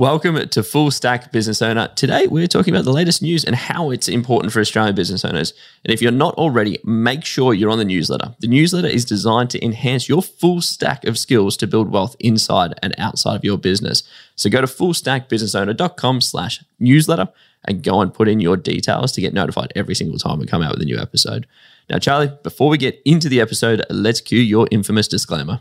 Welcome 0.00 0.48
to 0.48 0.62
Full 0.62 0.90
Stack 0.90 1.30
Business 1.30 1.60
Owner. 1.60 1.88
Today, 1.94 2.26
we're 2.26 2.46
talking 2.46 2.72
about 2.72 2.86
the 2.86 2.90
latest 2.90 3.20
news 3.20 3.44
and 3.44 3.54
how 3.54 3.90
it's 3.90 4.08
important 4.08 4.50
for 4.50 4.60
Australian 4.60 4.94
business 4.94 5.26
owners. 5.26 5.52
And 5.84 5.92
if 5.92 6.00
you're 6.00 6.10
not 6.10 6.36
already, 6.36 6.78
make 6.84 7.26
sure 7.26 7.52
you're 7.52 7.68
on 7.68 7.76
the 7.76 7.84
newsletter. 7.84 8.34
The 8.38 8.48
newsletter 8.48 8.88
is 8.88 9.04
designed 9.04 9.50
to 9.50 9.62
enhance 9.62 10.08
your 10.08 10.22
full 10.22 10.62
stack 10.62 11.04
of 11.04 11.18
skills 11.18 11.54
to 11.58 11.66
build 11.66 11.92
wealth 11.92 12.16
inside 12.18 12.72
and 12.82 12.94
outside 12.96 13.36
of 13.36 13.44
your 13.44 13.58
business. 13.58 14.02
So 14.36 14.48
go 14.48 14.62
to 14.62 14.66
fullstackbusinessowner.com 14.66 16.22
slash 16.22 16.64
newsletter 16.78 17.28
and 17.66 17.82
go 17.82 18.00
and 18.00 18.14
put 18.14 18.26
in 18.26 18.40
your 18.40 18.56
details 18.56 19.12
to 19.12 19.20
get 19.20 19.34
notified 19.34 19.70
every 19.76 19.94
single 19.94 20.18
time 20.18 20.38
we 20.38 20.46
come 20.46 20.62
out 20.62 20.72
with 20.72 20.80
a 20.80 20.86
new 20.86 20.96
episode. 20.96 21.46
Now, 21.90 21.98
Charlie, 21.98 22.32
before 22.42 22.70
we 22.70 22.78
get 22.78 23.02
into 23.04 23.28
the 23.28 23.42
episode, 23.42 23.84
let's 23.90 24.22
cue 24.22 24.40
your 24.40 24.66
infamous 24.70 25.08
disclaimer. 25.08 25.60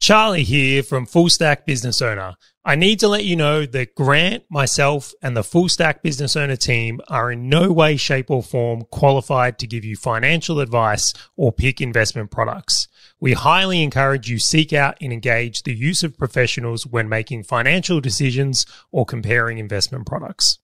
Charlie 0.00 0.44
here 0.44 0.82
from 0.84 1.04
Full 1.06 1.28
Stack 1.28 1.64
Business 1.66 2.00
Owner. 2.00 2.34
I 2.64 2.76
need 2.76 3.00
to 3.00 3.08
let 3.08 3.24
you 3.24 3.34
know 3.34 3.66
that 3.66 3.96
Grant, 3.96 4.44
myself, 4.48 5.12
and 5.20 5.36
the 5.36 5.42
Full 5.42 5.68
Stack 5.68 6.00
Business 6.00 6.36
Owner 6.36 6.54
team 6.54 7.00
are 7.08 7.32
in 7.32 7.48
no 7.48 7.72
way, 7.72 7.96
shape, 7.96 8.30
or 8.30 8.40
form 8.40 8.84
qualified 8.92 9.58
to 9.58 9.66
give 9.66 9.84
you 9.84 9.96
financial 9.96 10.60
advice 10.60 11.12
or 11.36 11.50
pick 11.50 11.80
investment 11.80 12.30
products. 12.30 12.86
We 13.18 13.32
highly 13.32 13.82
encourage 13.82 14.30
you 14.30 14.38
seek 14.38 14.72
out 14.72 14.96
and 15.00 15.12
engage 15.12 15.64
the 15.64 15.74
use 15.74 16.04
of 16.04 16.16
professionals 16.16 16.86
when 16.86 17.08
making 17.08 17.42
financial 17.44 18.00
decisions 18.00 18.64
or 18.92 19.06
comparing 19.06 19.58
investment 19.58 20.06
products. 20.06 20.60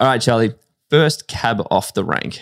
All 0.00 0.06
right, 0.06 0.20
Charlie, 0.20 0.54
first 0.90 1.26
cab 1.26 1.60
off 1.70 1.94
the 1.94 2.04
rank, 2.04 2.40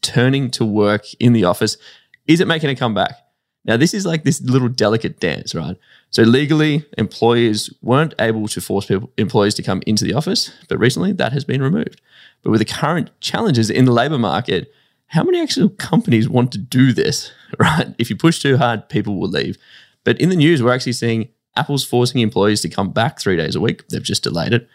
turning 0.00 0.50
to 0.52 0.64
work 0.64 1.04
in 1.20 1.34
the 1.34 1.44
office. 1.44 1.76
Is 2.26 2.40
it 2.40 2.48
making 2.48 2.70
a 2.70 2.76
comeback? 2.76 3.18
Now, 3.66 3.76
this 3.76 3.92
is 3.92 4.06
like 4.06 4.24
this 4.24 4.40
little 4.40 4.68
delicate 4.68 5.20
dance, 5.20 5.54
right? 5.54 5.76
So, 6.10 6.22
legally, 6.22 6.84
employers 6.96 7.72
weren't 7.82 8.14
able 8.18 8.48
to 8.48 8.60
force 8.60 8.86
people, 8.86 9.10
employees 9.18 9.54
to 9.54 9.62
come 9.62 9.82
into 9.86 10.04
the 10.04 10.14
office, 10.14 10.52
but 10.68 10.78
recently 10.78 11.12
that 11.12 11.32
has 11.32 11.44
been 11.44 11.62
removed. 11.62 12.00
But 12.42 12.50
with 12.50 12.60
the 12.60 12.66
current 12.66 13.10
challenges 13.20 13.68
in 13.68 13.84
the 13.84 13.92
labor 13.92 14.18
market, 14.18 14.72
how 15.08 15.22
many 15.22 15.40
actual 15.42 15.68
companies 15.68 16.28
want 16.28 16.50
to 16.52 16.58
do 16.58 16.92
this, 16.92 17.30
right? 17.58 17.94
If 17.98 18.08
you 18.08 18.16
push 18.16 18.38
too 18.38 18.56
hard, 18.56 18.88
people 18.88 19.18
will 19.18 19.28
leave. 19.28 19.58
But 20.02 20.18
in 20.18 20.30
the 20.30 20.36
news, 20.36 20.62
we're 20.62 20.74
actually 20.74 20.92
seeing 20.92 21.28
Apple's 21.56 21.84
forcing 21.84 22.20
employees 22.20 22.62
to 22.62 22.68
come 22.68 22.90
back 22.90 23.20
three 23.20 23.36
days 23.36 23.54
a 23.54 23.60
week. 23.60 23.86
They've 23.88 24.02
just 24.02 24.22
delayed 24.22 24.52
it. 24.52 24.68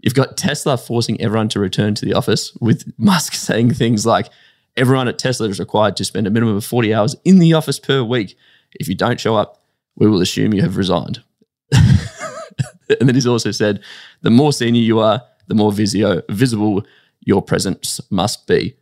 You've 0.00 0.14
got 0.14 0.36
Tesla 0.36 0.76
forcing 0.76 1.20
everyone 1.20 1.48
to 1.50 1.60
return 1.60 1.94
to 1.94 2.04
the 2.04 2.14
office, 2.14 2.54
with 2.60 2.92
Musk 2.98 3.32
saying 3.34 3.74
things 3.74 4.06
like, 4.06 4.28
everyone 4.76 5.08
at 5.08 5.18
Tesla 5.18 5.48
is 5.48 5.58
required 5.58 5.96
to 5.96 6.04
spend 6.04 6.26
a 6.26 6.30
minimum 6.30 6.56
of 6.56 6.64
40 6.64 6.92
hours 6.92 7.16
in 7.24 7.38
the 7.38 7.54
office 7.54 7.78
per 7.78 8.02
week. 8.02 8.36
If 8.78 8.88
you 8.88 8.94
don't 8.94 9.18
show 9.18 9.36
up, 9.36 9.62
we 9.96 10.08
will 10.08 10.20
assume 10.20 10.52
you 10.52 10.62
have 10.62 10.76
resigned. 10.76 11.22
and 11.72 13.08
then 13.08 13.14
he's 13.14 13.26
also 13.26 13.50
said, 13.50 13.82
the 14.22 14.30
more 14.30 14.52
senior 14.52 14.82
you 14.82 15.00
are, 15.00 15.22
the 15.46 15.54
more 15.54 15.72
visio, 15.72 16.22
visible 16.28 16.84
your 17.20 17.42
presence 17.42 18.00
must 18.10 18.46
be. 18.46 18.76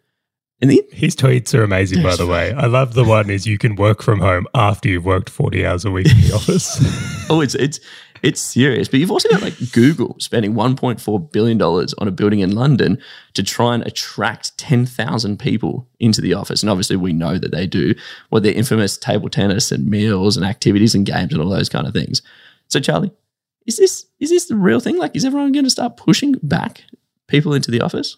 And 0.60 0.70
the, 0.70 0.82
his 0.92 1.14
tweets 1.16 1.52
are 1.54 1.62
amazing, 1.62 2.02
by 2.02 2.16
the 2.16 2.26
way. 2.28 2.52
I 2.54 2.66
love 2.66 2.94
the 2.94 3.04
one 3.04 3.28
is 3.28 3.46
you 3.46 3.58
can 3.58 3.76
work 3.76 4.02
from 4.02 4.20
home 4.20 4.46
after 4.54 4.88
you've 4.88 5.04
worked 5.04 5.28
40 5.28 5.66
hours 5.66 5.84
a 5.84 5.90
week 5.90 6.10
in 6.10 6.20
the 6.22 6.32
office. 6.34 6.78
oh, 7.30 7.40
it's 7.40 7.54
it's 7.54 7.80
it's 8.24 8.40
serious. 8.40 8.88
But 8.88 9.00
you've 9.00 9.10
also 9.10 9.28
got 9.28 9.42
like 9.42 9.54
Google 9.72 10.16
spending 10.18 10.54
$1.4 10.54 11.32
billion 11.32 11.60
on 11.60 12.08
a 12.08 12.10
building 12.10 12.40
in 12.40 12.52
London 12.52 12.98
to 13.34 13.42
try 13.42 13.74
and 13.74 13.86
attract 13.86 14.56
10,000 14.56 15.38
people 15.38 15.86
into 16.00 16.22
the 16.22 16.32
office. 16.32 16.62
And 16.62 16.70
obviously, 16.70 16.96
we 16.96 17.12
know 17.12 17.36
that 17.36 17.52
they 17.52 17.66
do 17.66 17.94
what 18.30 18.42
their 18.42 18.54
infamous 18.54 18.96
table 18.96 19.28
tennis 19.28 19.70
and 19.70 19.88
meals 19.88 20.38
and 20.38 20.46
activities 20.46 20.94
and 20.94 21.04
games 21.04 21.34
and 21.34 21.42
all 21.42 21.50
those 21.50 21.68
kind 21.68 21.86
of 21.86 21.92
things. 21.92 22.22
So, 22.68 22.80
Charlie, 22.80 23.12
is 23.66 23.76
this 23.76 24.06
is 24.18 24.30
this 24.30 24.46
the 24.46 24.56
real 24.56 24.80
thing? 24.80 24.96
Like, 24.96 25.14
is 25.14 25.26
everyone 25.26 25.52
going 25.52 25.64
to 25.64 25.70
start 25.70 25.98
pushing 25.98 26.32
back 26.42 26.84
people 27.28 27.52
into 27.52 27.70
the 27.70 27.82
office? 27.82 28.16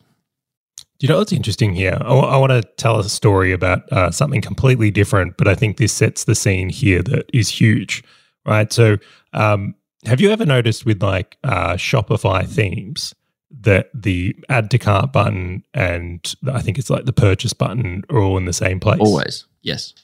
You 1.01 1.09
know 1.09 1.19
what's 1.19 1.33
interesting 1.33 1.75
here? 1.75 1.99
I 2.01 2.39
want 2.39 2.53
to 2.53 2.63
tell 2.79 2.99
a 2.99 3.05
story 3.05 3.53
about 3.53 3.93
uh, 3.93 4.11
something 4.13 4.41
completely 4.41 4.91
different, 4.91 5.37
but 5.37 5.47
I 5.47 5.55
think 5.55 5.77
this 5.77 5.93
sets 5.93 6.25
the 6.25 6.35
scene 6.35 6.71
here 6.71 7.03
that 7.03 7.29
is 7.35 7.51
huge, 7.51 8.03
right? 8.47 8.73
So, 8.73 8.97
um, 9.35 9.75
have 10.07 10.21
you 10.21 10.31
ever 10.31 10.47
noticed 10.47 10.87
with 10.87 11.03
like 11.03 11.37
uh, 11.45 11.75
Shopify 11.75 12.47
themes 12.47 13.15
that 13.61 13.91
the 13.95 14.35
add 14.49 14.71
to 14.71 14.79
cart 14.79 15.13
button 15.13 15.65
and 15.75 16.35
I 16.53 16.61
think 16.61 16.79
it's 16.79 16.91
like 16.91 17.05
the 17.05 17.13
purchase 17.13 17.53
button 17.53 18.05
are 18.11 18.19
all 18.19 18.39
in 18.39 18.45
the 18.45 18.53
same 18.53 18.81
place? 18.81 19.01
Always, 19.01 19.47
yes. 19.63 19.95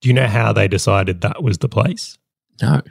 Do 0.00 0.08
you 0.08 0.14
know 0.14 0.26
how 0.26 0.52
they 0.52 0.68
decided 0.68 1.20
that 1.20 1.42
was 1.42 1.58
the 1.58 1.68
place? 1.68 2.18
No. 2.62 2.82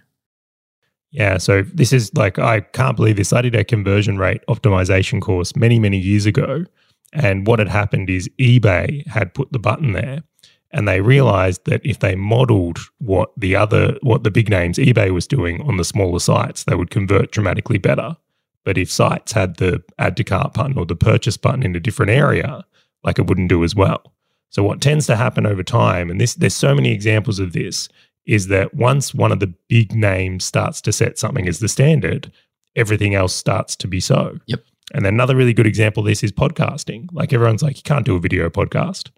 Yeah, 1.11 1.37
so 1.37 1.61
this 1.61 1.93
is 1.93 2.13
like 2.15 2.37
I 2.37 2.61
can't 2.61 2.95
believe 2.95 3.15
this. 3.15 3.33
I 3.33 3.41
did 3.41 3.55
a 3.55 3.63
conversion 3.63 4.17
rate 4.17 4.41
optimization 4.49 5.21
course 5.21 5.55
many, 5.55 5.79
many 5.79 5.97
years 5.97 6.25
ago. 6.25 6.65
And 7.13 7.47
what 7.47 7.59
had 7.59 7.69
happened 7.69 8.09
is 8.09 8.29
eBay 8.37 9.07
had 9.07 9.33
put 9.33 9.51
the 9.51 9.59
button 9.59 9.93
there 9.93 10.23
and 10.71 10.87
they 10.87 11.01
realized 11.01 11.65
that 11.65 11.85
if 11.85 11.99
they 11.99 12.15
modeled 12.15 12.79
what 12.99 13.31
the 13.37 13.55
other 13.55 13.97
what 14.01 14.23
the 14.23 14.31
big 14.31 14.49
names 14.49 14.77
ebay 14.77 15.11
was 15.11 15.27
doing 15.27 15.61
on 15.61 15.77
the 15.77 15.83
smaller 15.83 16.19
sites 16.19 16.63
they 16.63 16.75
would 16.75 16.89
convert 16.89 17.31
dramatically 17.31 17.77
better. 17.77 18.17
But 18.63 18.77
if 18.77 18.91
sites 18.91 19.31
had 19.31 19.57
the 19.57 19.81
add 19.97 20.17
to 20.17 20.23
cart 20.23 20.53
button 20.53 20.77
or 20.77 20.85
the 20.85 20.95
purchase 20.95 21.37
button 21.37 21.63
in 21.63 21.75
a 21.75 21.79
different 21.79 22.11
area 22.11 22.65
like 23.03 23.17
it 23.17 23.27
wouldn't 23.27 23.49
do 23.49 23.63
as 23.63 23.75
well. 23.75 24.13
So 24.49 24.63
what 24.63 24.81
tends 24.81 25.07
to 25.07 25.15
happen 25.15 25.45
over 25.45 25.63
time 25.63 26.09
and 26.09 26.19
this 26.19 26.35
there's 26.35 26.55
so 26.55 26.75
many 26.75 26.91
examples 26.91 27.39
of 27.39 27.53
this 27.53 27.89
is 28.25 28.47
that 28.47 28.73
once 28.73 29.13
one 29.13 29.31
of 29.31 29.39
the 29.39 29.53
big 29.69 29.93
names 29.93 30.43
starts 30.43 30.81
to 30.81 30.91
set 30.91 31.17
something 31.17 31.47
as 31.47 31.59
the 31.59 31.69
standard 31.69 32.31
everything 32.75 33.15
else 33.15 33.33
starts 33.33 33.75
to 33.75 33.87
be 33.87 33.99
so. 33.99 34.39
Yep. 34.45 34.63
And 34.93 35.05
another 35.05 35.35
really 35.35 35.53
good 35.53 35.65
example 35.65 36.01
of 36.01 36.07
this 36.07 36.23
is 36.23 36.31
podcasting. 36.31 37.09
Like 37.11 37.33
everyone's 37.33 37.63
like 37.63 37.77
you 37.77 37.83
can't 37.83 38.05
do 38.05 38.15
a 38.15 38.19
video 38.19 38.49
podcast 38.49 39.09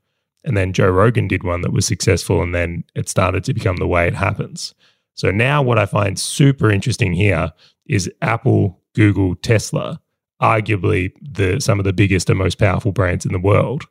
and 0.43 0.55
then 0.55 0.73
Joe 0.73 0.89
Rogan 0.89 1.27
did 1.27 1.43
one 1.43 1.61
that 1.61 1.73
was 1.73 1.85
successful, 1.85 2.41
and 2.41 2.53
then 2.53 2.83
it 2.95 3.09
started 3.09 3.43
to 3.45 3.53
become 3.53 3.77
the 3.77 3.87
way 3.87 4.07
it 4.07 4.15
happens. 4.15 4.73
So 5.13 5.31
now, 5.31 5.61
what 5.61 5.77
I 5.77 5.85
find 5.85 6.17
super 6.17 6.71
interesting 6.71 7.13
here 7.13 7.51
is 7.85 8.09
Apple, 8.21 8.79
Google, 8.95 9.35
Tesla, 9.35 9.99
arguably 10.41 11.11
the 11.21 11.59
some 11.59 11.79
of 11.79 11.85
the 11.85 11.93
biggest 11.93 12.29
and 12.29 12.39
most 12.39 12.57
powerful 12.57 12.91
brands 12.91 13.25
in 13.25 13.33
the 13.33 13.39
world. 13.39 13.83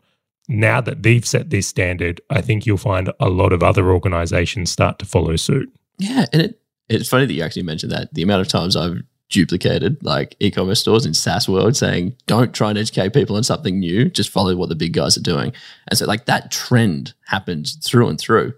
Now 0.49 0.81
that 0.81 1.03
they've 1.03 1.27
set 1.27 1.51
this 1.51 1.67
standard, 1.67 2.23
I 2.31 2.41
think 2.41 2.65
you'll 2.65 2.79
find 2.79 3.13
a 3.21 3.29
lot 3.29 3.53
of 3.53 3.63
other 3.63 3.91
organizations 3.91 4.71
start 4.71 4.99
to 5.01 5.07
follow 5.07 5.37
suit. 5.37 5.71
Yeah, 5.99 6.25
and 6.33 6.41
it, 6.41 6.61
it's 6.89 7.11
funny 7.11 7.27
that 7.27 7.35
you 7.35 7.43
actually 7.43 7.65
mentioned 7.65 7.93
that. 7.93 8.15
The 8.15 8.23
amount 8.23 8.41
of 8.41 8.49
times 8.49 8.75
I've 8.75 9.03
duplicated 9.29 10.03
like 10.03 10.37
e-commerce 10.41 10.81
stores 10.81 11.05
in 11.05 11.15
SaaS 11.15 11.49
world 11.49 11.77
saying 11.77 12.17
don't 12.27 12.55
try 12.55 12.71
and 12.71 12.79
educate 12.79 13.13
people 13.13 13.37
on 13.37 13.45
something 13.45 13.79
new, 13.79 14.09
just 14.09 14.31
follow 14.31 14.57
what 14.57 14.69
the 14.69 14.75
big 14.75 14.93
guys 14.93 15.17
are 15.17 15.23
doing. 15.23 15.53
And 15.89 15.99
so 15.99 16.07
like 16.07 16.27
that 16.27 16.51
trend 16.51 17.15
happens 17.27 17.75
through 17.77 18.09
and 18.09 18.19
through. 18.19 18.55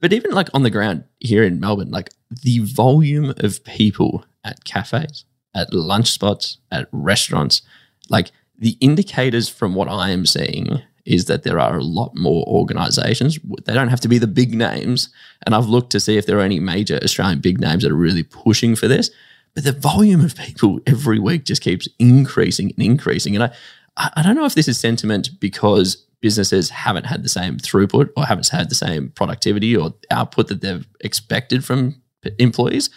But 0.00 0.12
even 0.12 0.32
like 0.32 0.48
on 0.54 0.62
the 0.62 0.70
ground 0.70 1.04
here 1.20 1.44
in 1.44 1.60
Melbourne, 1.60 1.90
like 1.90 2.10
the 2.42 2.60
volume 2.60 3.34
of 3.38 3.64
people 3.64 4.24
at 4.44 4.64
cafes, 4.64 5.24
at 5.54 5.72
lunch 5.72 6.10
spots, 6.10 6.58
at 6.70 6.88
restaurants, 6.92 7.62
like 8.08 8.30
the 8.58 8.76
indicators 8.80 9.48
from 9.48 9.74
what 9.74 9.88
I 9.88 10.10
am 10.10 10.26
seeing 10.26 10.82
is 11.04 11.24
that 11.24 11.42
there 11.42 11.58
are 11.58 11.76
a 11.76 11.82
lot 11.82 12.14
more 12.14 12.44
organizations. 12.46 13.38
They 13.64 13.74
don't 13.74 13.88
have 13.88 14.00
to 14.00 14.08
be 14.08 14.18
the 14.18 14.28
big 14.28 14.54
names. 14.54 15.08
And 15.44 15.54
I've 15.54 15.66
looked 15.66 15.90
to 15.92 16.00
see 16.00 16.16
if 16.16 16.26
there 16.26 16.38
are 16.38 16.42
any 16.42 16.60
major 16.60 16.98
Australian 17.02 17.40
big 17.40 17.60
names 17.60 17.82
that 17.82 17.90
are 17.92 17.96
really 17.96 18.22
pushing 18.22 18.76
for 18.76 18.86
this. 18.86 19.10
But 19.54 19.64
the 19.64 19.72
volume 19.72 20.24
of 20.24 20.36
people 20.36 20.80
every 20.86 21.18
week 21.18 21.44
just 21.44 21.62
keeps 21.62 21.88
increasing 21.98 22.72
and 22.76 22.86
increasing. 22.86 23.34
And 23.34 23.44
I, 23.44 24.10
I 24.16 24.22
don't 24.22 24.36
know 24.36 24.46
if 24.46 24.54
this 24.54 24.68
is 24.68 24.80
sentiment 24.80 25.30
because 25.40 26.06
businesses 26.20 26.70
haven't 26.70 27.04
had 27.04 27.22
the 27.22 27.28
same 27.28 27.58
throughput 27.58 28.10
or 28.16 28.24
haven't 28.24 28.48
had 28.48 28.70
the 28.70 28.74
same 28.74 29.10
productivity 29.10 29.76
or 29.76 29.92
output 30.10 30.48
that 30.48 30.60
they've 30.60 30.86
expected 31.00 31.64
from 31.64 32.00
employees, 32.38 32.88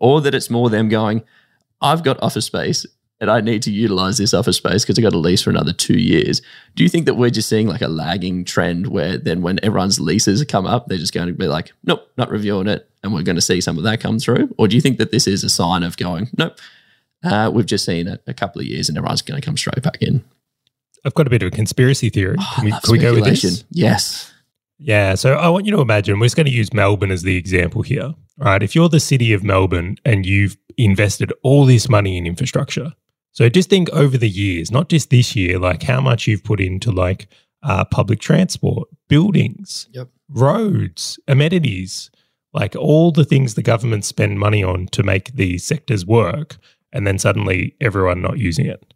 or 0.00 0.20
that 0.20 0.34
it's 0.34 0.50
more 0.50 0.68
them 0.68 0.88
going, 0.88 1.22
I've 1.80 2.02
got 2.02 2.22
office 2.22 2.46
space 2.46 2.84
and 3.22 3.30
I 3.30 3.40
need 3.40 3.62
to 3.62 3.70
utilize 3.70 4.18
this 4.18 4.34
office 4.34 4.56
space 4.56 4.82
because 4.84 4.98
I 4.98 5.02
got 5.02 5.14
a 5.14 5.18
lease 5.18 5.42
for 5.42 5.50
another 5.50 5.72
two 5.72 5.96
years. 5.96 6.42
Do 6.74 6.82
you 6.82 6.88
think 6.88 7.06
that 7.06 7.14
we're 7.14 7.30
just 7.30 7.48
seeing 7.48 7.68
like 7.68 7.80
a 7.80 7.86
lagging 7.86 8.44
trend 8.44 8.88
where 8.88 9.16
then 9.16 9.42
when 9.42 9.60
everyone's 9.62 10.00
leases 10.00 10.44
come 10.44 10.66
up, 10.66 10.88
they're 10.88 10.98
just 10.98 11.14
going 11.14 11.28
to 11.28 11.32
be 11.32 11.46
like, 11.46 11.72
nope, 11.84 12.10
not 12.18 12.30
reviewing 12.30 12.66
it, 12.66 12.90
and 13.04 13.14
we're 13.14 13.22
going 13.22 13.36
to 13.36 13.40
see 13.40 13.60
some 13.60 13.78
of 13.78 13.84
that 13.84 14.00
come 14.00 14.18
through? 14.18 14.52
Or 14.58 14.66
do 14.66 14.74
you 14.74 14.82
think 14.82 14.98
that 14.98 15.12
this 15.12 15.28
is 15.28 15.44
a 15.44 15.48
sign 15.48 15.84
of 15.84 15.96
going, 15.96 16.30
nope, 16.36 16.58
uh, 17.22 17.48
we've 17.54 17.64
just 17.64 17.84
seen 17.84 18.08
it 18.08 18.24
a 18.26 18.34
couple 18.34 18.60
of 18.60 18.66
years 18.66 18.88
and 18.88 18.98
everyone's 18.98 19.22
going 19.22 19.40
to 19.40 19.46
come 19.46 19.56
straight 19.56 19.84
back 19.84 20.02
in? 20.02 20.24
I've 21.04 21.14
got 21.14 21.28
a 21.28 21.30
bit 21.30 21.44
of 21.44 21.52
a 21.52 21.52
conspiracy 21.52 22.10
theory. 22.10 22.36
Oh, 22.40 22.52
can, 22.56 22.64
we, 22.64 22.70
can 22.72 22.80
we 22.90 22.98
go 22.98 23.14
with 23.14 23.24
this? 23.24 23.64
Yes. 23.70 24.32
Yeah. 24.78 25.14
So 25.14 25.34
I 25.34 25.48
want 25.48 25.64
you 25.64 25.72
to 25.76 25.80
imagine 25.80 26.18
we're 26.18 26.26
just 26.26 26.34
going 26.34 26.46
to 26.46 26.52
use 26.52 26.72
Melbourne 26.72 27.12
as 27.12 27.22
the 27.22 27.36
example 27.36 27.82
here. 27.82 28.14
Right. 28.36 28.64
If 28.64 28.74
you're 28.74 28.88
the 28.88 28.98
city 28.98 29.32
of 29.32 29.44
Melbourne 29.44 29.98
and 30.04 30.26
you've 30.26 30.56
invested 30.76 31.32
all 31.44 31.66
this 31.66 31.88
money 31.88 32.16
in 32.16 32.26
infrastructure, 32.26 32.94
So 33.32 33.48
just 33.48 33.70
think 33.70 33.88
over 33.90 34.18
the 34.18 34.28
years, 34.28 34.70
not 34.70 34.88
just 34.88 35.10
this 35.10 35.34
year, 35.34 35.58
like 35.58 35.82
how 35.82 36.00
much 36.00 36.26
you've 36.26 36.44
put 36.44 36.60
into 36.60 36.92
like 36.92 37.28
uh, 37.62 37.84
public 37.84 38.20
transport, 38.20 38.88
buildings, 39.08 39.88
Yep. 39.92 40.08
roads, 40.28 41.18
amenities, 41.26 42.10
like 42.52 42.76
all 42.76 43.10
the 43.10 43.24
things 43.24 43.54
the 43.54 43.62
government 43.62 44.04
spend 44.04 44.38
money 44.38 44.62
on 44.62 44.86
to 44.88 45.02
make 45.02 45.34
these 45.34 45.64
sectors 45.64 46.04
work, 46.04 46.58
and 46.92 47.06
then 47.06 47.18
suddenly 47.18 47.74
everyone 47.80 48.20
not 48.20 48.38
using 48.38 48.66
it. 48.66 48.92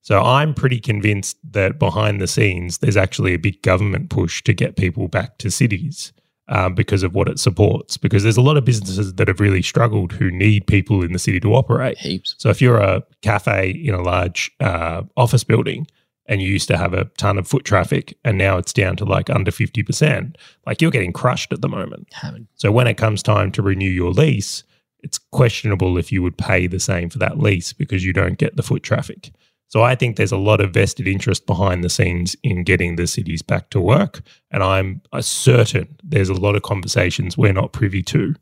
So 0.00 0.22
I'm 0.22 0.54
pretty 0.54 0.80
convinced 0.80 1.36
that 1.52 1.78
behind 1.78 2.20
the 2.20 2.26
scenes, 2.26 2.78
there's 2.78 2.96
actually 2.96 3.34
a 3.34 3.38
big 3.38 3.62
government 3.62 4.10
push 4.10 4.42
to 4.44 4.52
get 4.52 4.76
people 4.76 5.08
back 5.08 5.38
to 5.38 5.50
cities 5.50 6.12
um, 6.48 6.74
because 6.74 7.02
of 7.02 7.14
what 7.14 7.28
it 7.28 7.38
supports. 7.38 7.96
Because 7.96 8.22
there's 8.22 8.36
a 8.36 8.42
lot 8.42 8.56
of 8.56 8.64
businesses 8.64 9.14
that 9.14 9.28
have 9.28 9.40
really 9.40 9.62
struggled 9.62 10.12
who 10.12 10.30
need 10.30 10.66
people 10.66 11.02
in 11.02 11.12
the 11.12 11.18
city 11.18 11.40
to 11.40 11.54
operate. 11.54 11.98
Heaps. 11.98 12.34
So 12.38 12.50
if 12.50 12.60
you're 12.60 12.78
a 12.78 13.02
cafe 13.22 13.70
in 13.70 13.94
a 13.94 14.02
large 14.02 14.50
uh, 14.60 15.02
office 15.16 15.44
building 15.44 15.86
and 16.26 16.42
you 16.42 16.48
used 16.48 16.68
to 16.68 16.76
have 16.76 16.92
a 16.92 17.04
ton 17.16 17.38
of 17.38 17.46
foot 17.46 17.64
traffic 17.64 18.16
and 18.24 18.36
now 18.36 18.56
it's 18.58 18.72
down 18.72 18.96
to 18.96 19.04
like 19.04 19.30
under 19.30 19.50
50%, 19.50 20.36
like 20.66 20.80
you're 20.80 20.90
getting 20.90 21.12
crushed 21.12 21.52
at 21.52 21.60
the 21.60 21.68
moment. 21.68 22.08
Haven't. 22.12 22.48
So 22.54 22.70
when 22.72 22.86
it 22.86 22.94
comes 22.94 23.22
time 23.22 23.52
to 23.52 23.62
renew 23.62 23.90
your 23.90 24.10
lease, 24.10 24.64
it's 25.00 25.18
questionable 25.18 25.98
if 25.98 26.10
you 26.10 26.22
would 26.22 26.36
pay 26.36 26.66
the 26.66 26.80
same 26.80 27.10
for 27.10 27.18
that 27.18 27.38
lease 27.38 27.72
because 27.72 28.04
you 28.04 28.12
don't 28.12 28.38
get 28.38 28.56
the 28.56 28.62
foot 28.62 28.82
traffic. 28.82 29.30
So 29.68 29.82
I 29.82 29.94
think 29.94 30.16
there's 30.16 30.32
a 30.32 30.36
lot 30.36 30.60
of 30.60 30.72
vested 30.72 31.08
interest 31.08 31.46
behind 31.46 31.82
the 31.82 31.90
scenes 31.90 32.36
in 32.42 32.62
getting 32.62 32.96
the 32.96 33.06
cities 33.06 33.42
back 33.42 33.70
to 33.70 33.80
work. 33.80 34.22
And 34.50 34.62
I'm 34.62 35.02
uh, 35.12 35.22
certain 35.22 35.96
there's 36.02 36.28
a 36.28 36.34
lot 36.34 36.54
of 36.54 36.62
conversations 36.62 37.36
we're 37.36 37.52
not 37.52 37.72
privy 37.72 38.02
to 38.04 38.34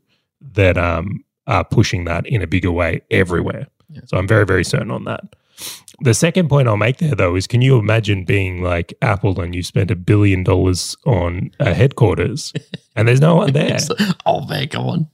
that 0.53 0.77
um, 0.77 1.23
are 1.47 1.63
pushing 1.63 2.05
that 2.05 2.25
in 2.27 2.41
a 2.41 2.47
bigger 2.47 2.71
way 2.71 3.01
everywhere. 3.09 3.67
Yeah. 3.89 4.01
So 4.05 4.17
I'm 4.17 4.27
very, 4.27 4.45
very 4.45 4.63
certain 4.63 4.91
on 4.91 5.05
that. 5.05 5.35
The 6.01 6.13
second 6.13 6.49
point 6.49 6.67
I'll 6.67 6.77
make 6.77 6.97
there, 6.97 7.15
though, 7.15 7.35
is 7.35 7.47
can 7.47 7.61
you 7.61 7.77
imagine 7.77 8.25
being 8.25 8.61
like 8.61 8.93
Apple 9.01 9.39
and 9.39 9.55
you 9.55 9.63
spent 9.63 9.89
a 9.89 9.95
billion 9.95 10.43
dollars 10.43 10.97
on 11.05 11.51
a 11.59 11.73
headquarters 11.73 12.51
and 12.95 13.07
there's 13.07 13.21
no 13.21 13.35
one 13.35 13.53
there? 13.53 13.77
Oh 14.25 14.45
man, 14.45 14.67
come 14.67 14.87
on. 14.87 15.07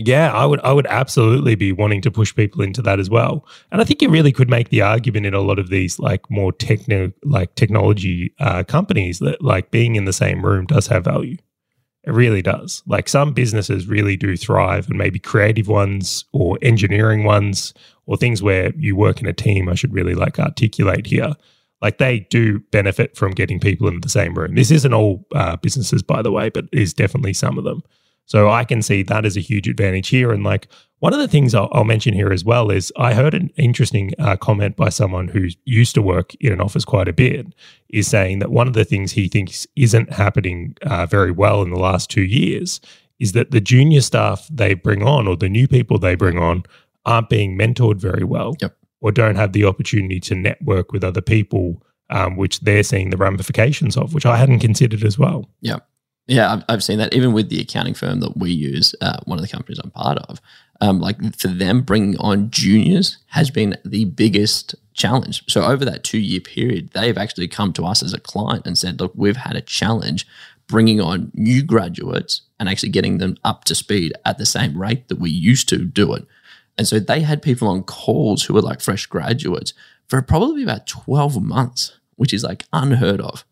Yeah, 0.00 0.32
I 0.32 0.46
would 0.46 0.60
I 0.60 0.72
would 0.72 0.86
absolutely 0.86 1.56
be 1.56 1.72
wanting 1.72 2.00
to 2.02 2.10
push 2.10 2.34
people 2.34 2.62
into 2.62 2.80
that 2.82 3.00
as 3.00 3.10
well. 3.10 3.44
And 3.72 3.80
I 3.80 3.84
think 3.84 4.00
you 4.00 4.08
really 4.08 4.30
could 4.30 4.48
make 4.48 4.68
the 4.68 4.80
argument 4.80 5.26
in 5.26 5.34
a 5.34 5.40
lot 5.40 5.58
of 5.58 5.70
these 5.70 5.98
like 5.98 6.30
more 6.30 6.52
techno 6.52 7.12
like 7.24 7.56
technology 7.56 8.32
uh, 8.38 8.62
companies 8.62 9.18
that 9.18 9.42
like 9.42 9.72
being 9.72 9.96
in 9.96 10.04
the 10.04 10.12
same 10.12 10.44
room 10.44 10.66
does 10.66 10.86
have 10.86 11.04
value. 11.04 11.36
It 12.04 12.12
really 12.12 12.42
does. 12.42 12.84
Like 12.86 13.08
some 13.08 13.32
businesses 13.32 13.88
really 13.88 14.16
do 14.16 14.36
thrive 14.36 14.88
and 14.88 14.96
maybe 14.96 15.18
creative 15.18 15.66
ones 15.66 16.24
or 16.32 16.58
engineering 16.62 17.24
ones 17.24 17.74
or 18.06 18.16
things 18.16 18.40
where 18.40 18.72
you 18.76 18.94
work 18.94 19.20
in 19.20 19.26
a 19.26 19.32
team, 19.32 19.68
I 19.68 19.74
should 19.74 19.92
really 19.92 20.14
like 20.14 20.38
articulate 20.38 21.06
here. 21.06 21.34
Like 21.82 21.98
they 21.98 22.20
do 22.30 22.60
benefit 22.70 23.16
from 23.16 23.32
getting 23.32 23.58
people 23.58 23.88
in 23.88 24.00
the 24.00 24.08
same 24.08 24.34
room. 24.38 24.54
This 24.54 24.70
isn't 24.70 24.94
all 24.94 25.26
uh, 25.34 25.56
businesses, 25.56 26.04
by 26.04 26.22
the 26.22 26.32
way, 26.32 26.50
but 26.50 26.66
is 26.72 26.94
definitely 26.94 27.34
some 27.34 27.58
of 27.58 27.64
them. 27.64 27.82
So 28.28 28.50
I 28.50 28.64
can 28.64 28.82
see 28.82 29.02
that 29.04 29.24
as 29.24 29.36
a 29.38 29.40
huge 29.40 29.66
advantage 29.68 30.08
here. 30.08 30.30
And 30.32 30.44
like 30.44 30.68
one 30.98 31.14
of 31.14 31.18
the 31.18 31.28
things 31.28 31.54
I'll, 31.54 31.70
I'll 31.72 31.84
mention 31.84 32.12
here 32.12 32.30
as 32.30 32.44
well 32.44 32.70
is 32.70 32.92
I 32.96 33.14
heard 33.14 33.32
an 33.32 33.50
interesting 33.56 34.12
uh, 34.18 34.36
comment 34.36 34.76
by 34.76 34.90
someone 34.90 35.28
who 35.28 35.48
used 35.64 35.94
to 35.94 36.02
work 36.02 36.34
in 36.34 36.52
an 36.52 36.60
office 36.60 36.84
quite 36.84 37.08
a 37.08 37.12
bit, 37.14 37.46
is 37.88 38.06
saying 38.06 38.40
that 38.40 38.50
one 38.50 38.68
of 38.68 38.74
the 38.74 38.84
things 38.84 39.12
he 39.12 39.28
thinks 39.28 39.66
isn't 39.76 40.12
happening 40.12 40.76
uh, 40.82 41.06
very 41.06 41.30
well 41.30 41.62
in 41.62 41.70
the 41.70 41.78
last 41.80 42.10
two 42.10 42.22
years 42.22 42.80
is 43.18 43.32
that 43.32 43.50
the 43.50 43.62
junior 43.62 44.02
staff 44.02 44.46
they 44.52 44.74
bring 44.74 45.02
on 45.02 45.26
or 45.26 45.34
the 45.36 45.48
new 45.48 45.66
people 45.66 45.98
they 45.98 46.14
bring 46.14 46.38
on 46.38 46.64
aren't 47.06 47.30
being 47.30 47.56
mentored 47.58 47.96
very 47.98 48.24
well 48.24 48.54
Yep. 48.60 48.76
or 49.00 49.10
don't 49.10 49.36
have 49.36 49.54
the 49.54 49.64
opportunity 49.64 50.20
to 50.20 50.34
network 50.34 50.92
with 50.92 51.02
other 51.02 51.22
people, 51.22 51.82
um, 52.10 52.36
which 52.36 52.60
they're 52.60 52.82
seeing 52.82 53.08
the 53.08 53.16
ramifications 53.16 53.96
of, 53.96 54.12
which 54.12 54.26
I 54.26 54.36
hadn't 54.36 54.58
considered 54.58 55.02
as 55.02 55.18
well. 55.18 55.48
Yeah, 55.62 55.78
I've, 56.28 56.64
I've 56.68 56.84
seen 56.84 56.98
that 56.98 57.14
even 57.14 57.32
with 57.32 57.48
the 57.48 57.60
accounting 57.60 57.94
firm 57.94 58.20
that 58.20 58.36
we 58.36 58.50
use, 58.52 58.94
uh, 59.00 59.18
one 59.24 59.38
of 59.38 59.42
the 59.42 59.50
companies 59.50 59.80
I'm 59.82 59.90
part 59.90 60.18
of. 60.18 60.40
Um, 60.80 61.00
like 61.00 61.36
for 61.36 61.48
them, 61.48 61.82
bringing 61.82 62.16
on 62.18 62.50
juniors 62.50 63.18
has 63.28 63.50
been 63.50 63.76
the 63.84 64.04
biggest 64.04 64.74
challenge. 64.92 65.42
So 65.48 65.64
over 65.64 65.84
that 65.84 66.04
two 66.04 66.18
year 66.18 66.40
period, 66.40 66.90
they've 66.92 67.18
actually 67.18 67.48
come 67.48 67.72
to 67.72 67.84
us 67.84 68.02
as 68.02 68.12
a 68.12 68.20
client 68.20 68.66
and 68.66 68.76
said, 68.78 69.00
"Look, 69.00 69.12
we've 69.16 69.38
had 69.38 69.56
a 69.56 69.60
challenge 69.60 70.26
bringing 70.68 71.00
on 71.00 71.32
new 71.34 71.62
graduates 71.62 72.42
and 72.60 72.68
actually 72.68 72.90
getting 72.90 73.18
them 73.18 73.36
up 73.42 73.64
to 73.64 73.74
speed 73.74 74.12
at 74.24 74.38
the 74.38 74.46
same 74.46 74.78
rate 74.78 75.08
that 75.08 75.18
we 75.18 75.30
used 75.30 75.68
to 75.70 75.78
do 75.84 76.14
it." 76.14 76.26
And 76.76 76.86
so 76.86 77.00
they 77.00 77.20
had 77.20 77.42
people 77.42 77.66
on 77.66 77.82
calls 77.82 78.44
who 78.44 78.54
were 78.54 78.62
like 78.62 78.80
fresh 78.80 79.06
graduates 79.06 79.72
for 80.06 80.22
probably 80.22 80.62
about 80.62 80.86
12 80.86 81.42
months, 81.42 81.98
which 82.14 82.32
is 82.32 82.44
like 82.44 82.66
unheard 82.72 83.20
of 83.20 83.44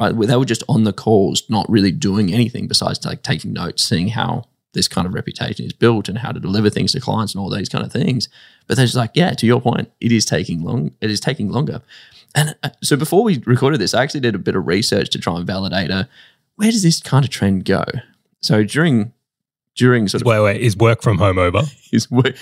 right? 0.00 0.18
They 0.18 0.36
were 0.36 0.44
just 0.44 0.64
on 0.68 0.84
the 0.84 0.92
calls, 0.92 1.42
not 1.48 1.68
really 1.68 1.92
doing 1.92 2.32
anything 2.32 2.66
besides 2.66 3.04
like 3.04 3.22
taking 3.22 3.52
notes, 3.52 3.84
seeing 3.84 4.08
how 4.08 4.44
this 4.72 4.88
kind 4.88 5.06
of 5.06 5.14
reputation 5.14 5.66
is 5.66 5.72
built 5.72 6.08
and 6.08 6.18
how 6.18 6.32
to 6.32 6.40
deliver 6.40 6.70
things 6.70 6.92
to 6.92 7.00
clients 7.00 7.34
and 7.34 7.42
all 7.42 7.50
these 7.50 7.68
kind 7.68 7.84
of 7.84 7.92
things. 7.92 8.28
But 8.66 8.76
they're 8.76 8.86
just 8.86 8.96
like, 8.96 9.10
yeah, 9.14 9.32
to 9.32 9.46
your 9.46 9.60
point, 9.60 9.90
it 10.00 10.12
is 10.12 10.24
taking 10.24 10.62
long. 10.62 10.92
It 11.00 11.10
is 11.10 11.20
taking 11.20 11.50
longer. 11.50 11.82
And 12.34 12.54
uh, 12.62 12.70
so 12.82 12.96
before 12.96 13.24
we 13.24 13.38
recorded 13.38 13.80
this, 13.80 13.94
I 13.94 14.02
actually 14.02 14.20
did 14.20 14.34
a 14.34 14.38
bit 14.38 14.54
of 14.54 14.66
research 14.66 15.10
to 15.10 15.18
try 15.18 15.36
and 15.36 15.46
validate 15.46 15.90
uh, 15.90 16.04
where 16.56 16.70
does 16.70 16.82
this 16.82 17.00
kind 17.00 17.24
of 17.24 17.30
trend 17.30 17.64
go. 17.64 17.84
So 18.40 18.62
during 18.64 19.12
during 19.74 20.08
sort 20.08 20.22
of 20.22 20.26
Wait, 20.26 20.40
wait, 20.40 20.60
is 20.60 20.76
work 20.76 21.02
from 21.02 21.18
home 21.18 21.38
over? 21.38 21.62
his 21.90 22.10
work, 22.10 22.36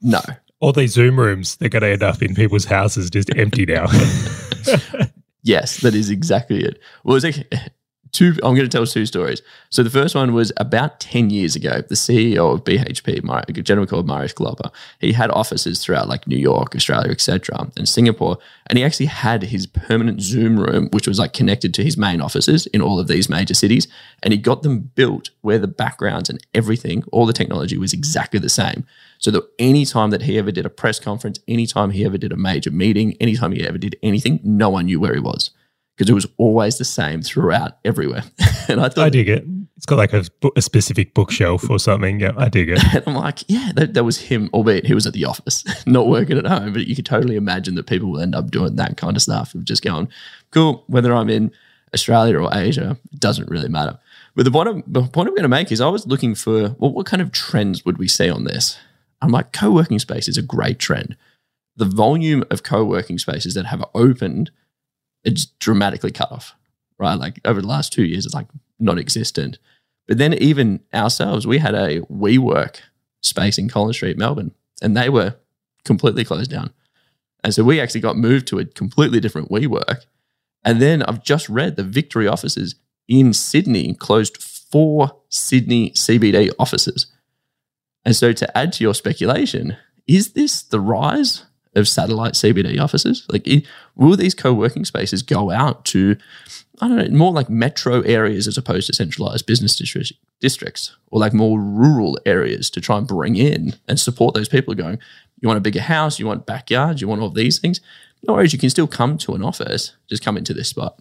no, 0.00 0.20
All 0.60 0.72
these 0.72 0.92
Zoom 0.92 1.18
rooms, 1.18 1.56
they're 1.56 1.68
going 1.68 1.82
to 1.82 1.88
end 1.88 2.02
up 2.02 2.22
in 2.22 2.34
people's 2.34 2.64
houses 2.64 3.10
just 3.10 3.30
empty 3.36 3.66
now. 3.66 3.86
Yes, 5.48 5.78
that 5.78 5.94
is 5.94 6.10
exactly 6.10 6.62
it. 6.62 6.78
Well, 7.04 7.16
it's 7.16 7.24
actually 7.24 7.48
two. 8.12 8.34
I'm 8.42 8.54
going 8.54 8.68
to 8.68 8.68
tell 8.68 8.84
two 8.84 9.06
stories. 9.06 9.40
So 9.70 9.82
the 9.82 9.88
first 9.88 10.14
one 10.14 10.34
was 10.34 10.52
about 10.58 11.00
ten 11.00 11.30
years 11.30 11.56
ago. 11.56 11.80
The 11.80 11.94
CEO 11.94 12.52
of 12.52 12.64
BHP, 12.64 13.22
Mar- 13.22 13.44
a 13.48 13.52
gentleman 13.52 13.88
called 13.88 14.06
Marius 14.06 14.34
Kloppers, 14.34 14.70
he 15.00 15.12
had 15.12 15.30
offices 15.30 15.82
throughout 15.82 16.06
like 16.06 16.26
New 16.26 16.36
York, 16.36 16.76
Australia, 16.76 17.10
etc., 17.10 17.70
and 17.78 17.88
Singapore, 17.88 18.36
and 18.66 18.78
he 18.78 18.84
actually 18.84 19.06
had 19.06 19.44
his 19.44 19.66
permanent 19.66 20.20
Zoom 20.20 20.60
room, 20.60 20.90
which 20.92 21.08
was 21.08 21.18
like 21.18 21.32
connected 21.32 21.72
to 21.74 21.82
his 21.82 21.96
main 21.96 22.20
offices 22.20 22.66
in 22.66 22.82
all 22.82 23.00
of 23.00 23.08
these 23.08 23.30
major 23.30 23.54
cities, 23.54 23.88
and 24.22 24.34
he 24.34 24.38
got 24.38 24.62
them 24.62 24.90
built 24.94 25.30
where 25.40 25.58
the 25.58 25.66
backgrounds 25.66 26.28
and 26.28 26.44
everything, 26.52 27.04
all 27.10 27.24
the 27.24 27.32
technology 27.32 27.78
was 27.78 27.94
exactly 27.94 28.38
the 28.38 28.50
same. 28.50 28.84
So 29.18 29.30
that 29.32 29.42
anytime 29.58 30.10
that 30.10 30.22
he 30.22 30.38
ever 30.38 30.52
did 30.52 30.64
a 30.64 30.70
press 30.70 31.00
conference, 31.00 31.40
anytime 31.48 31.90
he 31.90 32.04
ever 32.04 32.18
did 32.18 32.32
a 32.32 32.36
major 32.36 32.70
meeting, 32.70 33.16
anytime 33.20 33.52
he 33.52 33.66
ever 33.66 33.78
did 33.78 33.96
anything, 34.02 34.40
no 34.44 34.70
one 34.70 34.86
knew 34.86 35.00
where 35.00 35.14
he 35.14 35.20
was 35.20 35.50
because 35.98 36.08
it 36.08 36.14
was 36.14 36.26
always 36.36 36.78
the 36.78 36.84
same 36.84 37.22
throughout 37.22 37.78
everywhere. 37.84 38.22
and 38.68 38.80
I 38.80 38.88
thought, 38.88 39.06
I 39.06 39.10
dig 39.10 39.28
it. 39.28 39.44
It's 39.76 39.86
got 39.86 39.98
like 39.98 40.12
a, 40.12 40.24
a 40.54 40.62
specific 40.62 41.12
bookshelf 41.12 41.68
or 41.68 41.80
something. 41.80 42.20
Yeah, 42.20 42.32
I 42.36 42.48
dig 42.48 42.68
it. 42.68 42.82
and 42.94 43.02
I'm 43.06 43.14
like, 43.14 43.40
yeah, 43.48 43.72
that, 43.74 43.94
that 43.94 44.04
was 44.04 44.18
him, 44.18 44.48
albeit 44.54 44.86
he 44.86 44.94
was 44.94 45.06
at 45.06 45.12
the 45.12 45.24
office, 45.24 45.64
not 45.86 46.06
working 46.06 46.38
at 46.38 46.46
home. 46.46 46.72
But 46.72 46.86
you 46.86 46.94
could 46.94 47.06
totally 47.06 47.34
imagine 47.34 47.74
that 47.74 47.88
people 47.88 48.12
will 48.12 48.20
end 48.20 48.36
up 48.36 48.50
doing 48.52 48.76
that 48.76 48.96
kind 48.96 49.16
of 49.16 49.22
stuff 49.22 49.54
of 49.54 49.64
just 49.64 49.82
going, 49.82 50.08
cool, 50.52 50.84
whether 50.86 51.12
I'm 51.12 51.28
in 51.28 51.50
Australia 51.92 52.38
or 52.38 52.50
Asia, 52.52 52.96
it 53.12 53.18
doesn't 53.18 53.50
really 53.50 53.68
matter. 53.68 53.98
But 54.36 54.44
the 54.44 54.52
point, 54.52 54.68
I'm, 54.68 54.84
the 54.86 55.02
point 55.02 55.28
I'm 55.28 55.34
going 55.34 55.42
to 55.42 55.48
make 55.48 55.72
is 55.72 55.80
I 55.80 55.88
was 55.88 56.06
looking 56.06 56.36
for, 56.36 56.76
well, 56.78 56.92
what 56.92 57.06
kind 57.06 57.20
of 57.20 57.32
trends 57.32 57.84
would 57.84 57.98
we 57.98 58.06
see 58.06 58.30
on 58.30 58.44
this? 58.44 58.78
I'm 59.20 59.30
like, 59.30 59.52
co 59.52 59.70
working 59.70 59.98
space 59.98 60.28
is 60.28 60.38
a 60.38 60.42
great 60.42 60.78
trend. 60.78 61.16
The 61.76 61.84
volume 61.84 62.44
of 62.50 62.62
co 62.62 62.84
working 62.84 63.18
spaces 63.18 63.54
that 63.54 63.66
have 63.66 63.84
opened, 63.94 64.50
it's 65.24 65.46
dramatically 65.46 66.10
cut 66.10 66.32
off, 66.32 66.54
right? 66.98 67.14
Like 67.14 67.40
over 67.44 67.60
the 67.60 67.68
last 67.68 67.92
two 67.92 68.04
years, 68.04 68.26
it's 68.26 68.34
like 68.34 68.48
non 68.78 68.98
existent. 68.98 69.58
But 70.06 70.18
then 70.18 70.34
even 70.34 70.80
ourselves, 70.94 71.46
we 71.46 71.58
had 71.58 71.74
a 71.74 72.00
WeWork 72.02 72.80
space 73.22 73.58
in 73.58 73.68
Collins 73.68 73.96
Street, 73.96 74.16
Melbourne, 74.16 74.52
and 74.80 74.96
they 74.96 75.08
were 75.08 75.34
completely 75.84 76.24
closed 76.24 76.50
down. 76.50 76.72
And 77.44 77.54
so 77.54 77.62
we 77.62 77.80
actually 77.80 78.00
got 78.00 78.16
moved 78.16 78.46
to 78.48 78.58
a 78.58 78.64
completely 78.64 79.20
different 79.20 79.50
WeWork. 79.50 80.04
And 80.64 80.82
then 80.82 81.02
I've 81.02 81.22
just 81.22 81.48
read 81.48 81.76
the 81.76 81.84
Victory 81.84 82.26
offices 82.26 82.74
in 83.06 83.32
Sydney 83.32 83.94
closed 83.94 84.42
four 84.42 85.12
Sydney 85.28 85.90
CBD 85.92 86.50
offices. 86.58 87.06
And 88.08 88.16
so 88.16 88.32
to 88.32 88.56
add 88.56 88.72
to 88.72 88.84
your 88.84 88.94
speculation, 88.94 89.76
is 90.06 90.32
this 90.32 90.62
the 90.62 90.80
rise 90.80 91.44
of 91.74 91.86
satellite 91.86 92.32
CBD 92.32 92.80
offices? 92.80 93.26
Like, 93.30 93.46
will 93.96 94.16
these 94.16 94.34
co-working 94.34 94.86
spaces 94.86 95.22
go 95.22 95.50
out 95.50 95.84
to, 95.84 96.16
I 96.80 96.88
don't 96.88 96.96
know, 96.96 97.18
more 97.18 97.32
like 97.32 97.50
metro 97.50 98.00
areas 98.00 98.48
as 98.48 98.56
opposed 98.56 98.86
to 98.86 98.94
centralized 98.94 99.44
business 99.44 99.76
district, 99.76 100.14
districts, 100.40 100.96
or 101.08 101.20
like 101.20 101.34
more 101.34 101.60
rural 101.60 102.18
areas 102.24 102.70
to 102.70 102.80
try 102.80 102.96
and 102.96 103.06
bring 103.06 103.36
in 103.36 103.74
and 103.86 104.00
support 104.00 104.34
those 104.34 104.48
people 104.48 104.72
going, 104.72 104.98
you 105.42 105.46
want 105.46 105.58
a 105.58 105.60
bigger 105.60 105.82
house, 105.82 106.18
you 106.18 106.26
want 106.26 106.46
backyards, 106.46 107.02
you 107.02 107.08
want 107.08 107.20
all 107.20 107.28
of 107.28 107.34
these 107.34 107.58
things. 107.58 107.82
No 108.26 108.32
worries, 108.32 108.54
you 108.54 108.58
can 108.58 108.70
still 108.70 108.86
come 108.86 109.18
to 109.18 109.34
an 109.34 109.42
office, 109.42 109.92
just 110.08 110.24
come 110.24 110.38
into 110.38 110.54
this 110.54 110.70
spot. 110.70 110.98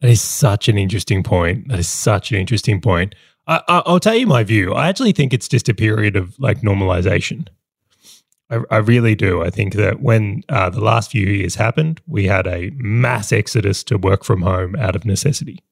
That 0.00 0.10
is 0.10 0.22
such 0.22 0.68
an 0.68 0.78
interesting 0.78 1.24
point. 1.24 1.66
That 1.66 1.80
is 1.80 1.88
such 1.88 2.30
an 2.30 2.38
interesting 2.38 2.80
point. 2.80 3.16
I, 3.46 3.62
I, 3.68 3.82
I'll 3.86 4.00
tell 4.00 4.14
you 4.14 4.26
my 4.26 4.44
view. 4.44 4.72
I 4.72 4.88
actually 4.88 5.12
think 5.12 5.32
it's 5.32 5.48
just 5.48 5.68
a 5.68 5.74
period 5.74 6.16
of 6.16 6.38
like 6.38 6.60
normalization. 6.60 7.48
I, 8.50 8.60
I 8.70 8.76
really 8.78 9.14
do. 9.14 9.42
I 9.42 9.50
think 9.50 9.74
that 9.74 10.00
when 10.00 10.42
uh, 10.48 10.70
the 10.70 10.80
last 10.80 11.10
few 11.10 11.26
years 11.26 11.54
happened, 11.54 12.00
we 12.06 12.26
had 12.26 12.46
a 12.46 12.70
mass 12.76 13.32
exodus 13.32 13.82
to 13.84 13.98
work 13.98 14.24
from 14.24 14.42
home 14.42 14.76
out 14.76 14.96
of 14.96 15.04
necessity. 15.04 15.62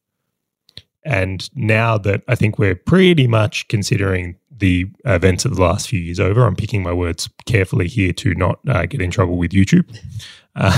And 1.04 1.48
now 1.54 1.98
that 1.98 2.22
I 2.28 2.34
think 2.34 2.58
we're 2.58 2.74
pretty 2.74 3.26
much 3.26 3.68
considering 3.68 4.36
the 4.50 4.86
events 5.04 5.44
of 5.44 5.56
the 5.56 5.62
last 5.62 5.88
few 5.88 6.00
years 6.00 6.18
over, 6.18 6.46
I'm 6.46 6.56
picking 6.56 6.82
my 6.82 6.92
words 6.92 7.28
carefully 7.44 7.88
here 7.88 8.12
to 8.14 8.34
not 8.34 8.60
uh, 8.66 8.86
get 8.86 9.02
in 9.02 9.10
trouble 9.10 9.36
with 9.36 9.52
YouTube. 9.52 9.96
Uh, 10.56 10.70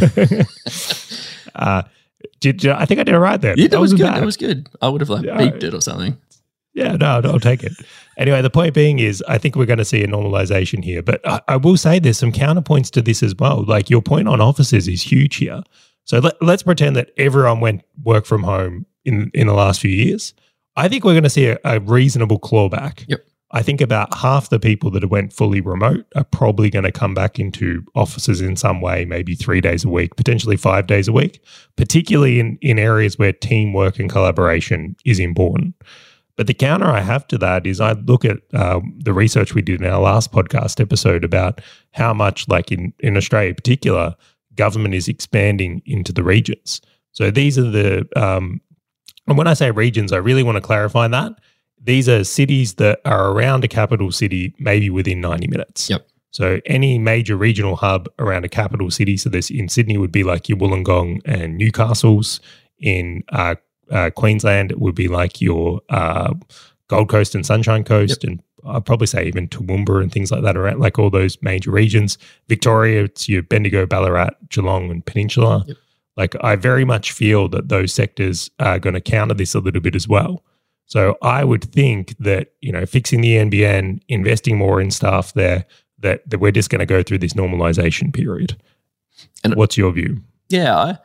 uh, 1.54 1.82
did, 2.40 2.56
did, 2.56 2.70
I 2.70 2.86
think 2.86 3.00
I 3.00 3.04
did 3.04 3.14
it 3.14 3.18
right 3.18 3.38
there? 3.38 3.54
Yeah, 3.54 3.64
that, 3.64 3.72
that 3.72 3.80
was 3.80 3.92
good. 3.92 4.04
Bad. 4.04 4.22
That 4.22 4.24
was 4.24 4.38
good. 4.38 4.66
I 4.80 4.88
would 4.88 5.02
have 5.02 5.10
like 5.10 5.26
beeped 5.26 5.62
it 5.62 5.74
or 5.74 5.82
something. 5.82 6.16
Yeah, 6.72 6.96
no, 6.96 7.20
I'll 7.24 7.40
take 7.40 7.64
it. 7.64 7.72
Anyway, 8.16 8.42
the 8.42 8.50
point 8.50 8.74
being 8.74 9.00
is, 9.00 9.24
I 9.26 9.38
think 9.38 9.56
we're 9.56 9.66
going 9.66 9.78
to 9.78 9.84
see 9.84 10.04
a 10.04 10.06
normalization 10.06 10.84
here. 10.84 11.02
But 11.02 11.20
I, 11.26 11.40
I, 11.48 11.56
will 11.56 11.76
say 11.76 11.98
there's 11.98 12.18
some 12.18 12.32
counterpoints 12.32 12.90
to 12.92 13.02
this 13.02 13.22
as 13.22 13.34
well. 13.34 13.64
Like 13.64 13.90
your 13.90 14.02
point 14.02 14.28
on 14.28 14.40
offices 14.40 14.86
is 14.86 15.02
huge 15.02 15.36
here. 15.36 15.62
So 16.04 16.20
let, 16.20 16.40
let's 16.40 16.62
pretend 16.62 16.96
that 16.96 17.10
everyone 17.16 17.60
went 17.60 17.82
work 18.02 18.24
from 18.24 18.44
home 18.44 18.86
in 19.04 19.30
in 19.34 19.46
the 19.46 19.52
last 19.52 19.80
few 19.80 19.90
years. 19.90 20.32
I 20.76 20.88
think 20.88 21.04
we're 21.04 21.12
going 21.12 21.24
to 21.24 21.30
see 21.30 21.46
a, 21.46 21.58
a 21.64 21.80
reasonable 21.80 22.38
clawback. 22.38 23.04
Yep. 23.08 23.24
I 23.52 23.62
think 23.62 23.80
about 23.80 24.14
half 24.16 24.48
the 24.48 24.60
people 24.60 24.92
that 24.92 25.04
went 25.10 25.32
fully 25.32 25.60
remote 25.60 26.06
are 26.14 26.24
probably 26.24 26.70
going 26.70 26.84
to 26.84 26.92
come 26.92 27.14
back 27.14 27.40
into 27.40 27.82
offices 27.96 28.40
in 28.40 28.54
some 28.54 28.80
way, 28.80 29.04
maybe 29.04 29.34
three 29.34 29.60
days 29.60 29.84
a 29.84 29.88
week, 29.88 30.14
potentially 30.14 30.56
five 30.56 30.86
days 30.86 31.08
a 31.08 31.12
week, 31.12 31.42
particularly 31.76 32.38
in, 32.38 32.58
in 32.62 32.78
areas 32.78 33.18
where 33.18 33.32
teamwork 33.32 33.98
and 33.98 34.08
collaboration 34.08 34.94
is 35.04 35.18
important. 35.18 35.74
But 36.40 36.46
the 36.46 36.54
counter 36.54 36.86
I 36.86 37.00
have 37.00 37.28
to 37.28 37.36
that 37.36 37.66
is 37.66 37.82
I 37.82 37.92
look 37.92 38.24
at 38.24 38.38
um, 38.54 38.98
the 39.04 39.12
research 39.12 39.54
we 39.54 39.60
did 39.60 39.82
in 39.82 39.86
our 39.86 40.00
last 40.00 40.32
podcast 40.32 40.80
episode 40.80 41.22
about 41.22 41.60
how 41.92 42.14
much, 42.14 42.48
like 42.48 42.72
in, 42.72 42.94
in 43.00 43.18
Australia 43.18 43.50
in 43.50 43.56
particular, 43.56 44.16
government 44.54 44.94
is 44.94 45.06
expanding 45.06 45.82
into 45.84 46.14
the 46.14 46.24
regions. 46.24 46.80
So 47.12 47.30
these 47.30 47.58
are 47.58 47.70
the, 47.70 48.08
um, 48.16 48.62
and 49.26 49.36
when 49.36 49.48
I 49.48 49.52
say 49.52 49.70
regions, 49.70 50.12
I 50.12 50.16
really 50.16 50.42
want 50.42 50.56
to 50.56 50.62
clarify 50.62 51.08
that. 51.08 51.32
These 51.78 52.08
are 52.08 52.24
cities 52.24 52.76
that 52.76 53.02
are 53.04 53.32
around 53.32 53.64
a 53.64 53.68
capital 53.68 54.10
city, 54.10 54.54
maybe 54.58 54.88
within 54.88 55.20
90 55.20 55.46
minutes. 55.46 55.90
Yep. 55.90 56.08
So 56.30 56.58
any 56.64 56.98
major 56.98 57.36
regional 57.36 57.76
hub 57.76 58.08
around 58.18 58.46
a 58.46 58.48
capital 58.48 58.90
city. 58.90 59.18
So 59.18 59.28
this 59.28 59.50
in 59.50 59.68
Sydney 59.68 59.98
would 59.98 60.10
be 60.10 60.24
like 60.24 60.48
your 60.48 60.56
Wollongong 60.56 61.20
and 61.26 61.58
Newcastle's. 61.58 62.40
In 62.78 63.24
uh, 63.28 63.56
uh, 63.90 64.10
Queensland, 64.10 64.72
would 64.76 64.94
be 64.94 65.08
like 65.08 65.40
your 65.40 65.80
uh, 65.88 66.34
Gold 66.88 67.08
Coast 67.08 67.34
and 67.34 67.46
Sunshine 67.46 67.84
Coast, 67.84 68.24
yep. 68.24 68.30
and 68.30 68.42
I'd 68.66 68.84
probably 68.84 69.06
say 69.06 69.26
even 69.26 69.48
Toowoomba 69.48 70.02
and 70.02 70.12
things 70.12 70.30
like 70.30 70.42
that 70.42 70.56
around 70.56 70.80
like 70.80 70.98
all 70.98 71.10
those 71.10 71.40
major 71.42 71.70
regions. 71.70 72.18
Victoria, 72.48 73.04
it's 73.04 73.28
your 73.28 73.42
Bendigo, 73.42 73.86
Ballarat, 73.86 74.30
Geelong, 74.48 74.90
and 74.90 75.04
Peninsula. 75.04 75.64
Yep. 75.66 75.76
Like 76.16 76.36
I 76.42 76.56
very 76.56 76.84
much 76.84 77.12
feel 77.12 77.48
that 77.48 77.68
those 77.68 77.94
sectors 77.94 78.50
are 78.58 78.78
going 78.78 78.94
to 78.94 79.00
counter 79.00 79.34
this 79.34 79.54
a 79.54 79.60
little 79.60 79.80
bit 79.80 79.94
as 79.94 80.08
well. 80.08 80.44
So 80.86 81.16
I 81.22 81.44
would 81.44 81.64
think 81.72 82.16
that 82.18 82.52
you 82.60 82.72
know 82.72 82.84
fixing 82.84 83.20
the 83.20 83.36
NBN, 83.36 84.00
investing 84.08 84.58
more 84.58 84.80
in 84.80 84.90
staff 84.90 85.32
there, 85.34 85.64
that 86.00 86.28
that 86.28 86.40
we're 86.40 86.50
just 86.50 86.70
going 86.70 86.80
to 86.80 86.86
go 86.86 87.02
through 87.02 87.18
this 87.18 87.34
normalization 87.34 88.12
period. 88.12 88.60
And 89.44 89.54
what's 89.54 89.76
your 89.76 89.92
view? 89.92 90.20
Yeah, 90.48 90.76
I, 90.76 90.98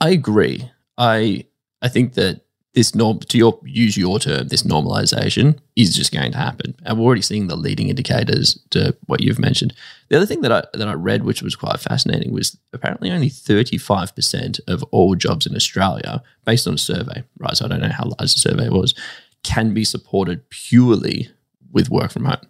I 0.00 0.10
agree. 0.10 0.70
I 0.98 1.46
I 1.82 1.88
think 1.88 2.14
that 2.14 2.42
this 2.74 2.94
norm 2.94 3.18
to 3.18 3.38
your 3.38 3.58
use 3.64 3.96
your 3.96 4.18
term, 4.18 4.48
this 4.48 4.62
normalization 4.62 5.58
is 5.74 5.96
just 5.96 6.12
going 6.12 6.30
to 6.32 6.38
happen. 6.38 6.76
And 6.84 6.98
we're 6.98 7.06
already 7.06 7.22
seeing 7.22 7.48
the 7.48 7.56
leading 7.56 7.88
indicators 7.88 8.58
to 8.70 8.96
what 9.06 9.20
you've 9.20 9.38
mentioned. 9.38 9.74
The 10.10 10.16
other 10.16 10.26
thing 10.26 10.42
that 10.42 10.52
I 10.52 10.62
that 10.74 10.86
I 10.86 10.92
read, 10.92 11.24
which 11.24 11.42
was 11.42 11.56
quite 11.56 11.80
fascinating, 11.80 12.32
was 12.32 12.56
apparently 12.72 13.10
only 13.10 13.30
35% 13.30 14.60
of 14.68 14.82
all 14.92 15.14
jobs 15.14 15.46
in 15.46 15.56
Australia, 15.56 16.22
based 16.44 16.68
on 16.68 16.74
a 16.74 16.78
survey, 16.78 17.24
right? 17.38 17.56
So 17.56 17.64
I 17.64 17.68
don't 17.68 17.80
know 17.80 17.88
how 17.88 18.04
large 18.04 18.34
the 18.34 18.40
survey 18.40 18.68
was, 18.68 18.94
can 19.42 19.72
be 19.72 19.84
supported 19.84 20.48
purely 20.50 21.30
with 21.72 21.90
work 21.90 22.10
from 22.10 22.26
home. 22.26 22.46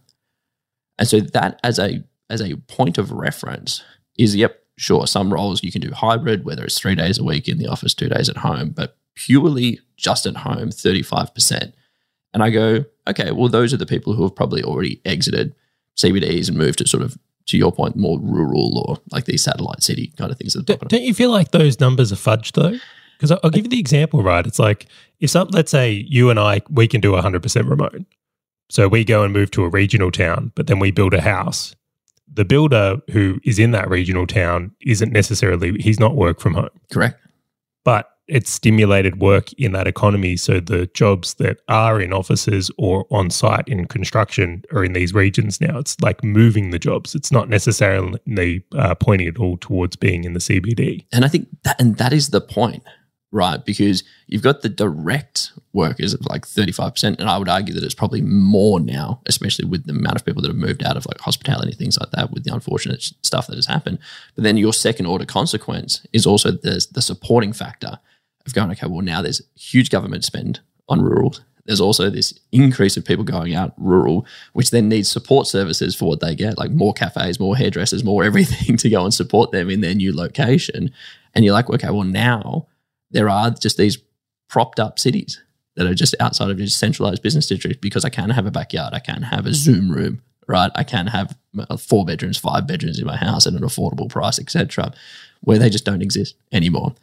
And 0.98 1.06
so 1.06 1.20
that 1.20 1.60
as 1.62 1.78
a 1.78 2.02
as 2.28 2.42
a 2.42 2.56
point 2.66 2.98
of 2.98 3.12
reference 3.12 3.82
is 4.18 4.36
yep, 4.36 4.62
sure, 4.76 5.06
some 5.06 5.32
roles 5.32 5.62
you 5.62 5.72
can 5.72 5.80
do 5.80 5.92
hybrid, 5.92 6.44
whether 6.44 6.64
it's 6.64 6.78
three 6.78 6.96
days 6.96 7.18
a 7.18 7.24
week 7.24 7.48
in 7.48 7.58
the 7.58 7.68
office, 7.68 7.94
two 7.94 8.08
days 8.08 8.28
at 8.28 8.38
home, 8.38 8.70
but 8.70 8.96
purely 9.18 9.80
just 9.96 10.26
at 10.26 10.36
home, 10.36 10.70
35%. 10.70 11.72
And 12.32 12.42
I 12.42 12.50
go, 12.50 12.84
okay, 13.08 13.32
well, 13.32 13.48
those 13.48 13.74
are 13.74 13.78
the 13.78 13.86
people 13.86 14.12
who 14.12 14.22
have 14.22 14.36
probably 14.36 14.62
already 14.62 15.00
exited 15.04 15.54
CBDs 15.96 16.48
and 16.48 16.56
moved 16.56 16.78
to 16.78 16.88
sort 16.88 17.02
of, 17.02 17.18
to 17.46 17.58
your 17.58 17.72
point, 17.72 17.96
more 17.96 18.18
rural 18.20 18.78
or 18.86 18.98
like 19.10 19.24
these 19.24 19.42
satellite 19.42 19.82
city 19.82 20.12
kind 20.16 20.30
of 20.30 20.38
things. 20.38 20.54
At 20.54 20.66
the 20.66 20.76
don't, 20.76 20.88
don't 20.88 21.02
you 21.02 21.14
feel 21.14 21.30
like 21.30 21.50
those 21.50 21.80
numbers 21.80 22.12
are 22.12 22.16
fudged 22.16 22.52
though? 22.52 22.78
Because 23.16 23.32
I'll 23.42 23.50
give 23.50 23.64
you 23.64 23.70
the 23.70 23.80
example, 23.80 24.22
right? 24.22 24.46
It's 24.46 24.60
like 24.60 24.86
if 25.18 25.30
some, 25.30 25.48
let's 25.48 25.72
say 25.72 25.90
you 26.08 26.30
and 26.30 26.38
I, 26.38 26.60
we 26.70 26.86
can 26.86 27.00
do 27.00 27.12
100% 27.12 27.68
remote. 27.68 28.04
So 28.70 28.86
we 28.86 29.04
go 29.04 29.24
and 29.24 29.32
move 29.32 29.50
to 29.52 29.64
a 29.64 29.68
regional 29.68 30.12
town, 30.12 30.52
but 30.54 30.68
then 30.68 30.78
we 30.78 30.92
build 30.92 31.14
a 31.14 31.20
house. 31.20 31.74
The 32.32 32.44
builder 32.44 32.98
who 33.10 33.40
is 33.42 33.58
in 33.58 33.72
that 33.72 33.88
regional 33.88 34.26
town 34.26 34.72
isn't 34.82 35.10
necessarily, 35.10 35.72
he's 35.78 35.98
not 35.98 36.14
work 36.14 36.38
from 36.38 36.54
home. 36.54 36.68
Correct. 36.92 37.18
But 37.84 38.10
it's 38.28 38.50
stimulated 38.50 39.20
work 39.20 39.52
in 39.54 39.72
that 39.72 39.86
economy. 39.86 40.36
So 40.36 40.60
the 40.60 40.86
jobs 40.94 41.34
that 41.34 41.60
are 41.68 42.00
in 42.00 42.12
offices 42.12 42.70
or 42.76 43.06
on 43.10 43.30
site 43.30 43.66
in 43.66 43.86
construction 43.86 44.62
are 44.72 44.84
in 44.84 44.92
these 44.92 45.14
regions 45.14 45.60
now. 45.60 45.78
It's 45.78 45.98
like 46.00 46.22
moving 46.22 46.70
the 46.70 46.78
jobs. 46.78 47.14
It's 47.14 47.32
not 47.32 47.48
necessarily 47.48 48.64
uh, 48.76 48.94
pointing 48.96 49.28
it 49.28 49.38
all 49.38 49.56
towards 49.56 49.96
being 49.96 50.24
in 50.24 50.34
the 50.34 50.40
CBD. 50.40 51.06
And 51.12 51.24
I 51.24 51.28
think 51.28 51.48
that, 51.64 51.80
and 51.80 51.96
that 51.96 52.12
is 52.12 52.28
the 52.28 52.42
point, 52.42 52.82
right? 53.32 53.64
Because 53.64 54.04
you've 54.26 54.42
got 54.42 54.60
the 54.60 54.68
direct 54.68 55.52
workers 55.72 56.12
of 56.12 56.24
like 56.26 56.46
35%. 56.46 57.18
And 57.18 57.30
I 57.30 57.38
would 57.38 57.48
argue 57.48 57.72
that 57.72 57.82
it's 57.82 57.94
probably 57.94 58.20
more 58.20 58.78
now, 58.78 59.22
especially 59.24 59.64
with 59.64 59.86
the 59.86 59.92
amount 59.92 60.16
of 60.16 60.26
people 60.26 60.42
that 60.42 60.48
have 60.48 60.56
moved 60.56 60.84
out 60.84 60.98
of 60.98 61.06
like 61.06 61.20
hospitality, 61.20 61.72
things 61.72 61.98
like 61.98 62.10
that, 62.10 62.30
with 62.30 62.44
the 62.44 62.52
unfortunate 62.52 63.02
stuff 63.22 63.46
that 63.46 63.56
has 63.56 63.66
happened. 63.66 63.98
But 64.34 64.44
then 64.44 64.58
your 64.58 64.74
second 64.74 65.06
order 65.06 65.24
consequence 65.24 66.06
is 66.12 66.26
also 66.26 66.50
the, 66.50 66.86
the 66.92 67.02
supporting 67.02 67.54
factor 67.54 67.98
of 68.48 68.54
going, 68.54 68.70
okay, 68.72 68.86
well, 68.86 69.02
now 69.02 69.22
there's 69.22 69.42
huge 69.54 69.90
government 69.90 70.24
spend 70.24 70.60
on 70.88 71.00
rural. 71.00 71.34
There's 71.68 71.80
also 71.82 72.08
this 72.08 72.32
increase 72.50 72.96
of 72.96 73.04
people 73.04 73.24
going 73.24 73.54
out 73.54 73.74
rural, 73.76 74.26
which 74.54 74.70
then 74.70 74.88
needs 74.88 75.10
support 75.10 75.46
services 75.46 75.94
for 75.94 76.08
what 76.08 76.20
they 76.20 76.34
get, 76.34 76.56
like 76.56 76.70
more 76.70 76.94
cafes, 76.94 77.38
more 77.38 77.56
hairdressers, 77.56 78.02
more 78.02 78.24
everything 78.24 78.76
to 78.78 78.88
go 78.88 79.04
and 79.04 79.12
support 79.12 79.52
them 79.52 79.68
in 79.68 79.82
their 79.82 79.94
new 79.94 80.14
location. 80.16 80.90
And 81.34 81.44
you're 81.44 81.54
like, 81.54 81.68
okay, 81.68 81.90
well, 81.90 82.04
now 82.04 82.66
there 83.10 83.28
are 83.28 83.50
just 83.50 83.76
these 83.76 83.98
propped 84.48 84.80
up 84.80 84.98
cities 84.98 85.42
that 85.76 85.86
are 85.86 85.94
just 85.94 86.14
outside 86.18 86.50
of 86.50 86.56
just 86.56 86.78
centralized 86.78 87.22
business 87.22 87.46
districts 87.46 87.78
because 87.80 88.04
I 88.04 88.08
can 88.08 88.30
have 88.30 88.46
a 88.46 88.50
backyard, 88.50 88.94
I 88.94 88.98
can 88.98 89.22
have 89.22 89.46
a 89.46 89.52
Zoom 89.54 89.92
room, 89.92 90.22
right? 90.46 90.72
I 90.74 90.84
can 90.84 91.06
have 91.06 91.36
uh, 91.56 91.76
four 91.76 92.06
bedrooms, 92.06 92.38
five 92.38 92.66
bedrooms 92.66 92.98
in 92.98 93.06
my 93.06 93.16
house 93.16 93.46
at 93.46 93.52
an 93.52 93.60
affordable 93.60 94.08
price, 94.08 94.38
etc., 94.38 94.92
where 95.42 95.58
they 95.58 95.70
just 95.70 95.84
don't 95.84 96.02
exist 96.02 96.34
anymore. 96.50 96.94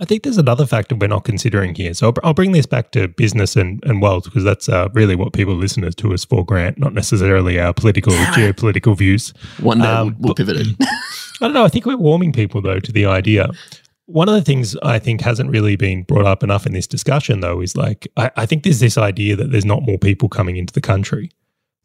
I 0.00 0.06
think 0.06 0.22
there's 0.22 0.38
another 0.38 0.64
factor 0.64 0.96
we're 0.96 1.08
not 1.08 1.24
considering 1.24 1.74
here. 1.74 1.92
So 1.92 2.08
I'll, 2.08 2.14
I'll 2.24 2.34
bring 2.34 2.52
this 2.52 2.64
back 2.64 2.90
to 2.92 3.06
business 3.08 3.54
and, 3.54 3.84
and 3.84 4.00
wealth 4.00 4.24
because 4.24 4.44
that's 4.44 4.66
uh, 4.66 4.88
really 4.94 5.14
what 5.14 5.34
people 5.34 5.54
listen 5.54 5.88
to 5.90 6.14
us 6.14 6.24
for, 6.24 6.44
Grant, 6.44 6.78
not 6.78 6.94
necessarily 6.94 7.60
our 7.60 7.74
political, 7.74 8.12
geopolitical 8.32 8.96
views. 8.96 9.34
One 9.60 9.80
day 9.80 9.84
um, 9.84 10.16
we'll, 10.18 10.28
we'll 10.28 10.34
pivot 10.34 10.56
it. 10.56 10.68
I 10.80 11.46
don't 11.46 11.52
know. 11.52 11.64
I 11.64 11.68
think 11.68 11.84
we're 11.84 11.98
warming 11.98 12.32
people, 12.32 12.62
though, 12.62 12.80
to 12.80 12.92
the 12.92 13.04
idea. 13.04 13.50
One 14.06 14.28
of 14.28 14.34
the 14.34 14.42
things 14.42 14.74
I 14.82 14.98
think 14.98 15.20
hasn't 15.20 15.50
really 15.50 15.76
been 15.76 16.02
brought 16.04 16.26
up 16.26 16.42
enough 16.42 16.66
in 16.66 16.72
this 16.72 16.86
discussion, 16.86 17.40
though, 17.40 17.60
is 17.60 17.76
like, 17.76 18.08
I, 18.16 18.30
I 18.36 18.46
think 18.46 18.62
there's 18.64 18.80
this 18.80 18.96
idea 18.96 19.36
that 19.36 19.52
there's 19.52 19.66
not 19.66 19.82
more 19.82 19.98
people 19.98 20.30
coming 20.30 20.56
into 20.56 20.72
the 20.72 20.80
country. 20.80 21.30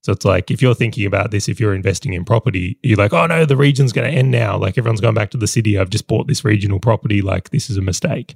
So 0.05 0.12
it's 0.12 0.24
like 0.24 0.51
if 0.51 0.62
you're 0.62 0.75
thinking 0.75 1.07
about 1.07 1.31
this, 1.31 1.50
if 1.50 1.59
you're 1.59 1.74
investing 1.74 2.13
in 2.13 2.25
property, 2.25 2.77
you're 2.83 2.95
like, 2.95 3.12
oh 3.12 3.25
no, 3.25 3.43
the 3.43 3.57
region's 3.57 3.91
going 3.91 4.07
to 4.07 4.15
end 4.15 4.29
now. 4.29 4.55
Like 4.55 4.77
everyone's 4.77 5.01
going 5.01 5.15
back 5.15 5.31
to 5.31 5.38
the 5.38 5.47
city. 5.47 5.79
I've 5.79 5.89
just 5.89 6.05
bought 6.05 6.27
this 6.27 6.45
regional 6.45 6.79
property. 6.79 7.24
Like 7.24 7.50
this 7.50 7.71
is 7.71 7.77
a 7.77 7.81
mistake. 7.81 8.35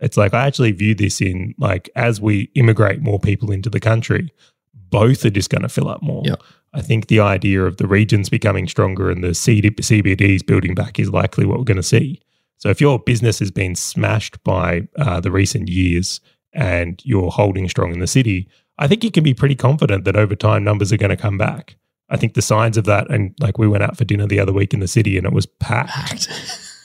It's 0.00 0.16
like 0.16 0.32
I 0.32 0.46
actually 0.46 0.72
view 0.72 0.94
this 0.94 1.20
in 1.20 1.54
like 1.58 1.90
as 1.94 2.18
we 2.18 2.50
immigrate 2.54 3.02
more 3.02 3.18
people 3.18 3.50
into 3.50 3.68
the 3.68 3.78
country, 3.78 4.32
both 4.88 5.22
are 5.26 5.30
just 5.30 5.50
going 5.50 5.60
to 5.60 5.68
fill 5.68 5.90
up 5.90 6.02
more. 6.02 6.22
Yep. 6.24 6.42
I 6.72 6.80
think 6.80 7.08
the 7.08 7.20
idea 7.20 7.62
of 7.62 7.76
the 7.76 7.86
regions 7.86 8.30
becoming 8.30 8.66
stronger 8.66 9.10
and 9.10 9.22
the 9.22 9.34
CD, 9.34 9.68
CBDs 9.68 10.46
building 10.46 10.74
back 10.74 10.98
is 10.98 11.10
likely 11.10 11.44
what 11.44 11.58
we're 11.58 11.64
going 11.64 11.76
to 11.76 11.82
see. 11.82 12.22
So 12.56 12.70
if 12.70 12.80
your 12.80 12.98
business 12.98 13.38
has 13.40 13.50
been 13.50 13.74
smashed 13.74 14.42
by 14.44 14.88
uh, 14.96 15.20
the 15.20 15.30
recent 15.30 15.68
years 15.68 16.22
and 16.54 17.02
you're 17.04 17.30
holding 17.30 17.68
strong 17.68 17.92
in 17.92 17.98
the 17.98 18.06
city, 18.06 18.48
I 18.78 18.88
think 18.88 19.04
you 19.04 19.10
can 19.10 19.24
be 19.24 19.34
pretty 19.34 19.54
confident 19.54 20.04
that 20.04 20.16
over 20.16 20.34
time 20.34 20.64
numbers 20.64 20.92
are 20.92 20.96
going 20.96 21.10
to 21.10 21.16
come 21.16 21.38
back. 21.38 21.76
I 22.08 22.16
think 22.16 22.34
the 22.34 22.42
signs 22.42 22.76
of 22.76 22.84
that, 22.84 23.10
and 23.10 23.34
like 23.40 23.58
we 23.58 23.68
went 23.68 23.82
out 23.82 23.96
for 23.96 24.04
dinner 24.04 24.26
the 24.26 24.40
other 24.40 24.52
week 24.52 24.74
in 24.74 24.80
the 24.80 24.88
city 24.88 25.16
and 25.16 25.26
it 25.26 25.32
was 25.32 25.46
packed. 25.46 25.90
packed. 25.90 26.28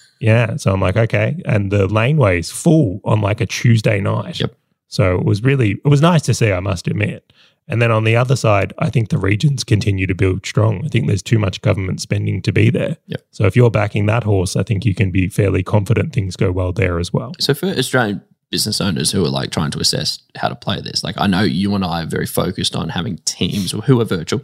yeah. 0.22 0.56
So 0.56 0.72
I'm 0.72 0.82
like, 0.82 0.96
okay. 0.96 1.42
And 1.46 1.72
the 1.72 1.88
laneways 1.88 2.52
full 2.52 3.02
on 3.04 3.22
like 3.22 3.42
a 3.42 3.46
Tuesday 3.46 4.00
night. 4.00 4.40
Yep. 4.40 4.56
So 4.88 5.18
it 5.18 5.26
was 5.26 5.44
really, 5.44 5.72
it 5.84 5.88
was 5.88 6.02
nice 6.02 6.22
to 6.24 6.34
see, 6.34 6.52
I 6.52 6.62
must 6.62 6.88
admit. 6.88 7.34
And 7.68 7.82
then 7.82 7.92
on 7.92 8.06
the 8.06 8.16
other 8.16 8.38
side, 8.38 8.72
I 8.80 8.90
think 8.90 9.10
the 9.10 9.18
regions 9.18 9.66
continue 9.66 10.08
to 10.08 10.16
build 10.16 10.46
strong. 10.46 10.86
I 10.86 10.88
think 10.88 11.08
there's 11.08 11.22
too 11.22 11.38
much 11.38 11.62
government 11.62 12.00
spending 12.00 12.42
to 12.44 12.54
be 12.54 12.70
there. 12.70 12.96
Yep. 13.08 13.22
So 13.32 13.46
if 13.46 13.58
you're 13.58 13.70
backing 13.70 14.06
that 14.06 14.24
horse, 14.24 14.56
I 14.56 14.64
think 14.64 14.86
you 14.86 14.96
can 14.96 15.12
be 15.12 15.28
fairly 15.28 15.64
confident 15.64 16.14
things 16.14 16.38
go 16.38 16.52
well 16.52 16.72
there 16.72 17.00
as 17.00 17.12
well. 17.12 17.34
So 17.40 17.54
for 17.54 17.68
Australian 17.68 18.22
business 18.50 18.80
owners 18.80 19.12
who 19.12 19.24
are 19.26 19.30
like 19.30 19.52
trying 19.52 19.72
to 19.72 19.80
assess 19.80 20.20
how 20.36 20.48
to 20.48 20.56
play 20.56 20.82
this, 20.82 21.04
like 21.04 21.16
I 21.18 21.28
know 21.28 21.42
you 21.42 21.76
and 21.76 21.84
I 21.84 22.04
are 22.04 22.08
very 22.08 22.26
focused 22.26 22.76
on 22.76 22.90
having 22.90 23.18
teams 23.20 23.72
who 23.72 24.02
are 24.02 24.06
virtual 24.06 24.42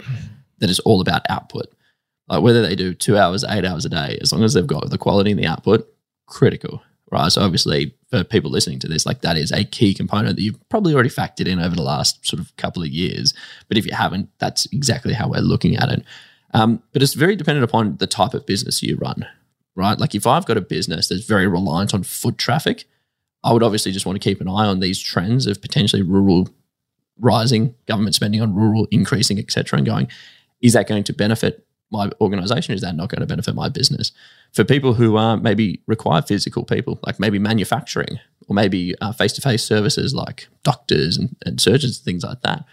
that 0.60 0.70
is 0.70 0.80
all 0.80 1.02
about 1.02 1.22
output. 1.30 1.68
Like 2.28 2.42
whether 2.42 2.62
they 2.62 2.76
do 2.76 2.94
two 2.94 3.18
hours, 3.18 3.44
eight 3.44 3.66
hours 3.66 3.86
a 3.86 3.90
day, 3.90 4.18
as 4.22 4.32
long 4.32 4.44
as 4.44 4.54
they've 4.54 4.66
got 4.66 4.90
the 4.90 4.98
quality 4.98 5.32
and 5.32 5.40
the 5.40 5.48
output, 5.48 5.88
critical. 6.26 6.82
Right. 7.12 7.32
So 7.32 7.44
obviously 7.44 7.94
for 8.10 8.24
people 8.24 8.50
listening 8.50 8.80
to 8.80 8.88
this, 8.88 9.06
like 9.06 9.22
that 9.22 9.38
is 9.38 9.52
a 9.52 9.66
key 9.66 9.94
component 9.94 10.36
that 10.36 10.42
you've 10.42 10.70
probably 10.70 10.96
already 10.96 11.10
factored 11.10 11.48
in 11.48 11.60
over 11.60 11.76
the 11.76 11.84
last 11.84 12.26
sort 12.26 12.40
of 12.40 12.56
couple 12.56 12.82
of 12.82 12.90
years. 12.90 13.36
But 13.68 13.78
if 13.78 13.86
you 13.86 13.94
haven't, 13.94 14.30
that's 14.40 14.66
exactly 14.72 15.14
how 15.14 15.30
we're 15.30 15.42
looking 15.42 15.76
at 15.76 15.90
it. 15.90 16.04
Um, 16.56 16.82
but 16.92 17.04
it's 17.04 17.14
very 17.14 17.36
dependent 17.36 17.66
upon 17.66 17.98
the 17.98 18.08
type 18.08 18.34
of 18.34 18.46
business 18.46 18.82
you 18.82 18.98
run, 18.98 19.28
right? 19.76 20.00
Like 20.00 20.16
if 20.16 20.26
I've 20.26 20.46
got 20.46 20.58
a 20.58 20.62
business 20.62 21.08
that's 21.08 21.26
very 21.26 21.46
reliant 21.46 21.94
on 21.94 22.04
foot 22.04 22.38
traffic, 22.38 22.86
I 23.44 23.52
would 23.52 23.64
obviously 23.64 23.92
just 23.92 24.06
want 24.06 24.22
to 24.22 24.30
keep 24.30 24.42
an 24.42 24.48
eye 24.48 24.66
on 24.66 24.80
these 24.80 25.00
trends 25.00 25.48
of 25.48 25.62
potentially 25.62 26.02
rural 26.02 26.50
rising, 27.20 27.76
government 27.88 28.16
spending 28.16 28.42
on 28.42 28.56
rural 28.56 28.88
increasing, 28.92 29.38
etc., 29.38 29.78
and 29.78 29.86
going, 29.86 30.08
is 30.62 30.74
that 30.74 30.88
going 30.88 31.04
to 31.04 31.14
benefit 31.14 31.66
my 31.92 32.10
organization? 32.22 32.74
Is 32.74 32.82
that 32.82 32.96
not 32.96 33.10
going 33.10 33.22
to 33.22 33.28
benefit 33.28 33.54
my 33.54 33.70
business? 33.70 34.12
For 34.54 34.64
people 34.64 34.94
who 34.94 35.18
are 35.18 35.38
maybe 35.38 35.82
require 35.88 36.22
physical 36.22 36.64
people, 36.64 37.00
like 37.06 37.20
maybe 37.20 37.38
manufacturing 37.38 38.20
or 38.48 38.56
maybe 38.56 38.96
face 39.18 39.34
to 39.34 39.42
face 39.42 39.64
services 39.64 40.14
like 40.14 40.48
doctors 40.64 41.18
and, 41.18 41.36
and 41.46 41.62
surgeons, 41.62 42.00
things 42.00 42.24
like 42.24 42.42
that, 42.42 42.66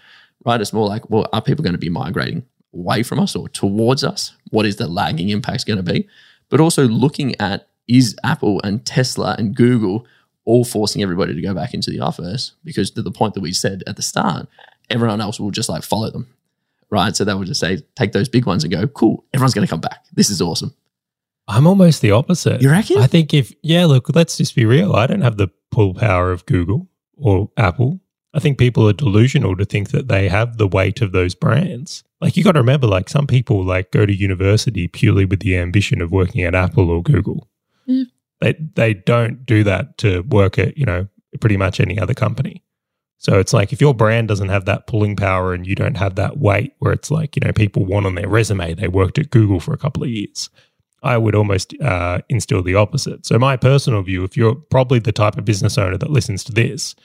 right? 0.45 0.61
It's 0.61 0.73
more 0.73 0.87
like, 0.87 1.09
well, 1.09 1.27
are 1.33 1.41
people 1.41 1.63
going 1.63 1.73
to 1.73 1.79
be 1.79 1.89
migrating 1.89 2.43
away 2.73 3.03
from 3.03 3.19
us 3.19 3.35
or 3.35 3.49
towards 3.49 4.03
us? 4.03 4.33
What 4.49 4.65
is 4.65 4.77
the 4.77 4.87
lagging 4.87 5.29
impact 5.29 5.65
going 5.65 5.83
to 5.83 5.93
be? 5.93 6.07
But 6.49 6.59
also 6.59 6.87
looking 6.87 7.39
at 7.39 7.67
is 7.87 8.15
Apple 8.23 8.61
and 8.63 8.85
Tesla 8.85 9.35
and 9.37 9.55
Google 9.55 10.05
all 10.45 10.63
forcing 10.63 11.01
everybody 11.01 11.33
to 11.35 11.41
go 11.41 11.53
back 11.53 11.73
into 11.73 11.91
the 11.91 11.99
office 11.99 12.53
because 12.63 12.91
to 12.91 13.01
the 13.01 13.11
point 13.11 13.33
that 13.35 13.41
we 13.41 13.53
said 13.53 13.83
at 13.87 13.95
the 13.95 14.01
start, 14.01 14.47
everyone 14.89 15.21
else 15.21 15.39
will 15.39 15.51
just 15.51 15.69
like 15.69 15.83
follow 15.83 16.09
them. 16.09 16.27
Right. 16.89 17.15
So 17.15 17.23
they 17.23 17.33
will 17.33 17.45
just 17.45 17.59
say, 17.61 17.83
take 17.95 18.11
those 18.11 18.27
big 18.27 18.45
ones 18.45 18.63
and 18.63 18.73
go, 18.73 18.85
cool, 18.87 19.23
everyone's 19.33 19.53
going 19.53 19.65
to 19.65 19.71
come 19.71 19.79
back. 19.79 20.03
This 20.13 20.29
is 20.29 20.41
awesome. 20.41 20.73
I'm 21.47 21.65
almost 21.65 22.01
the 22.01 22.11
opposite. 22.11 22.61
You 22.61 22.69
reckon? 22.69 22.97
I 22.97 23.07
think 23.07 23.33
if, 23.33 23.53
yeah, 23.61 23.85
look, 23.85 24.13
let's 24.13 24.37
just 24.37 24.55
be 24.55 24.65
real. 24.65 24.93
I 24.93 25.07
don't 25.07 25.21
have 25.21 25.37
the 25.37 25.49
pull 25.71 25.93
power 25.93 26.31
of 26.31 26.45
Google 26.45 26.87
or 27.15 27.49
Apple. 27.57 28.01
I 28.33 28.39
think 28.39 28.57
people 28.57 28.87
are 28.87 28.93
delusional 28.93 29.57
to 29.57 29.65
think 29.65 29.89
that 29.91 30.07
they 30.07 30.29
have 30.29 30.57
the 30.57 30.67
weight 30.67 31.01
of 31.01 31.11
those 31.11 31.35
brands. 31.35 32.03
Like 32.21 32.37
you 32.37 32.43
got 32.43 32.53
to 32.53 32.59
remember, 32.59 32.87
like 32.87 33.09
some 33.09 33.27
people 33.27 33.63
like 33.63 33.91
go 33.91 34.05
to 34.05 34.13
university 34.13 34.87
purely 34.87 35.25
with 35.25 35.41
the 35.41 35.57
ambition 35.57 36.01
of 36.01 36.11
working 36.11 36.41
at 36.43 36.55
Apple 36.55 36.89
or 36.89 37.01
Google. 37.01 37.49
They 38.41 38.53
they 38.75 38.93
don't 38.93 39.45
do 39.45 39.63
that 39.63 39.97
to 39.99 40.21
work 40.21 40.59
at 40.59 40.77
you 40.77 40.85
know 40.85 41.07
pretty 41.39 41.57
much 41.57 41.79
any 41.79 41.97
other 41.99 42.13
company. 42.13 42.63
So 43.21 43.37
it's 43.37 43.53
like 43.53 43.71
if 43.71 43.79
your 43.79 43.93
brand 43.93 44.27
doesn't 44.27 44.49
have 44.49 44.65
that 44.65 44.87
pulling 44.87 45.15
power 45.15 45.53
and 45.53 45.67
you 45.67 45.75
don't 45.75 45.95
have 45.95 46.15
that 46.15 46.39
weight 46.39 46.73
where 46.79 46.91
it's 46.91 47.11
like, 47.11 47.35
you 47.35 47.41
know, 47.45 47.53
people 47.53 47.85
want 47.85 48.07
on 48.07 48.15
their 48.15 48.27
resume 48.27 48.73
they 48.73 48.87
worked 48.87 49.19
at 49.19 49.29
Google 49.29 49.59
for 49.59 49.73
a 49.73 49.77
couple 49.77 50.01
of 50.01 50.09
years. 50.09 50.49
I 51.03 51.19
would 51.19 51.35
almost 51.35 51.79
uh, 51.81 52.21
instill 52.29 52.63
the 52.63 52.75
opposite. 52.75 53.27
So, 53.27 53.37
my 53.37 53.57
personal 53.57 54.01
view, 54.01 54.23
if 54.23 54.35
you're 54.35 54.55
probably 54.55 54.97
the 54.97 55.11
type 55.11 55.37
of 55.37 55.45
business 55.45 55.77
owner 55.77 55.97
that 55.97 56.09
listens 56.09 56.43
to 56.45 56.51
this, 56.51 56.95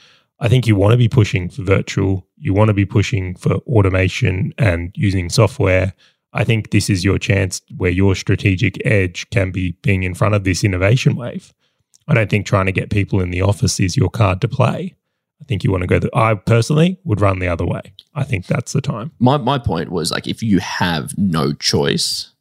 I 0.40 0.49
think 0.49 0.66
you 0.66 0.75
want 0.75 0.93
to 0.93 0.99
be 0.99 1.09
pushing 1.09 1.49
for 1.49 1.62
virtual, 1.62 2.26
you 2.38 2.55
want 2.55 2.69
to 2.69 2.75
be 2.75 2.85
pushing 2.87 3.35
for 3.37 3.57
automation 3.66 4.52
and 4.59 4.93
using 4.95 5.28
software. 5.31 5.95
I 6.37 6.45
think 6.45 6.71
this 6.71 6.90
is 6.90 7.02
your 7.02 7.19
chance 7.19 7.62
where 7.76 7.90
your 7.90 8.14
strategic 8.14 8.85
edge 8.87 9.28
can 9.31 9.50
be 9.50 9.73
being 9.83 10.02
in 10.02 10.14
front 10.14 10.35
of 10.35 10.45
this 10.45 10.62
innovation 10.62 11.16
wave. 11.16 11.55
I 12.07 12.14
don't 12.14 12.28
think 12.28 12.47
trying 12.47 12.66
to 12.66 12.73
get 12.73 12.90
people 12.90 13.21
in 13.21 13.31
the 13.31 13.40
office 13.40 13.81
is 13.81 13.97
your 13.97 14.11
card 14.11 14.43
to 14.43 14.49
play. 14.49 14.95
I 15.40 15.45
think 15.45 15.64
you 15.64 15.70
want 15.70 15.83
to 15.83 15.87
go. 15.87 15.99
The, 15.99 16.11
I 16.14 16.35
personally 16.35 16.99
would 17.05 17.22
run 17.22 17.38
the 17.38 17.49
other 17.49 17.66
way. 17.66 17.94
I 18.14 18.25
think 18.25 18.46
that's 18.46 18.72
the 18.72 18.81
time. 18.81 19.12
My 19.18 19.38
my 19.38 19.59
point 19.59 19.90
was 19.90 20.11
like 20.11 20.27
if 20.27 20.42
you 20.42 20.61
have 20.61 21.16
no 21.16 21.53
choice, 21.53 22.33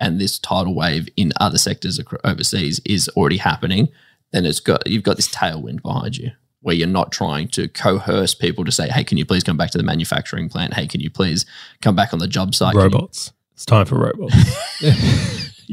and 0.00 0.20
this 0.20 0.38
tidal 0.38 0.74
wave 0.74 1.08
in 1.16 1.32
other 1.40 1.58
sectors 1.58 2.00
overseas 2.24 2.80
is 2.84 3.08
already 3.10 3.36
happening, 3.38 3.88
then 4.32 4.46
it's 4.46 4.60
got 4.60 4.86
you've 4.86 5.02
got 5.02 5.16
this 5.16 5.28
tailwind 5.28 5.82
behind 5.82 6.16
you 6.16 6.32
where 6.60 6.74
you're 6.74 6.88
not 6.88 7.12
trying 7.12 7.46
to 7.46 7.68
coerce 7.68 8.34
people 8.34 8.64
to 8.64 8.72
say, 8.72 8.88
"Hey, 8.88 9.04
can 9.04 9.18
you 9.18 9.26
please 9.26 9.44
come 9.44 9.56
back 9.56 9.70
to 9.70 9.78
the 9.78 9.84
manufacturing 9.84 10.48
plant? 10.48 10.74
Hey, 10.74 10.86
can 10.86 11.00
you 11.00 11.10
please 11.10 11.46
come 11.82 11.94
back 11.94 12.12
on 12.12 12.18
the 12.18 12.26
job 12.28 12.54
site?" 12.54 12.74
Robots. 12.74 13.32
It's 13.54 13.64
time 13.64 13.86
for 13.86 13.98
robots. 13.98 14.34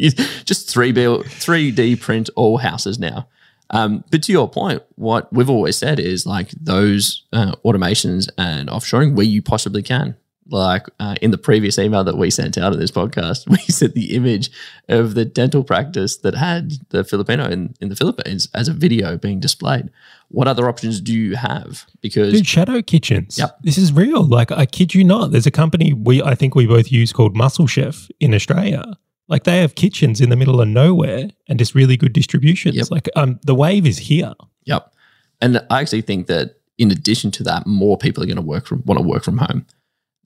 Just 0.45 0.69
three 0.69 0.91
D 0.91 1.21
three 1.23 1.71
D 1.71 1.95
print 1.95 2.29
all 2.35 2.57
houses 2.57 2.97
now. 2.99 3.27
Um, 3.71 4.03
but 4.11 4.23
to 4.23 4.31
your 4.31 4.49
point, 4.49 4.83
what 4.95 5.31
we've 5.33 5.49
always 5.49 5.77
said 5.77 5.99
is 5.99 6.25
like 6.25 6.51
those 6.51 7.23
uh, 7.31 7.53
automations 7.65 8.29
and 8.37 8.69
offshoring 8.69 9.15
where 9.15 9.25
you 9.25 9.41
possibly 9.41 9.81
can. 9.81 10.15
Like 10.49 10.87
uh, 10.99 11.15
in 11.21 11.31
the 11.31 11.37
previous 11.37 11.77
email 11.77 12.03
that 12.03 12.17
we 12.17 12.29
sent 12.29 12.57
out 12.57 12.73
of 12.73 12.79
this 12.79 12.91
podcast, 12.91 13.47
we 13.49 13.57
sent 13.57 13.93
the 13.93 14.15
image 14.15 14.51
of 14.89 15.13
the 15.13 15.25
dental 15.25 15.63
practice 15.63 16.17
that 16.17 16.35
had 16.35 16.73
the 16.89 17.03
Filipino 17.03 17.45
in, 17.45 17.75
in 17.79 17.89
the 17.89 17.95
Philippines 17.95 18.47
as 18.53 18.67
a 18.67 18.73
video 18.73 19.17
being 19.17 19.39
displayed. 19.39 19.89
What 20.29 20.47
other 20.47 20.67
options 20.67 21.01
do 21.01 21.13
you 21.13 21.35
have? 21.35 21.85
Because 22.01 22.33
Dude, 22.33 22.47
shadow 22.47 22.81
kitchens. 22.81 23.37
Yep. 23.37 23.59
This 23.63 23.77
is 23.77 23.91
real. 23.91 24.23
Like 24.23 24.51
I 24.51 24.65
kid 24.65 24.93
you 24.93 25.03
not. 25.03 25.31
There's 25.31 25.47
a 25.47 25.51
company 25.51 25.93
we 25.93 26.21
I 26.23 26.35
think 26.35 26.55
we 26.55 26.65
both 26.65 26.91
use 26.91 27.11
called 27.11 27.35
Muscle 27.35 27.67
Chef 27.67 28.09
in 28.19 28.33
Australia. 28.33 28.83
Like 29.27 29.45
they 29.45 29.59
have 29.61 29.75
kitchens 29.75 30.19
in 30.19 30.29
the 30.29 30.35
middle 30.35 30.59
of 30.59 30.67
nowhere 30.67 31.29
and 31.47 31.57
just 31.57 31.73
really 31.73 31.95
good 31.95 32.11
distributions. 32.11 32.75
Yep. 32.75 32.91
Like 32.91 33.09
um, 33.15 33.39
the 33.43 33.55
wave 33.55 33.87
is 33.87 33.97
here. 33.97 34.33
Yep. 34.65 34.93
And 35.39 35.65
I 35.69 35.79
actually 35.81 36.01
think 36.01 36.27
that 36.27 36.57
in 36.77 36.91
addition 36.91 37.31
to 37.31 37.43
that, 37.43 37.65
more 37.65 37.97
people 37.97 38.23
are 38.23 38.25
going 38.25 38.35
to 38.35 38.41
work 38.41 38.65
from 38.65 38.83
want 38.85 38.99
to 38.99 39.07
work 39.07 39.23
from 39.23 39.37
home. 39.37 39.65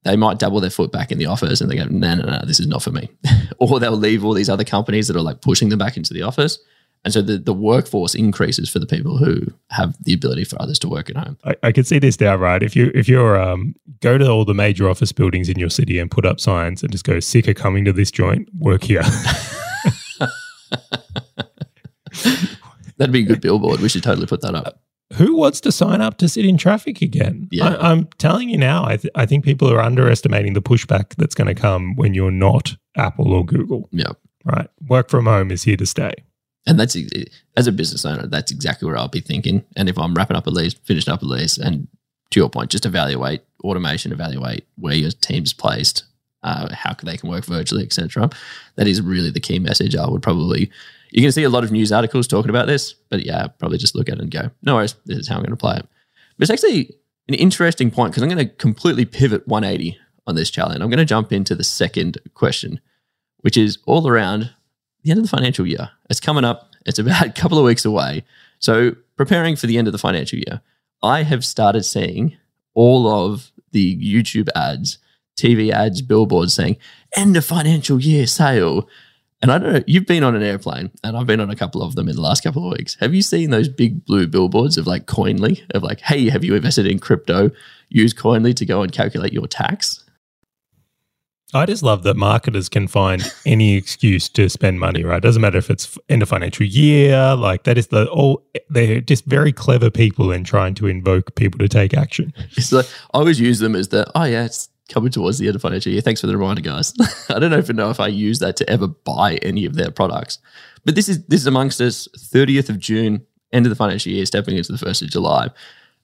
They 0.06 0.16
might 0.16 0.38
double 0.38 0.60
their 0.60 0.70
foot 0.70 0.92
back 0.92 1.10
in 1.10 1.18
the 1.18 1.26
office 1.26 1.60
and 1.60 1.70
they 1.70 1.76
go, 1.76 1.84
no, 1.84 2.14
no, 2.14 2.24
no, 2.24 2.40
this 2.44 2.60
is 2.60 2.66
not 2.66 2.82
for 2.82 2.92
me. 2.92 3.10
or 3.58 3.80
they'll 3.80 3.92
leave 3.92 4.24
all 4.24 4.34
these 4.34 4.48
other 4.48 4.64
companies 4.64 5.08
that 5.08 5.16
are 5.16 5.22
like 5.22 5.40
pushing 5.40 5.68
them 5.68 5.78
back 5.78 5.96
into 5.96 6.14
the 6.14 6.22
office. 6.22 6.58
And 7.04 7.12
so 7.12 7.22
the, 7.22 7.38
the 7.38 7.52
workforce 7.52 8.14
increases 8.14 8.70
for 8.70 8.78
the 8.78 8.86
people 8.86 9.18
who 9.18 9.42
have 9.70 9.96
the 10.02 10.14
ability 10.14 10.44
for 10.44 10.60
others 10.60 10.78
to 10.80 10.88
work 10.88 11.10
at 11.10 11.16
home. 11.16 11.38
I, 11.44 11.54
I 11.62 11.72
can 11.72 11.84
see 11.84 11.98
this 11.98 12.20
now, 12.20 12.34
right? 12.36 12.62
If 12.62 12.74
you 12.74 12.90
if 12.94 13.08
you're 13.08 13.40
um 13.40 13.76
go 14.00 14.18
to 14.18 14.28
all 14.28 14.44
the 14.44 14.54
major 14.54 14.90
office 14.90 15.12
buildings 15.12 15.48
in 15.48 15.56
your 15.56 15.70
city 15.70 16.00
and 16.00 16.10
put 16.10 16.26
up 16.26 16.40
signs 16.40 16.82
and 16.82 16.90
just 16.90 17.04
go, 17.04 17.20
sick 17.20 17.46
of 17.46 17.54
coming 17.54 17.84
to 17.84 17.92
this 17.92 18.10
joint, 18.10 18.48
work 18.58 18.82
here. 18.82 19.02
That'd 22.96 23.12
be 23.12 23.22
a 23.22 23.26
good 23.26 23.40
billboard. 23.40 23.80
We 23.80 23.88
should 23.88 24.02
totally 24.02 24.26
put 24.26 24.40
that 24.40 24.54
up. 24.54 24.80
Who 25.16 25.36
wants 25.36 25.60
to 25.62 25.72
sign 25.72 26.00
up 26.00 26.18
to 26.18 26.28
sit 26.28 26.44
in 26.44 26.56
traffic 26.56 27.02
again? 27.02 27.48
Yeah. 27.50 27.68
I, 27.68 27.90
I'm 27.92 28.06
telling 28.18 28.48
you 28.48 28.58
now, 28.58 28.84
I, 28.84 28.96
th- 28.96 29.12
I 29.14 29.26
think 29.26 29.44
people 29.44 29.70
are 29.72 29.80
underestimating 29.80 30.52
the 30.54 30.62
pushback 30.62 31.14
that's 31.16 31.34
going 31.34 31.48
to 31.54 31.60
come 31.60 31.94
when 31.96 32.14
you're 32.14 32.30
not 32.30 32.76
Apple 32.96 33.32
or 33.32 33.44
Google, 33.44 33.88
Yeah. 33.92 34.12
right? 34.44 34.68
Work 34.88 35.10
from 35.10 35.26
home 35.26 35.50
is 35.50 35.62
here 35.64 35.76
to 35.76 35.86
stay. 35.86 36.12
And 36.66 36.80
that's 36.80 36.96
as 37.56 37.66
a 37.68 37.72
business 37.72 38.04
owner, 38.04 38.26
that's 38.26 38.50
exactly 38.50 38.86
where 38.86 38.96
I'll 38.98 39.06
be 39.08 39.20
thinking. 39.20 39.64
And 39.76 39.88
if 39.88 39.96
I'm 39.98 40.14
wrapping 40.14 40.36
up 40.36 40.46
a 40.46 40.50
lease, 40.50 40.74
finishing 40.74 41.12
up 41.14 41.22
a 41.22 41.26
lease, 41.26 41.58
and 41.58 41.86
to 42.30 42.40
your 42.40 42.50
point, 42.50 42.70
just 42.70 42.84
evaluate 42.86 43.42
automation, 43.62 44.10
evaluate 44.12 44.66
where 44.76 44.94
your 44.94 45.12
team's 45.12 45.52
placed, 45.52 46.04
uh, 46.42 46.68
how 46.74 46.94
they 47.04 47.16
can 47.16 47.28
work 47.30 47.44
virtually, 47.44 47.84
etc. 47.84 48.28
That 48.74 48.88
is 48.88 49.00
really 49.00 49.30
the 49.30 49.38
key 49.40 49.60
message. 49.60 49.94
I 49.94 50.08
would 50.08 50.22
probably 50.22 50.70
you 51.10 51.22
can 51.22 51.32
see 51.32 51.44
a 51.44 51.50
lot 51.50 51.64
of 51.64 51.72
news 51.72 51.92
articles 51.92 52.26
talking 52.26 52.50
about 52.50 52.66
this, 52.66 52.94
but 53.10 53.24
yeah, 53.24 53.46
probably 53.46 53.78
just 53.78 53.94
look 53.94 54.08
at 54.08 54.16
it 54.16 54.20
and 54.20 54.30
go, 54.30 54.50
no 54.62 54.74
worries, 54.74 54.94
this 55.06 55.18
is 55.18 55.28
how 55.28 55.36
I'm 55.36 55.42
going 55.42 55.50
to 55.50 55.56
play 55.56 55.76
it. 55.76 55.86
But 56.38 56.42
it's 56.42 56.50
actually 56.50 56.94
an 57.28 57.34
interesting 57.34 57.90
point 57.90 58.12
because 58.12 58.22
I'm 58.22 58.28
going 58.28 58.46
to 58.46 58.54
completely 58.56 59.04
pivot 59.04 59.46
180 59.48 59.98
on 60.26 60.34
this 60.34 60.50
challenge. 60.50 60.80
I'm 60.80 60.90
going 60.90 60.98
to 60.98 61.04
jump 61.04 61.32
into 61.32 61.54
the 61.54 61.64
second 61.64 62.18
question, 62.34 62.80
which 63.38 63.56
is 63.56 63.78
all 63.86 64.08
around 64.08 64.50
the 65.02 65.10
end 65.10 65.18
of 65.18 65.24
the 65.24 65.36
financial 65.36 65.66
year. 65.66 65.90
It's 66.10 66.20
coming 66.20 66.44
up. 66.44 66.72
It's 66.84 66.98
about 66.98 67.26
a 67.26 67.32
couple 67.32 67.58
of 67.58 67.64
weeks 67.64 67.84
away. 67.84 68.24
So, 68.58 68.92
preparing 69.16 69.56
for 69.56 69.66
the 69.66 69.78
end 69.78 69.88
of 69.88 69.92
the 69.92 69.98
financial 69.98 70.38
year, 70.38 70.60
I 71.02 71.22
have 71.22 71.44
started 71.44 71.84
seeing 71.84 72.36
all 72.74 73.06
of 73.08 73.52
the 73.72 73.96
YouTube 73.96 74.48
ads, 74.54 74.98
TV 75.38 75.70
ads, 75.70 76.02
billboards 76.02 76.54
saying 76.54 76.76
end 77.16 77.36
of 77.36 77.44
financial 77.44 78.00
year 78.00 78.26
sale. 78.26 78.88
And 79.42 79.52
I 79.52 79.58
don't 79.58 79.72
know, 79.72 79.84
you've 79.86 80.06
been 80.06 80.24
on 80.24 80.34
an 80.34 80.42
airplane 80.42 80.90
and 81.04 81.16
I've 81.16 81.26
been 81.26 81.40
on 81.40 81.50
a 81.50 81.56
couple 81.56 81.82
of 81.82 81.94
them 81.94 82.08
in 82.08 82.16
the 82.16 82.22
last 82.22 82.42
couple 82.42 82.64
of 82.66 82.78
weeks. 82.78 82.96
Have 83.00 83.14
you 83.14 83.20
seen 83.20 83.50
those 83.50 83.68
big 83.68 84.04
blue 84.06 84.26
billboards 84.26 84.78
of 84.78 84.86
like 84.86 85.06
Koinly, 85.06 85.62
of 85.74 85.82
like, 85.82 86.00
hey, 86.00 86.30
have 86.30 86.42
you 86.42 86.54
invested 86.54 86.86
in 86.86 86.98
crypto? 86.98 87.50
Use 87.90 88.14
Koinly 88.14 88.54
to 88.56 88.64
go 88.64 88.82
and 88.82 88.90
calculate 88.92 89.32
your 89.32 89.46
tax. 89.46 90.02
I 91.54 91.64
just 91.64 91.82
love 91.82 92.02
that 92.02 92.16
marketers 92.16 92.68
can 92.68 92.88
find 92.88 93.22
any 93.46 93.76
excuse 93.76 94.28
to 94.30 94.48
spend 94.48 94.80
money, 94.80 95.04
right? 95.04 95.22
Doesn't 95.22 95.40
matter 95.40 95.58
if 95.58 95.70
it's 95.70 95.96
end 96.08 96.22
of 96.22 96.28
financial 96.28 96.66
year, 96.66 97.36
like 97.36 97.64
that 97.64 97.78
is 97.78 97.86
the 97.88 98.10
all 98.10 98.44
they're 98.68 99.00
just 99.00 99.26
very 99.26 99.52
clever 99.52 99.88
people 99.88 100.32
in 100.32 100.42
trying 100.42 100.74
to 100.74 100.86
invoke 100.86 101.36
people 101.36 101.58
to 101.60 101.68
take 101.68 101.94
action. 101.94 102.32
It's 102.56 102.72
like 102.72 102.86
I 103.14 103.18
always 103.18 103.38
use 103.38 103.60
them 103.60 103.76
as 103.76 103.88
the 103.88 104.10
oh 104.16 104.24
yeah, 104.24 104.44
it's 104.44 104.68
coming 104.88 105.10
towards 105.10 105.38
the 105.38 105.46
end 105.46 105.56
of 105.56 105.62
financial 105.62 105.92
year. 105.92 106.00
Thanks 106.00 106.20
for 106.20 106.26
the 106.26 106.36
reminder, 106.36 106.62
guys. 106.62 106.94
I 107.28 107.38
don't 107.38 107.52
even 107.52 107.76
know 107.76 107.90
if 107.90 108.00
I 108.00 108.08
use 108.08 108.38
that 108.38 108.56
to 108.56 108.70
ever 108.70 108.86
buy 108.86 109.36
any 109.36 109.64
of 109.64 109.74
their 109.74 109.90
products. 109.90 110.38
But 110.84 110.94
this 110.94 111.08
is 111.08 111.24
this 111.26 111.40
is 111.40 111.46
amongst 111.46 111.80
us, 111.80 112.08
30th 112.16 112.68
of 112.68 112.78
June, 112.78 113.26
end 113.52 113.66
of 113.66 113.70
the 113.70 113.76
financial 113.76 114.12
year, 114.12 114.26
stepping 114.26 114.56
into 114.56 114.72
the 114.72 114.78
first 114.78 115.02
of 115.02 115.10
July. 115.10 115.48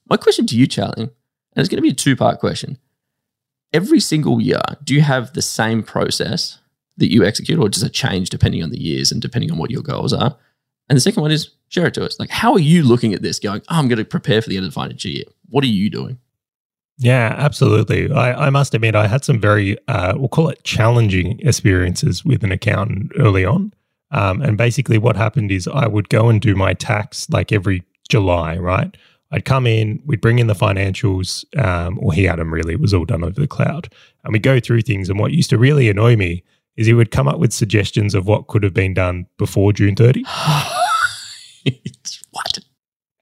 My 0.08 0.16
question 0.16 0.46
to 0.46 0.56
you, 0.56 0.66
Charlie, 0.66 1.02
and 1.02 1.10
it's 1.56 1.68
going 1.68 1.78
to 1.78 1.82
be 1.82 1.90
a 1.90 1.94
two-part 1.94 2.40
question. 2.40 2.78
Every 3.72 4.00
single 4.00 4.40
year, 4.40 4.60
do 4.84 4.94
you 4.94 5.00
have 5.00 5.32
the 5.32 5.42
same 5.42 5.82
process 5.82 6.58
that 6.98 7.10
you 7.10 7.24
execute, 7.24 7.58
or 7.58 7.68
does 7.68 7.82
it 7.82 7.92
change 7.92 8.28
depending 8.28 8.62
on 8.62 8.70
the 8.70 8.80
years 8.80 9.12
and 9.12 9.22
depending 9.22 9.50
on 9.50 9.58
what 9.58 9.70
your 9.70 9.82
goals 9.82 10.12
are? 10.12 10.36
And 10.88 10.96
the 10.96 11.00
second 11.00 11.22
one 11.22 11.30
is 11.30 11.50
share 11.68 11.86
it 11.86 11.94
to 11.94 12.04
us. 12.04 12.18
Like, 12.18 12.28
how 12.28 12.52
are 12.52 12.58
you 12.58 12.82
looking 12.82 13.14
at 13.14 13.22
this 13.22 13.38
going, 13.38 13.62
oh, 13.62 13.78
I'm 13.78 13.88
going 13.88 13.98
to 13.98 14.04
prepare 14.04 14.42
for 14.42 14.50
the 14.50 14.56
end 14.56 14.66
of 14.66 14.72
the 14.72 14.74
financial 14.74 15.10
year? 15.10 15.24
What 15.48 15.64
are 15.64 15.68
you 15.68 15.88
doing? 15.88 16.18
Yeah, 17.02 17.34
absolutely. 17.36 18.12
I, 18.12 18.46
I 18.46 18.50
must 18.50 18.74
admit, 18.74 18.94
I 18.94 19.08
had 19.08 19.24
some 19.24 19.40
very, 19.40 19.76
uh, 19.88 20.14
we'll 20.16 20.28
call 20.28 20.48
it 20.48 20.62
challenging 20.62 21.40
experiences 21.40 22.24
with 22.24 22.44
an 22.44 22.52
accountant 22.52 23.10
early 23.18 23.44
on. 23.44 23.74
Um, 24.12 24.40
and 24.40 24.56
basically, 24.56 24.98
what 24.98 25.16
happened 25.16 25.50
is 25.50 25.66
I 25.66 25.88
would 25.88 26.08
go 26.10 26.28
and 26.28 26.40
do 26.40 26.54
my 26.54 26.74
tax 26.74 27.28
like 27.28 27.50
every 27.50 27.82
July, 28.08 28.56
right? 28.56 28.96
I'd 29.32 29.44
come 29.44 29.66
in, 29.66 30.00
we'd 30.06 30.20
bring 30.20 30.38
in 30.38 30.46
the 30.46 30.54
financials, 30.54 31.44
um, 31.58 31.98
or 32.00 32.12
he 32.12 32.24
had 32.24 32.38
them 32.38 32.54
really, 32.54 32.74
it 32.74 32.80
was 32.80 32.94
all 32.94 33.04
done 33.04 33.24
over 33.24 33.40
the 33.40 33.48
cloud. 33.48 33.92
And 34.22 34.32
we 34.32 34.38
go 34.38 34.60
through 34.60 34.82
things. 34.82 35.08
And 35.08 35.18
what 35.18 35.32
used 35.32 35.50
to 35.50 35.58
really 35.58 35.88
annoy 35.88 36.14
me 36.14 36.44
is 36.76 36.86
he 36.86 36.94
would 36.94 37.10
come 37.10 37.26
up 37.26 37.40
with 37.40 37.52
suggestions 37.52 38.14
of 38.14 38.28
what 38.28 38.46
could 38.46 38.62
have 38.62 38.74
been 38.74 38.94
done 38.94 39.26
before 39.38 39.72
June 39.72 39.96
30. 39.96 40.22
what? 42.30 42.58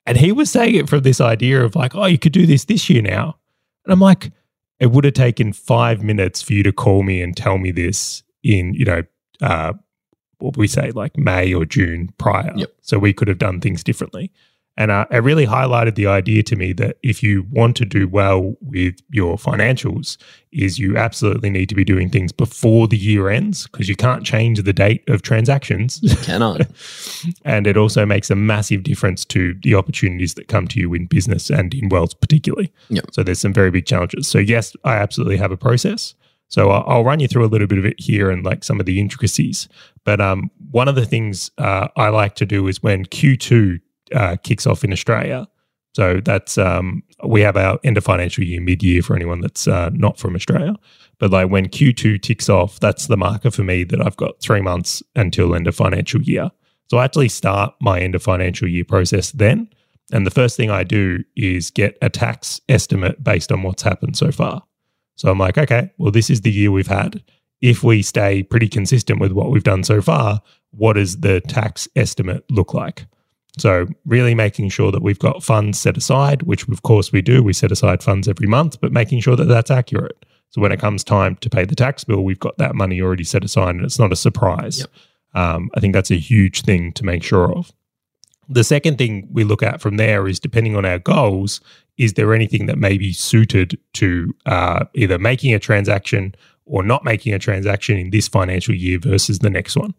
And 0.05 0.19
he 0.19 0.33
was 0.33 0.51
saying 0.51 0.75
it 0.75 0.89
from 0.89 1.01
this 1.01 1.21
idea 1.21 1.65
of 1.65 1.77
like, 1.77 1.95
oh, 1.95 2.07
you 2.07 2.19
could 2.19 2.33
do 2.33 2.45
this 2.45 2.65
this 2.65 2.91
year 2.91 3.01
now. 3.01 3.37
And 3.85 3.93
I'm 3.93 4.01
like, 4.01 4.33
it 4.79 4.91
would 4.91 5.05
have 5.05 5.15
taken 5.15 5.53
five 5.53 6.03
minutes 6.03 6.43
for 6.43 6.53
you 6.53 6.63
to 6.63 6.73
call 6.73 7.03
me 7.03 7.23
and 7.23 7.37
tell 7.37 7.59
me 7.59 7.71
this 7.71 8.23
in, 8.43 8.75
you 8.75 8.85
know, 8.85 9.03
uh, 9.43 9.75
what 10.39 10.57
we 10.57 10.67
say, 10.67 10.91
like 10.93 11.17
May 11.19 11.53
or 11.53 11.65
June 11.65 12.13
prior. 12.19 12.53
Yep. 12.57 12.73
So 12.81 12.99
we 12.99 13.13
could 13.13 13.29
have 13.29 13.39
done 13.39 13.61
things 13.61 13.85
differently. 13.85 14.33
And 14.81 14.91
uh, 14.91 15.05
it 15.11 15.19
really 15.19 15.47
highlighted 15.47 15.95
the 15.95 16.07
idea 16.07 16.43
to 16.45 16.57
me 16.57 16.73
that 16.73 16.97
if 17.03 17.23
you 17.23 17.47
want 17.51 17.77
to 17.77 17.85
do 17.85 18.09
well 18.09 18.57
with 18.63 18.95
your 19.11 19.37
financials, 19.37 20.17
is 20.53 20.79
you 20.79 20.97
absolutely 20.97 21.51
need 21.51 21.69
to 21.69 21.75
be 21.75 21.85
doing 21.85 22.09
things 22.09 22.33
before 22.33 22.89
the 22.89 22.97
year 22.97 23.29
ends 23.29 23.67
because 23.67 23.91
you 23.91 23.95
can't 23.95 24.25
change 24.25 24.63
the 24.63 24.73
date 24.73 25.07
of 25.07 25.21
transactions. 25.21 26.01
Cannot. 26.23 26.63
and 27.45 27.67
it 27.67 27.77
also 27.77 28.07
makes 28.07 28.31
a 28.31 28.35
massive 28.35 28.83
difference 28.83 29.23
to 29.27 29.55
the 29.65 29.75
opportunities 29.75 30.33
that 30.33 30.49
come 30.49 30.67
to 30.69 30.81
you 30.81 30.95
in 30.95 31.05
business 31.05 31.51
and 31.51 31.75
in 31.75 31.91
wealth, 31.91 32.19
particularly. 32.19 32.73
Yep. 32.89 33.05
So 33.13 33.23
there's 33.23 33.39
some 33.39 33.53
very 33.53 33.71
big 33.71 33.85
challenges. 33.85 34.29
So 34.29 34.39
yes, 34.39 34.75
I 34.85 34.95
absolutely 34.95 35.37
have 35.37 35.53
a 35.53 35.59
process. 35.59 36.15
So 36.49 36.71
I'll 36.71 36.85
I'll 36.87 37.05
run 37.05 37.21
you 37.21 37.29
through 37.29 37.45
a 37.45 37.53
little 37.53 37.67
bit 37.67 37.79
of 37.79 37.85
it 37.85 38.01
here 38.01 38.31
and 38.31 38.47
like 38.47 38.65
some 38.65 38.81
of 38.81 38.87
the 38.87 38.99
intricacies. 38.99 39.69
But 40.05 40.23
um, 40.23 40.51
one 40.71 40.89
of 40.89 40.95
the 40.95 41.05
things 41.05 41.51
uh, 41.59 41.89
I 41.97 42.09
like 42.09 42.35
to 42.37 42.47
do 42.47 42.67
is 42.67 42.83
when 42.83 43.05
Q2 43.05 43.81
uh, 44.15 44.37
kicks 44.43 44.67
off 44.67 44.85
in 44.85 44.93
Australia. 44.93 45.49
So 45.95 46.21
that's 46.25 46.57
um, 46.57 47.03
we 47.27 47.41
have 47.41 47.57
our 47.57 47.79
end 47.83 47.99
of 47.99 48.05
financial 48.05 48.45
year 48.45 48.61
mid 48.61 48.83
year 48.83 49.03
for 49.03 49.17
anyone 49.17 49.41
that's 49.41 49.67
uh, 49.67 49.91
not 49.93 50.19
from 50.19 50.37
Australia. 50.37 50.75
But 51.19 51.33
like 51.33 51.51
when 51.51 51.69
Q2 51.69 52.23
ticks 52.23 52.49
off, 52.49 52.81
that's 52.81 53.07
the 53.07 53.17
marker 53.17 53.51
for 53.51 53.65
me 53.65 53.85
that 53.85 54.01
I've 54.01 54.17
got 54.17 54.41
three 54.41 54.61
months 54.61 55.03
until 55.17 55.55
end 55.55 55.67
of 55.67 55.75
financial 55.75 56.23
year. 56.23 56.51
So 56.89 56.99
I 56.99 57.05
actually 57.05 57.29
start 57.29 57.75
my 57.81 58.01
end 58.01 58.15
of 58.15 58.23
financial 58.23 58.69
year 58.69 58.85
process 58.85 59.31
then. 59.33 59.69
And 60.13 60.27
the 60.27 60.31
first 60.31 60.57
thing 60.57 60.71
I 60.71 60.83
do 60.83 61.23
is 61.37 61.71
get 61.71 61.97
a 62.03 62.09
tax 62.09 62.61
estimate 62.69 63.23
based 63.23 63.53
on 63.53 63.63
what's 63.63 63.83
happened 63.83 64.17
so 64.17 64.33
far. 64.33 64.63
So 65.17 65.31
I'm 65.31 65.39
like, 65.39 65.59
okay, 65.59 65.93
well, 65.99 66.11
this 66.11 66.31
is 66.31 66.41
the 66.41 66.51
year 66.51 66.73
we've 66.73 66.87
had. 66.87 67.23
If 67.61 67.85
we 67.85 68.03
stay 68.03 68.43
pretty 68.43 68.69
consistent 68.69 69.21
with 69.21 69.33
what 69.33 69.51
we've 69.51 69.63
done 69.63 69.85
so 69.85 70.01
far, 70.01 70.41
what 70.71 70.95
does 70.95 71.19
the 71.19 71.41
tax 71.43 71.87
estimate 71.95 72.45
look 72.51 72.75
like? 72.75 73.07
So, 73.59 73.87
really 74.07 74.35
making 74.35 74.69
sure 74.69 74.93
that 74.93 75.03
we've 75.03 75.19
got 75.19 75.43
funds 75.43 75.79
set 75.79 75.97
aside, 75.97 76.43
which 76.43 76.69
of 76.69 76.83
course 76.83 77.13
we 77.13 77.21
do. 77.21 77.43
We 77.43 77.53
set 77.53 77.73
aside 77.73 78.03
funds 78.03 78.29
every 78.29 78.47
month, 78.47 78.81
but 78.81 78.93
making 78.93 79.21
sure 79.21 79.37
that 79.37 79.49
that's 79.49 79.71
accurate. 79.71 80.25
So, 80.51 80.61
when 80.61 80.73
it 80.73 80.81
comes 80.81 81.03
time 81.03 81.37
to 81.37 81.51
pay 81.51 81.65
the 81.65 81.75
tax 81.75 82.05
bill, 82.05 82.23
we've 82.23 82.39
got 82.39 82.59
that 82.59 82.75
money 82.75 83.01
already 83.01 83.25
set 83.25 83.45
aside 83.45 83.75
and 83.75 83.85
it's 83.85 83.99
not 83.99 84.13
a 84.13 84.17
surprise. 84.17 84.81
Yep. 84.81 84.89
Um, 85.35 85.71
I 85.75 85.81
think 85.81 85.95
that's 85.95 86.11
a 86.11 86.17
huge 86.17 86.63
thing 86.63 86.93
to 86.93 87.05
make 87.05 87.23
sure 87.23 87.53
of. 87.53 87.73
The 88.49 88.65
second 88.65 88.99
thing 88.99 89.29
we 89.31 89.45
look 89.45 89.63
at 89.63 89.81
from 89.81 89.97
there 89.97 90.27
is 90.27 90.41
depending 90.41 90.77
on 90.77 90.85
our 90.85 90.99
goals, 90.99 91.61
is 91.99 92.15
there 92.15 92.35
anything 92.35 92.67
that 92.67 92.79
may 92.79 92.99
be 92.99 93.13
suited 93.13 93.79
to 93.95 94.35
uh, 94.47 94.87
either 94.95 95.19
making 95.19 95.55
a 95.55 95.61
transaction 95.61 96.35
or 96.67 96.83
not 96.83 97.05
making 97.05 97.33
a 97.33 97.39
transaction 97.39 97.97
in 97.97 98.11
this 98.11 98.27
financial 98.27 98.75
year 98.75 98.99
versus 98.99 99.39
the 99.39 99.51
next 99.51 99.77
one? 99.77 99.95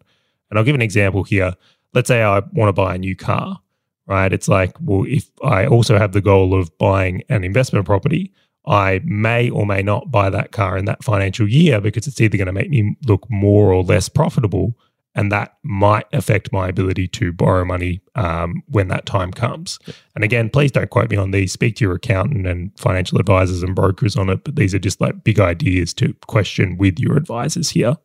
And 0.49 0.59
I'll 0.59 0.65
give 0.65 0.75
an 0.75 0.81
example 0.81 1.23
here 1.23 1.53
let's 1.93 2.07
say 2.07 2.23
I 2.23 2.39
want 2.53 2.69
to 2.69 2.73
buy 2.73 2.95
a 2.95 2.97
new 2.97 3.15
car, 3.15 3.59
right? 4.05 4.31
It's 4.31 4.47
like, 4.47 4.75
well, 4.81 5.05
if 5.07 5.29
I 5.43 5.65
also 5.65 5.97
have 5.97 6.11
the 6.11 6.21
goal 6.21 6.59
of 6.59 6.75
buying 6.77 7.23
an 7.29 7.43
investment 7.43 7.85
property, 7.85 8.33
I 8.65 9.01
may 9.03 9.49
or 9.49 9.65
may 9.65 9.81
not 9.81 10.11
buy 10.11 10.29
that 10.29 10.51
car 10.51 10.77
in 10.77 10.85
that 10.85 11.03
financial 11.03 11.47
year 11.47 11.81
because 11.81 12.07
it's 12.07 12.21
either 12.21 12.37
going 12.37 12.47
to 12.47 12.53
make 12.53 12.69
me 12.69 12.95
look 13.07 13.25
more 13.29 13.73
or 13.73 13.83
less 13.83 14.07
profitable. 14.07 14.77
And 15.13 15.29
that 15.31 15.57
might 15.63 16.05
affect 16.13 16.53
my 16.53 16.69
ability 16.69 17.09
to 17.09 17.33
borrow 17.33 17.65
money 17.65 18.01
um, 18.15 18.63
when 18.67 18.87
that 18.87 19.05
time 19.05 19.31
comes. 19.31 19.77
And 20.15 20.23
again, 20.23 20.49
please 20.49 20.71
don't 20.71 20.89
quote 20.89 21.09
me 21.09 21.17
on 21.17 21.31
these. 21.31 21.51
Speak 21.51 21.75
to 21.77 21.83
your 21.83 21.95
accountant 21.95 22.47
and 22.47 22.71
financial 22.79 23.19
advisors 23.19 23.61
and 23.61 23.75
brokers 23.75 24.15
on 24.15 24.29
it. 24.29 24.45
But 24.45 24.55
these 24.55 24.73
are 24.73 24.79
just 24.79 25.01
like 25.01 25.25
big 25.25 25.39
ideas 25.39 25.93
to 25.95 26.13
question 26.27 26.77
with 26.77 26.97
your 26.97 27.17
advisors 27.17 27.71
here. 27.71 27.97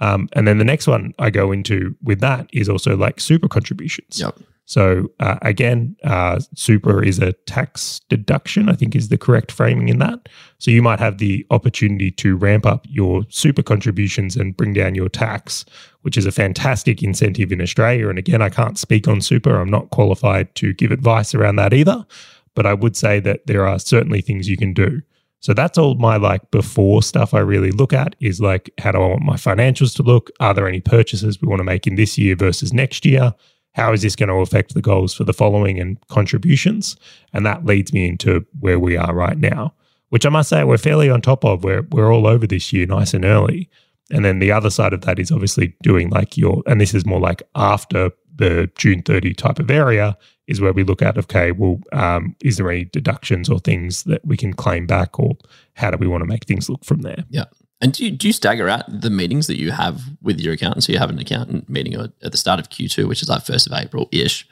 Um, 0.00 0.28
and 0.32 0.46
then 0.46 0.58
the 0.58 0.64
next 0.64 0.86
one 0.86 1.14
I 1.18 1.30
go 1.30 1.52
into 1.52 1.94
with 2.02 2.20
that 2.20 2.48
is 2.52 2.68
also 2.68 2.96
like 2.96 3.20
super 3.20 3.48
contributions. 3.48 4.20
Yep. 4.20 4.38
So 4.66 5.10
uh, 5.20 5.36
again, 5.42 5.94
uh, 6.04 6.40
super 6.54 7.02
is 7.02 7.18
a 7.18 7.32
tax 7.32 8.00
deduction, 8.08 8.68
I 8.68 8.72
think 8.72 8.96
is 8.96 9.08
the 9.08 9.18
correct 9.18 9.52
framing 9.52 9.88
in 9.88 9.98
that. 9.98 10.28
So 10.58 10.70
you 10.70 10.80
might 10.80 11.00
have 11.00 11.18
the 11.18 11.46
opportunity 11.50 12.10
to 12.12 12.36
ramp 12.36 12.64
up 12.64 12.86
your 12.88 13.24
super 13.28 13.62
contributions 13.62 14.36
and 14.36 14.56
bring 14.56 14.72
down 14.72 14.94
your 14.94 15.10
tax, 15.10 15.66
which 16.00 16.16
is 16.16 16.24
a 16.24 16.32
fantastic 16.32 17.02
incentive 17.02 17.52
in 17.52 17.60
Australia. 17.60 18.08
And 18.08 18.18
again, 18.18 18.40
I 18.40 18.48
can't 18.48 18.78
speak 18.78 19.06
on 19.06 19.20
super. 19.20 19.60
I'm 19.60 19.70
not 19.70 19.90
qualified 19.90 20.54
to 20.56 20.72
give 20.72 20.92
advice 20.92 21.34
around 21.34 21.56
that 21.56 21.74
either. 21.74 22.06
But 22.54 22.66
I 22.66 22.72
would 22.72 22.96
say 22.96 23.20
that 23.20 23.46
there 23.46 23.66
are 23.66 23.78
certainly 23.78 24.22
things 24.22 24.48
you 24.48 24.56
can 24.56 24.72
do. 24.72 25.02
So 25.44 25.52
that's 25.52 25.76
all 25.76 25.94
my 25.96 26.16
like 26.16 26.50
before 26.50 27.02
stuff 27.02 27.34
I 27.34 27.40
really 27.40 27.70
look 27.70 27.92
at 27.92 28.16
is 28.18 28.40
like, 28.40 28.70
how 28.78 28.92
do 28.92 29.02
I 29.02 29.08
want 29.08 29.24
my 29.24 29.36
financials 29.36 29.94
to 29.96 30.02
look? 30.02 30.30
Are 30.40 30.54
there 30.54 30.66
any 30.66 30.80
purchases 30.80 31.38
we 31.38 31.48
want 31.48 31.60
to 31.60 31.64
make 31.64 31.86
in 31.86 31.96
this 31.96 32.16
year 32.16 32.34
versus 32.34 32.72
next 32.72 33.04
year? 33.04 33.34
How 33.74 33.92
is 33.92 34.00
this 34.00 34.16
going 34.16 34.30
to 34.30 34.36
affect 34.36 34.72
the 34.72 34.80
goals 34.80 35.12
for 35.12 35.24
the 35.24 35.34
following 35.34 35.78
and 35.78 35.98
contributions? 36.08 36.96
And 37.34 37.44
that 37.44 37.66
leads 37.66 37.92
me 37.92 38.08
into 38.08 38.46
where 38.58 38.78
we 38.78 38.96
are 38.96 39.14
right 39.14 39.36
now, 39.36 39.74
which 40.08 40.24
I 40.24 40.30
must 40.30 40.48
say 40.48 40.64
we're 40.64 40.78
fairly 40.78 41.10
on 41.10 41.20
top 41.20 41.44
of. 41.44 41.62
We're, 41.62 41.82
we're 41.90 42.10
all 42.10 42.26
over 42.26 42.46
this 42.46 42.72
year 42.72 42.86
nice 42.86 43.12
and 43.12 43.26
early. 43.26 43.68
And 44.10 44.24
then 44.24 44.38
the 44.38 44.52
other 44.52 44.70
side 44.70 44.92
of 44.92 45.00
that 45.02 45.18
is 45.18 45.30
obviously 45.30 45.74
doing 45.82 46.10
like 46.10 46.36
your, 46.36 46.62
and 46.66 46.80
this 46.80 46.94
is 46.94 47.06
more 47.06 47.20
like 47.20 47.42
after 47.54 48.10
the 48.36 48.70
June 48.76 49.02
30 49.02 49.34
type 49.34 49.58
of 49.58 49.70
area 49.70 50.16
is 50.46 50.60
where 50.60 50.72
we 50.72 50.84
look 50.84 51.00
at, 51.00 51.16
okay, 51.16 51.52
well, 51.52 51.80
um, 51.92 52.36
is 52.42 52.58
there 52.58 52.70
any 52.70 52.84
deductions 52.84 53.48
or 53.48 53.58
things 53.58 54.04
that 54.04 54.24
we 54.26 54.36
can 54.36 54.52
claim 54.52 54.86
back 54.86 55.18
or 55.18 55.36
how 55.74 55.90
do 55.90 55.96
we 55.96 56.06
want 56.06 56.20
to 56.20 56.26
make 56.26 56.44
things 56.44 56.68
look 56.68 56.84
from 56.84 57.00
there? 57.00 57.24
Yeah. 57.30 57.44
And 57.80 57.92
do 57.92 58.04
you, 58.04 58.10
do 58.10 58.26
you 58.26 58.32
stagger 58.32 58.68
out 58.68 58.84
the 58.88 59.10
meetings 59.10 59.46
that 59.46 59.58
you 59.58 59.70
have 59.70 60.02
with 60.22 60.40
your 60.40 60.54
accountant? 60.54 60.84
So 60.84 60.92
you 60.92 60.98
have 60.98 61.10
an 61.10 61.18
accountant 61.18 61.68
meeting 61.68 61.94
at 61.94 62.32
the 62.32 62.36
start 62.36 62.60
of 62.60 62.68
Q2, 62.68 63.08
which 63.08 63.22
is 63.22 63.28
like 63.28 63.44
1st 63.44 63.66
of 63.66 63.72
April 63.84 64.08
ish, 64.12 64.46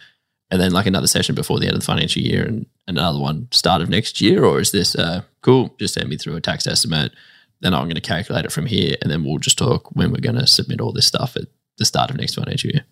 and 0.50 0.60
then 0.60 0.72
like 0.72 0.86
another 0.86 1.06
session 1.06 1.34
before 1.34 1.58
the 1.58 1.66
end 1.66 1.74
of 1.74 1.80
the 1.80 1.86
financial 1.86 2.22
year 2.22 2.44
and 2.44 2.66
another 2.86 3.18
one 3.18 3.48
start 3.50 3.80
of 3.80 3.88
next 3.88 4.20
year? 4.20 4.44
Or 4.44 4.60
is 4.60 4.72
this 4.72 4.94
uh, 4.94 5.22
cool? 5.40 5.74
Just 5.78 5.94
send 5.94 6.08
me 6.08 6.16
through 6.16 6.36
a 6.36 6.40
tax 6.40 6.66
estimate. 6.66 7.12
Then 7.62 7.74
I'm 7.74 7.84
going 7.84 7.94
to 7.94 8.00
calculate 8.00 8.44
it 8.44 8.52
from 8.52 8.66
here. 8.66 8.96
And 9.00 9.10
then 9.10 9.24
we'll 9.24 9.38
just 9.38 9.58
talk 9.58 9.90
when 9.92 10.10
we're 10.10 10.20
going 10.20 10.38
to 10.38 10.46
submit 10.46 10.80
all 10.80 10.92
this 10.92 11.06
stuff 11.06 11.36
at 11.36 11.44
the 11.78 11.84
start 11.84 12.10
of 12.10 12.16
next 12.16 12.34
financial 12.34 12.70
year. 12.70 12.84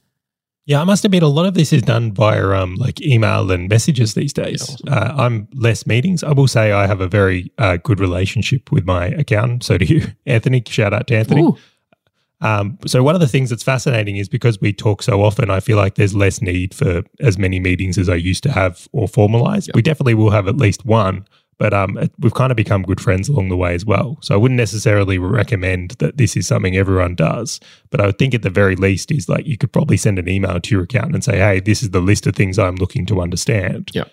Yeah, 0.66 0.80
I 0.80 0.84
must 0.84 1.04
admit, 1.04 1.22
a 1.22 1.26
lot 1.26 1.46
of 1.46 1.54
this 1.54 1.72
is 1.72 1.82
done 1.82 2.12
via 2.12 2.50
um, 2.50 2.76
like 2.76 3.00
email 3.00 3.50
and 3.50 3.68
messages 3.68 4.14
these 4.14 4.32
days. 4.32 4.76
Yeah, 4.84 4.94
awesome. 4.94 5.18
uh, 5.18 5.22
I'm 5.24 5.48
less 5.54 5.86
meetings. 5.86 6.22
I 6.22 6.32
will 6.32 6.46
say 6.46 6.70
I 6.70 6.86
have 6.86 7.00
a 7.00 7.08
very 7.08 7.50
uh, 7.58 7.78
good 7.78 7.98
relationship 7.98 8.70
with 8.70 8.84
my 8.84 9.06
accountant. 9.06 9.64
So 9.64 9.78
do 9.78 9.84
you, 9.86 10.06
Anthony. 10.26 10.62
Shout 10.66 10.94
out 10.94 11.08
to 11.08 11.16
Anthony. 11.16 11.42
Ooh. 11.42 11.56
Um, 12.42 12.78
so 12.86 13.02
one 13.02 13.14
of 13.14 13.20
the 13.20 13.28
things 13.28 13.50
that's 13.50 13.62
fascinating 13.62 14.16
is 14.16 14.28
because 14.28 14.60
we 14.60 14.72
talk 14.72 15.02
so 15.02 15.22
often, 15.22 15.50
I 15.50 15.60
feel 15.60 15.76
like 15.76 15.96
there's 15.96 16.14
less 16.14 16.40
need 16.40 16.72
for 16.74 17.02
as 17.20 17.36
many 17.36 17.60
meetings 17.60 17.98
as 17.98 18.08
I 18.08 18.14
used 18.14 18.42
to 18.44 18.52
have 18.52 18.88
or 18.92 19.08
formalize. 19.08 19.66
Yep. 19.66 19.76
We 19.76 19.82
definitely 19.82 20.14
will 20.14 20.30
have 20.30 20.48
at 20.48 20.56
least 20.56 20.86
one, 20.86 21.26
but 21.60 21.74
um, 21.74 21.98
it, 21.98 22.10
we've 22.18 22.32
kind 22.32 22.50
of 22.50 22.56
become 22.56 22.82
good 22.82 23.02
friends 23.02 23.28
along 23.28 23.50
the 23.50 23.56
way 23.56 23.74
as 23.74 23.84
well. 23.84 24.16
So 24.22 24.34
I 24.34 24.38
wouldn't 24.38 24.56
necessarily 24.56 25.18
recommend 25.18 25.90
that 25.98 26.16
this 26.16 26.34
is 26.34 26.46
something 26.46 26.74
everyone 26.74 27.14
does, 27.14 27.60
but 27.90 28.00
I 28.00 28.06
would 28.06 28.18
think 28.18 28.32
at 28.32 28.40
the 28.40 28.48
very 28.48 28.76
least 28.76 29.12
is 29.12 29.28
like 29.28 29.46
you 29.46 29.58
could 29.58 29.70
probably 29.70 29.98
send 29.98 30.18
an 30.18 30.26
email 30.26 30.58
to 30.58 30.74
your 30.74 30.84
accountant 30.84 31.16
and 31.16 31.22
say, 31.22 31.36
"Hey, 31.36 31.60
this 31.60 31.82
is 31.82 31.90
the 31.90 32.00
list 32.00 32.26
of 32.26 32.34
things 32.34 32.58
I'm 32.58 32.76
looking 32.76 33.04
to 33.06 33.20
understand." 33.20 33.90
Yeah. 33.92 34.04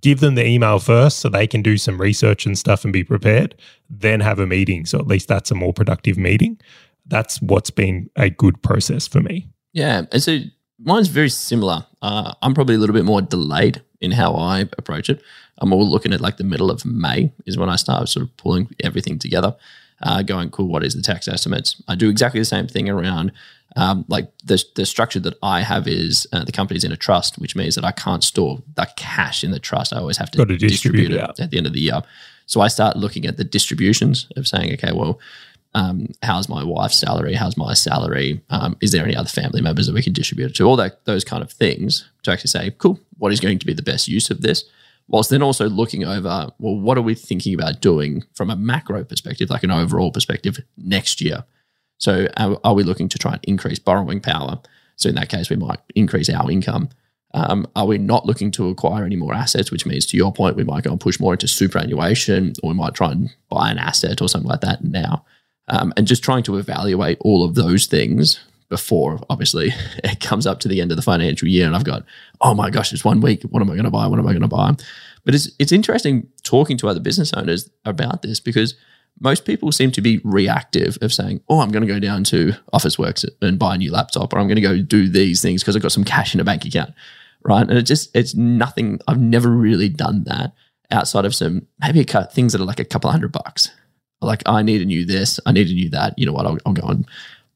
Give 0.00 0.20
them 0.20 0.36
the 0.36 0.46
email 0.46 0.78
first 0.78 1.18
so 1.18 1.28
they 1.28 1.48
can 1.48 1.60
do 1.60 1.76
some 1.76 2.00
research 2.00 2.46
and 2.46 2.56
stuff 2.56 2.84
and 2.84 2.92
be 2.92 3.02
prepared. 3.02 3.56
Then 3.90 4.20
have 4.20 4.38
a 4.38 4.46
meeting. 4.46 4.86
So 4.86 5.00
at 5.00 5.08
least 5.08 5.26
that's 5.26 5.50
a 5.50 5.56
more 5.56 5.72
productive 5.72 6.16
meeting. 6.16 6.60
That's 7.06 7.42
what's 7.42 7.70
been 7.70 8.10
a 8.14 8.30
good 8.30 8.62
process 8.62 9.08
for 9.08 9.20
me. 9.20 9.48
Yeah. 9.72 10.02
And 10.12 10.22
so 10.22 10.38
mine's 10.82 11.08
very 11.08 11.30
similar. 11.30 11.86
Uh, 12.00 12.34
I'm 12.42 12.54
probably 12.54 12.74
a 12.74 12.78
little 12.78 12.94
bit 12.94 13.04
more 13.04 13.22
delayed 13.22 13.82
in 14.00 14.12
how 14.12 14.34
I 14.34 14.60
approach 14.60 15.08
it. 15.08 15.22
I'm 15.58 15.72
all 15.72 15.88
looking 15.88 16.12
at 16.12 16.20
like 16.20 16.36
the 16.36 16.44
middle 16.44 16.70
of 16.70 16.84
May 16.84 17.32
is 17.46 17.56
when 17.56 17.68
I 17.68 17.76
start 17.76 18.08
sort 18.08 18.24
of 18.24 18.36
pulling 18.36 18.74
everything 18.82 19.18
together, 19.18 19.54
uh, 20.02 20.22
going, 20.22 20.50
cool, 20.50 20.68
what 20.68 20.82
is 20.82 20.94
the 20.94 21.02
tax 21.02 21.28
estimates? 21.28 21.80
I 21.86 21.94
do 21.94 22.10
exactly 22.10 22.40
the 22.40 22.46
same 22.46 22.66
thing 22.66 22.88
around 22.88 23.32
um, 23.76 24.04
like 24.08 24.30
the, 24.44 24.62
the 24.74 24.84
structure 24.84 25.20
that 25.20 25.38
I 25.42 25.62
have 25.62 25.88
is 25.88 26.26
uh, 26.32 26.44
the 26.44 26.52
company's 26.52 26.84
in 26.84 26.92
a 26.92 26.96
trust, 26.96 27.38
which 27.38 27.56
means 27.56 27.74
that 27.74 27.84
I 27.84 27.92
can't 27.92 28.22
store 28.22 28.62
the 28.74 28.88
cash 28.96 29.42
in 29.42 29.50
the 29.50 29.58
trust. 29.58 29.94
I 29.94 29.98
always 29.98 30.18
have 30.18 30.30
to, 30.32 30.44
to 30.44 30.56
distribute 30.56 31.08
distribute, 31.08 31.12
it 31.12 31.20
out. 31.20 31.40
at 31.40 31.50
the 31.50 31.58
end 31.58 31.66
of 31.66 31.72
the 31.72 31.80
year. 31.80 32.02
So 32.46 32.60
I 32.60 32.68
start 32.68 32.96
looking 32.96 33.24
at 33.26 33.38
the 33.38 33.44
distributions 33.44 34.28
of 34.36 34.46
saying, 34.46 34.72
okay, 34.74 34.92
well, 34.92 35.20
um, 35.74 36.08
how's 36.22 36.48
my 36.48 36.62
wife's 36.62 36.98
salary? 36.98 37.34
How's 37.34 37.56
my 37.56 37.74
salary? 37.74 38.42
Um, 38.50 38.76
is 38.80 38.92
there 38.92 39.04
any 39.04 39.16
other 39.16 39.28
family 39.28 39.62
members 39.62 39.86
that 39.86 39.94
we 39.94 40.02
can 40.02 40.12
distribute 40.12 40.50
it 40.50 40.54
to? 40.56 40.64
All 40.64 40.76
that 40.76 41.04
those 41.04 41.24
kind 41.24 41.42
of 41.42 41.50
things 41.50 42.08
to 42.22 42.30
actually 42.30 42.48
say, 42.48 42.70
cool, 42.78 43.00
what 43.18 43.32
is 43.32 43.40
going 43.40 43.58
to 43.58 43.66
be 43.66 43.72
the 43.72 43.82
best 43.82 44.08
use 44.08 44.30
of 44.30 44.42
this? 44.42 44.64
Whilst 45.08 45.30
then 45.30 45.42
also 45.42 45.68
looking 45.68 46.04
over, 46.04 46.50
well, 46.58 46.78
what 46.78 46.96
are 46.98 47.02
we 47.02 47.14
thinking 47.14 47.54
about 47.54 47.80
doing 47.80 48.24
from 48.34 48.50
a 48.50 48.56
macro 48.56 49.04
perspective, 49.04 49.50
like 49.50 49.62
an 49.62 49.70
overall 49.70 50.12
perspective 50.12 50.58
next 50.76 51.20
year? 51.20 51.44
So 51.98 52.28
are, 52.36 52.58
are 52.64 52.74
we 52.74 52.82
looking 52.82 53.08
to 53.08 53.18
try 53.18 53.32
and 53.32 53.44
increase 53.44 53.78
borrowing 53.78 54.20
power? 54.20 54.60
So 54.96 55.08
in 55.08 55.14
that 55.16 55.28
case, 55.28 55.50
we 55.50 55.56
might 55.56 55.80
increase 55.94 56.28
our 56.30 56.50
income. 56.50 56.90
Um, 57.34 57.66
are 57.74 57.86
we 57.86 57.96
not 57.98 58.26
looking 58.26 58.50
to 58.52 58.68
acquire 58.68 59.04
any 59.04 59.16
more 59.16 59.34
assets, 59.34 59.70
which 59.70 59.86
means, 59.86 60.04
to 60.06 60.16
your 60.16 60.32
point, 60.32 60.56
we 60.56 60.64
might 60.64 60.84
go 60.84 60.90
and 60.90 61.00
push 61.00 61.18
more 61.18 61.32
into 61.32 61.48
superannuation, 61.48 62.52
or 62.62 62.70
we 62.70 62.76
might 62.76 62.94
try 62.94 63.10
and 63.10 63.30
buy 63.48 63.70
an 63.70 63.78
asset 63.78 64.20
or 64.20 64.28
something 64.28 64.50
like 64.50 64.60
that 64.60 64.84
now, 64.84 65.24
um, 65.68 65.92
and 65.96 66.06
just 66.06 66.22
trying 66.22 66.42
to 66.44 66.56
evaluate 66.56 67.18
all 67.20 67.44
of 67.44 67.54
those 67.54 67.86
things 67.86 68.40
before, 68.68 69.20
obviously, 69.28 69.70
it 70.04 70.20
comes 70.20 70.46
up 70.46 70.60
to 70.60 70.68
the 70.68 70.80
end 70.80 70.90
of 70.90 70.96
the 70.96 71.02
financial 71.02 71.48
year, 71.48 71.66
and 71.66 71.76
I've 71.76 71.84
got, 71.84 72.04
oh 72.40 72.54
my 72.54 72.70
gosh, 72.70 72.92
it's 72.92 73.04
one 73.04 73.20
week. 73.20 73.42
What 73.44 73.60
am 73.60 73.70
I 73.70 73.74
going 73.74 73.84
to 73.84 73.90
buy? 73.90 74.06
What 74.06 74.18
am 74.18 74.26
I 74.26 74.32
going 74.32 74.42
to 74.42 74.48
buy? 74.48 74.74
But 75.24 75.34
it's 75.34 75.50
it's 75.58 75.72
interesting 75.72 76.28
talking 76.42 76.76
to 76.78 76.88
other 76.88 77.00
business 77.00 77.32
owners 77.32 77.70
about 77.84 78.22
this 78.22 78.40
because 78.40 78.74
most 79.20 79.44
people 79.44 79.70
seem 79.70 79.92
to 79.92 80.00
be 80.00 80.20
reactive 80.24 80.98
of 81.00 81.12
saying, 81.12 81.42
"Oh, 81.48 81.60
I'm 81.60 81.70
going 81.70 81.86
to 81.86 81.92
go 81.92 82.00
down 82.00 82.24
to 82.24 82.54
Officeworks 82.72 83.24
and 83.40 83.58
buy 83.58 83.76
a 83.76 83.78
new 83.78 83.92
laptop, 83.92 84.32
or 84.32 84.38
I'm 84.38 84.48
going 84.48 84.56
to 84.56 84.62
go 84.62 84.80
do 84.80 85.08
these 85.08 85.40
things 85.40 85.62
because 85.62 85.76
I've 85.76 85.82
got 85.82 85.92
some 85.92 86.04
cash 86.04 86.34
in 86.34 86.40
a 86.40 86.44
bank 86.44 86.64
account." 86.64 86.92
Right, 87.44 87.68
and 87.68 87.78
it 87.78 87.82
just 87.82 88.14
it's 88.16 88.34
nothing. 88.34 89.00
I've 89.06 89.20
never 89.20 89.50
really 89.50 89.88
done 89.88 90.24
that 90.24 90.54
outside 90.90 91.24
of 91.24 91.34
some 91.34 91.66
maybe 91.80 92.04
things 92.04 92.52
that 92.52 92.60
are 92.60 92.66
like 92.66 92.80
a 92.80 92.84
couple 92.84 93.10
hundred 93.10 93.32
bucks. 93.32 93.70
Like 94.22 94.42
I 94.46 94.62
need 94.62 94.82
a 94.82 94.86
new 94.86 95.04
this, 95.04 95.38
I 95.46 95.52
need 95.52 95.68
a 95.68 95.74
new 95.74 95.90
that. 95.90 96.14
You 96.18 96.26
know 96.26 96.32
what? 96.32 96.46
I'll, 96.46 96.58
I'll 96.66 96.72
go 96.72 96.86
and 96.86 97.06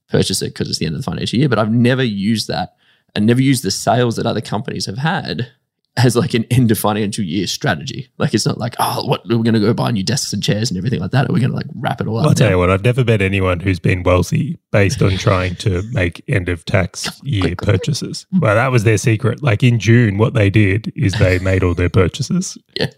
purchase 0.08 0.42
it 0.42 0.54
because 0.54 0.68
it's 0.68 0.78
the 0.78 0.86
end 0.86 0.94
of 0.94 1.02
the 1.02 1.10
financial 1.10 1.38
year. 1.38 1.48
But 1.48 1.58
I've 1.58 1.72
never 1.72 2.04
used 2.04 2.48
that 2.48 2.76
and 3.14 3.26
never 3.26 3.42
used 3.42 3.62
the 3.62 3.70
sales 3.70 4.16
that 4.16 4.26
other 4.26 4.40
companies 4.40 4.86
have 4.86 4.98
had 4.98 5.50
as 5.96 6.14
like 6.14 6.34
an 6.34 6.44
end 6.50 6.70
of 6.70 6.78
financial 6.78 7.24
year 7.24 7.46
strategy. 7.46 8.08
Like 8.18 8.34
it's 8.34 8.44
not 8.44 8.58
like, 8.58 8.74
oh, 8.78 9.06
what 9.06 9.26
we're 9.26 9.38
going 9.38 9.54
to 9.54 9.60
go 9.60 9.72
buy 9.72 9.90
new 9.90 10.02
desks 10.02 10.32
and 10.32 10.42
chairs 10.42 10.70
and 10.70 10.76
everything 10.76 11.00
like 11.00 11.12
that. 11.12 11.28
Are 11.28 11.32
we 11.32 11.40
going 11.40 11.50
to 11.50 11.56
like 11.56 11.66
wrap 11.74 12.00
it 12.00 12.06
all 12.06 12.18
up? 12.18 12.26
I'll 12.26 12.34
tell 12.34 12.48
now? 12.48 12.54
you 12.54 12.58
what, 12.58 12.70
I've 12.70 12.84
never 12.84 13.02
met 13.02 13.22
anyone 13.22 13.60
who's 13.60 13.80
been 13.80 14.02
wealthy 14.02 14.58
based 14.72 15.00
on 15.00 15.12
trying 15.16 15.54
to 15.56 15.82
make 15.92 16.22
end 16.28 16.48
of 16.48 16.64
tax 16.66 17.08
year 17.22 17.54
purchases. 17.56 18.26
Well, 18.40 18.54
that 18.54 18.70
was 18.70 18.84
their 18.84 18.98
secret. 18.98 19.42
Like 19.42 19.62
in 19.62 19.78
June, 19.78 20.18
what 20.18 20.34
they 20.34 20.50
did 20.50 20.92
is 20.94 21.14
they 21.14 21.38
made 21.38 21.62
all 21.62 21.74
their 21.74 21.90
purchases. 21.90 22.58
Yeah. 22.78 22.90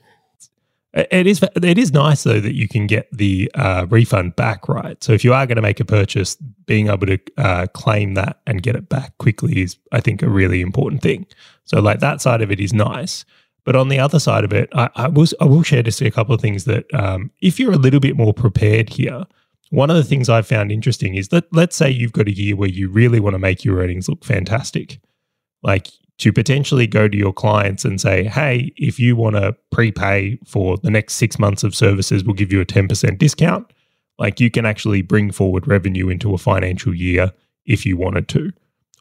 It 0.98 1.28
is 1.28 1.40
it 1.62 1.78
is 1.78 1.92
nice 1.92 2.24
though 2.24 2.40
that 2.40 2.54
you 2.54 2.66
can 2.66 2.88
get 2.88 3.08
the 3.12 3.48
uh, 3.54 3.86
refund 3.88 4.34
back, 4.34 4.68
right? 4.68 5.02
So 5.02 5.12
if 5.12 5.22
you 5.22 5.32
are 5.32 5.46
going 5.46 5.56
to 5.56 5.62
make 5.62 5.78
a 5.78 5.84
purchase, 5.84 6.34
being 6.66 6.88
able 6.88 7.06
to 7.06 7.18
uh, 7.36 7.66
claim 7.68 8.14
that 8.14 8.40
and 8.48 8.62
get 8.64 8.74
it 8.74 8.88
back 8.88 9.16
quickly 9.18 9.62
is, 9.62 9.76
I 9.92 10.00
think, 10.00 10.22
a 10.22 10.28
really 10.28 10.60
important 10.60 11.00
thing. 11.00 11.26
So 11.64 11.80
like 11.80 12.00
that 12.00 12.20
side 12.20 12.42
of 12.42 12.50
it 12.50 12.58
is 12.58 12.72
nice. 12.72 13.24
But 13.64 13.76
on 13.76 13.90
the 13.90 14.00
other 14.00 14.18
side 14.18 14.44
of 14.44 14.52
it, 14.52 14.70
I, 14.72 14.88
I 14.96 15.08
will 15.08 15.26
I 15.40 15.44
will 15.44 15.62
share 15.62 15.84
just 15.84 16.00
a 16.00 16.10
couple 16.10 16.34
of 16.34 16.40
things 16.40 16.64
that 16.64 16.92
um, 16.92 17.30
if 17.40 17.60
you're 17.60 17.72
a 17.72 17.76
little 17.76 18.00
bit 18.00 18.16
more 18.16 18.34
prepared 18.34 18.88
here, 18.88 19.24
one 19.70 19.90
of 19.90 19.96
the 19.96 20.04
things 20.04 20.28
I've 20.28 20.46
found 20.48 20.72
interesting 20.72 21.14
is 21.14 21.28
that 21.28 21.44
let's 21.52 21.76
say 21.76 21.90
you've 21.90 22.12
got 22.12 22.26
a 22.26 22.32
year 22.34 22.56
where 22.56 22.68
you 22.68 22.88
really 22.88 23.20
want 23.20 23.34
to 23.34 23.38
make 23.38 23.64
your 23.64 23.78
earnings 23.78 24.08
look 24.08 24.24
fantastic, 24.24 24.98
like 25.62 25.88
to 26.18 26.32
potentially 26.32 26.86
go 26.86 27.08
to 27.08 27.16
your 27.16 27.32
clients 27.32 27.84
and 27.84 28.00
say, 28.00 28.24
hey, 28.24 28.72
if 28.76 28.98
you 28.98 29.16
want 29.16 29.36
to 29.36 29.56
prepay 29.70 30.38
for 30.44 30.76
the 30.78 30.90
next 30.90 31.14
six 31.14 31.38
months 31.38 31.62
of 31.62 31.74
services, 31.74 32.24
we'll 32.24 32.34
give 32.34 32.52
you 32.52 32.60
a 32.60 32.66
10% 32.66 33.18
discount. 33.18 33.72
Like 34.18 34.40
you 34.40 34.50
can 34.50 34.66
actually 34.66 35.02
bring 35.02 35.30
forward 35.30 35.68
revenue 35.68 36.08
into 36.08 36.34
a 36.34 36.38
financial 36.38 36.94
year 36.94 37.32
if 37.66 37.86
you 37.86 37.96
wanted 37.96 38.28
to 38.28 38.52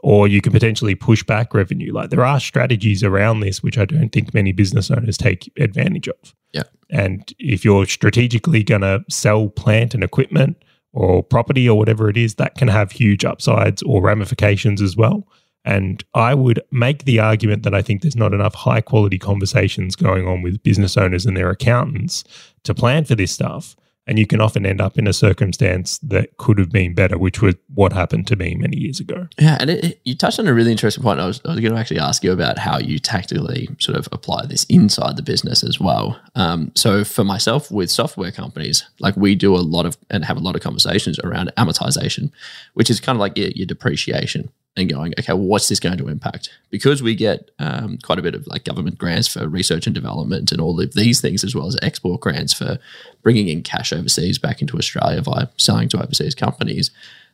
or 0.02 0.28
you 0.28 0.42
can 0.42 0.54
potentially 0.54 0.96
push 0.96 1.24
back 1.24 1.54
revenue. 1.54 1.94
Like 1.94 2.10
there 2.10 2.26
are 2.26 2.40
strategies 2.40 3.04
around 3.04 3.40
this, 3.40 3.64
which 3.64 3.78
I 3.78 3.86
don't 3.86 4.10
think 4.10 4.34
many 4.34 4.52
business 4.52 4.92
owners 4.92 5.18
take 5.18 5.52
advantage 5.58 6.08
of. 6.08 6.36
Yeah. 6.54 6.64
And 6.90 7.34
if 7.40 7.66
you're 7.66 7.86
strategically 7.86 8.64
going 8.64 8.82
to 8.82 9.04
sell 9.10 9.50
plant 9.50 9.94
and 9.94 10.04
equipment 10.04 10.64
or 10.94 11.24
property 11.24 11.68
or 11.68 11.78
whatever 11.78 12.10
it 12.10 12.18
is, 12.18 12.36
that 12.36 12.56
can 12.56 12.68
have 12.68 12.92
huge 12.92 13.26
upsides 13.26 13.84
or 13.84 14.02
ramifications 14.02 14.82
as 14.82 14.96
well. 14.96 15.28
And 15.66 16.04
I 16.14 16.34
would 16.34 16.62
make 16.72 17.04
the 17.04 17.20
argument 17.20 17.64
that 17.64 17.74
I 17.74 17.82
think 17.82 18.02
there's 18.02 18.16
not 18.16 18.34
enough 18.34 18.56
high 18.56 18.82
quality 18.82 19.20
conversations 19.20 19.98
going 19.98 20.26
on 20.26 20.42
with 20.42 20.64
business 20.64 20.96
owners 20.96 21.26
and 21.26 21.36
their 21.36 21.50
accountants 21.50 22.24
to 22.64 22.74
plan 22.74 23.04
for 23.04 23.16
this 23.16 23.34
stuff. 23.34 23.76
And 24.10 24.18
you 24.18 24.26
can 24.26 24.40
often 24.40 24.66
end 24.66 24.80
up 24.80 24.98
in 24.98 25.06
a 25.06 25.12
circumstance 25.12 25.98
that 25.98 26.38
could 26.38 26.58
have 26.60 26.72
been 26.72 26.94
better, 26.94 27.18
which 27.18 27.42
was 27.42 27.56
what 27.76 27.92
happened 27.92 28.26
to 28.28 28.38
me 28.38 28.56
many 28.56 28.78
years 28.78 29.02
ago. 29.02 29.28
Yeah, 29.38 29.58
and 29.60 29.70
it, 29.70 30.00
you 30.06 30.16
touched 30.16 30.40
on 30.40 30.48
a 30.48 30.54
really 30.54 30.72
interesting 30.72 31.04
point. 31.04 31.20
I 31.20 31.26
was, 31.26 31.42
I 31.44 31.50
was 31.50 31.60
going 31.60 31.74
to 31.74 31.78
actually 31.78 32.00
ask 32.00 32.24
you 32.24 32.32
about 32.32 32.58
how 32.58 32.80
you 32.80 33.00
tactically 33.00 33.68
sort 33.80 33.98
of 33.98 34.08
apply 34.14 34.46
this 34.46 34.64
inside 34.70 35.18
the 35.18 35.24
business 35.24 35.62
as 35.62 35.78
well. 35.78 36.18
Um, 36.36 36.72
so 36.74 37.04
for 37.04 37.26
myself, 37.26 37.70
with 37.70 37.92
software 37.92 38.32
companies, 38.32 38.90
like 39.02 39.18
we 39.18 39.36
do 39.36 39.54
a 39.54 39.60
lot 39.60 39.86
of 39.86 39.98
and 40.10 40.24
have 40.24 40.38
a 40.38 40.42
lot 40.42 40.56
of 40.56 40.62
conversations 40.62 41.20
around 41.20 41.52
amortization, 41.58 42.32
which 42.76 42.90
is 42.90 43.02
kind 43.02 43.18
of 43.18 43.20
like 43.20 43.38
your, 43.38 43.50
your 43.50 43.66
depreciation 43.66 44.50
and 44.78 44.90
going, 44.90 45.14
okay, 45.20 45.34
well, 45.34 45.44
what's 45.44 45.68
this 45.68 45.80
going 45.80 45.98
to 45.98 46.08
impact? 46.08 46.50
Because 46.70 47.04
we 47.04 47.16
get 47.16 47.52
um, 47.60 47.98
quite 48.04 48.20
a 48.20 48.22
bit 48.22 48.36
of 48.36 48.48
like 48.48 48.64
government 48.64 48.98
grants 48.98 49.28
for 49.28 49.48
research 49.48 49.88
and 49.88 49.96
development 49.96 50.52
and 50.52 50.62
all 50.62 50.80
of 50.80 50.94
these 50.94 51.20
things, 51.20 51.44
as 51.44 51.54
well 51.54 51.68
as 51.68 51.78
export 51.82 52.22
grants 52.22 52.54
for 52.54 52.78
bringing 53.24 53.50
in 53.50 53.64
cash 53.64 53.92
overseas 53.92 54.38
back 54.38 54.62
into 54.62 54.78
Australia 54.78 55.22
via 55.22 55.48
selling 55.58 55.90
to 55.90 56.02
overseas 56.02 56.36
companies 56.36 56.92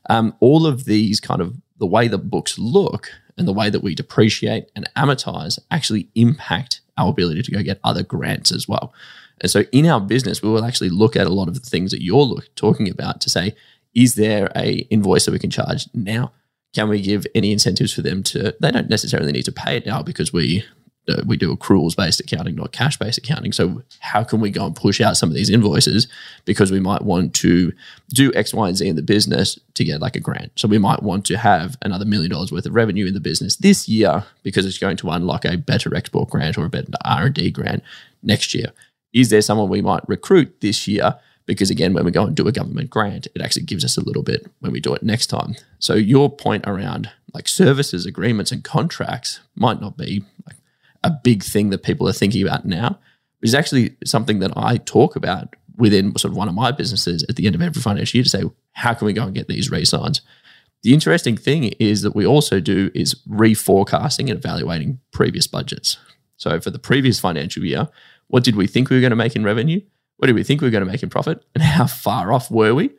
um, 0.09 0.35
all 0.39 0.65
of 0.65 0.85
these 0.85 1.19
kind 1.19 1.41
of 1.41 1.55
the 1.77 1.85
way 1.85 2.07
the 2.07 2.17
books 2.17 2.57
look 2.57 3.09
and 3.37 3.47
the 3.47 3.53
way 3.53 3.69
that 3.69 3.83
we 3.83 3.95
depreciate 3.95 4.69
and 4.75 4.89
amortize 4.95 5.59
actually 5.71 6.07
impact 6.15 6.81
our 6.97 7.09
ability 7.09 7.41
to 7.41 7.51
go 7.51 7.63
get 7.63 7.79
other 7.83 8.03
grants 8.03 8.51
as 8.51 8.67
well. 8.67 8.93
And 9.41 9.49
so 9.49 9.63
in 9.71 9.87
our 9.87 9.99
business, 9.99 10.41
we 10.41 10.49
will 10.49 10.63
actually 10.63 10.89
look 10.89 11.15
at 11.15 11.27
a 11.27 11.33
lot 11.33 11.47
of 11.47 11.55
the 11.55 11.69
things 11.69 11.91
that 11.91 12.03
you're 12.03 12.21
look, 12.21 12.53
talking 12.55 12.89
about 12.89 13.21
to 13.21 13.29
say, 13.29 13.55
is 13.95 14.15
there 14.15 14.51
a 14.55 14.79
invoice 14.89 15.25
that 15.25 15.31
we 15.31 15.39
can 15.39 15.49
charge 15.49 15.89
now? 15.93 16.31
Can 16.73 16.89
we 16.89 17.01
give 17.01 17.25
any 17.35 17.51
incentives 17.51 17.93
for 17.93 18.01
them 18.01 18.23
to? 18.23 18.55
They 18.59 18.71
don't 18.71 18.89
necessarily 18.89 19.31
need 19.31 19.45
to 19.45 19.51
pay 19.51 19.77
it 19.77 19.85
now 19.85 20.01
because 20.01 20.33
we 20.33 20.63
uh, 21.07 21.21
we 21.25 21.37
do 21.37 21.55
accruals 21.55 21.95
based 21.95 22.19
accounting, 22.19 22.55
not 22.55 22.71
cash 22.71 22.97
based 22.97 23.17
accounting. 23.17 23.51
So 23.51 23.83
how 23.99 24.23
can 24.23 24.39
we 24.39 24.49
go 24.49 24.65
and 24.65 24.75
push 24.75 25.01
out 25.01 25.17
some 25.17 25.29
of 25.29 25.35
these 25.35 25.49
invoices 25.49 26.07
because 26.45 26.71
we 26.71 26.79
might 26.79 27.01
want 27.01 27.33
to 27.35 27.73
do 28.09 28.31
X, 28.33 28.53
Y, 28.53 28.67
and 28.67 28.77
Z 28.77 28.87
in 28.87 28.95
the 28.95 29.01
business 29.01 29.59
to 29.73 29.83
get 29.83 30.01
like 30.01 30.15
a 30.15 30.19
grant. 30.19 30.51
So 30.55 30.67
we 30.67 30.77
might 30.77 31.03
want 31.03 31.25
to 31.25 31.37
have 31.37 31.77
another 31.81 32.05
million 32.05 32.31
dollars 32.31 32.51
worth 32.51 32.65
of 32.65 32.73
revenue 32.73 33.05
in 33.05 33.13
the 33.13 33.19
business 33.19 33.57
this 33.57 33.89
year 33.89 34.23
because 34.43 34.65
it's 34.65 34.77
going 34.77 34.97
to 34.97 35.09
unlock 35.09 35.45
a 35.45 35.57
better 35.57 35.93
export 35.93 36.29
grant 36.29 36.57
or 36.57 36.65
a 36.65 36.69
better 36.69 36.87
R 37.03 37.25
and 37.25 37.35
D 37.35 37.51
grant 37.51 37.83
next 38.21 38.53
year. 38.53 38.67
Is 39.11 39.29
there 39.29 39.41
someone 39.41 39.69
we 39.69 39.81
might 39.81 40.07
recruit 40.07 40.61
this 40.61 40.87
year? 40.87 41.19
Because 41.45 41.69
again, 41.69 41.93
when 41.93 42.05
we 42.05 42.11
go 42.11 42.25
and 42.25 42.35
do 42.35 42.47
a 42.47 42.51
government 42.51 42.89
grant, 42.89 43.27
it 43.35 43.41
actually 43.41 43.63
gives 43.63 43.83
us 43.83 43.97
a 43.97 44.03
little 44.03 44.23
bit 44.23 44.47
when 44.59 44.71
we 44.71 44.79
do 44.79 44.93
it 44.93 45.03
next 45.03 45.27
time. 45.27 45.55
So 45.79 45.93
your 45.95 46.33
point 46.33 46.63
around 46.65 47.09
like 47.33 47.47
services, 47.47 48.05
agreements, 48.05 48.51
and 48.51 48.63
contracts 48.63 49.41
might 49.55 49.81
not 49.81 49.97
be 49.97 50.23
like 50.45 50.55
a 51.03 51.11
big 51.11 51.43
thing 51.43 51.69
that 51.71 51.83
people 51.83 52.07
are 52.07 52.13
thinking 52.13 52.41
about 52.41 52.65
now. 52.65 52.99
But 53.39 53.49
it's 53.49 53.53
actually 53.53 53.95
something 54.05 54.39
that 54.39 54.53
I 54.55 54.77
talk 54.77 55.15
about 55.15 55.55
within 55.75 56.15
sort 56.17 56.31
of 56.31 56.37
one 56.37 56.47
of 56.47 56.53
my 56.53 56.71
businesses 56.71 57.25
at 57.27 57.35
the 57.35 57.45
end 57.45 57.55
of 57.55 57.61
every 57.61 57.81
financial 57.81 58.17
year 58.17 58.23
to 58.23 58.29
say, 58.29 58.43
how 58.73 58.93
can 58.93 59.05
we 59.05 59.13
go 59.13 59.23
and 59.23 59.35
get 59.35 59.47
these 59.47 59.69
re-signs? 59.69 60.21
The 60.83 60.93
interesting 60.93 61.35
thing 61.35 61.63
is 61.79 62.01
that 62.03 62.15
we 62.15 62.25
also 62.25 62.59
do 62.59 62.91
is 62.93 63.15
reforecasting 63.27 64.29
and 64.29 64.37
evaluating 64.37 64.99
previous 65.11 65.47
budgets. 65.47 65.97
So 66.37 66.59
for 66.59 66.69
the 66.69 66.79
previous 66.79 67.19
financial 67.19 67.63
year, 67.63 67.87
what 68.27 68.43
did 68.43 68.55
we 68.55 68.67
think 68.67 68.89
we 68.89 68.97
were 68.97 69.01
going 69.01 69.11
to 69.11 69.15
make 69.15 69.35
in 69.35 69.43
revenue? 69.43 69.81
What 70.17 70.27
did 70.27 70.35
we 70.35 70.43
think 70.43 70.61
we 70.61 70.67
were 70.67 70.71
going 70.71 70.85
to 70.85 70.91
make 70.91 71.03
in 71.03 71.09
profit? 71.09 71.43
And 71.55 71.63
how 71.63 71.87
far 71.87 72.31
off 72.31 72.51
were 72.51 72.73
we? 72.73 72.91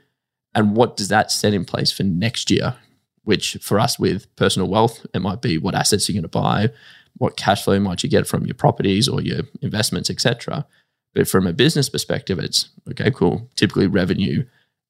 And 0.54 0.76
what 0.76 0.96
does 0.96 1.08
that 1.08 1.32
set 1.32 1.54
in 1.54 1.64
place 1.64 1.90
for 1.90 2.04
next 2.04 2.50
year? 2.50 2.76
Which 3.24 3.56
for 3.60 3.80
us 3.80 3.98
with 3.98 4.34
personal 4.36 4.68
wealth, 4.68 5.04
it 5.14 5.20
might 5.20 5.42
be 5.42 5.58
what 5.58 5.74
assets 5.74 6.08
you're 6.08 6.14
going 6.14 6.22
to 6.22 6.28
buy, 6.28 6.70
what 7.16 7.36
cash 7.36 7.64
flow 7.64 7.80
might 7.80 8.02
you 8.02 8.08
get 8.08 8.26
from 8.26 8.44
your 8.46 8.54
properties 8.54 9.08
or 9.08 9.20
your 9.20 9.42
investments, 9.62 10.10
etc. 10.10 10.66
But 11.14 11.28
from 11.28 11.46
a 11.46 11.52
business 11.52 11.88
perspective, 11.88 12.38
it's 12.38 12.68
okay, 12.90 13.10
cool. 13.10 13.48
Typically 13.56 13.86
revenue, 13.86 14.44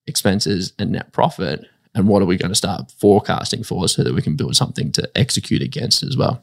expenses, 0.06 0.72
and 0.78 0.90
net 0.90 1.12
profit. 1.12 1.66
And 1.94 2.08
what 2.08 2.22
are 2.22 2.26
we 2.26 2.36
going 2.36 2.50
to 2.50 2.56
start 2.56 2.90
forecasting 2.98 3.62
for 3.62 3.88
so 3.88 4.02
that 4.02 4.14
we 4.14 4.22
can 4.22 4.34
build 4.34 4.56
something 4.56 4.90
to 4.92 5.08
execute 5.16 5.62
against 5.62 6.02
as 6.02 6.16
well? 6.16 6.42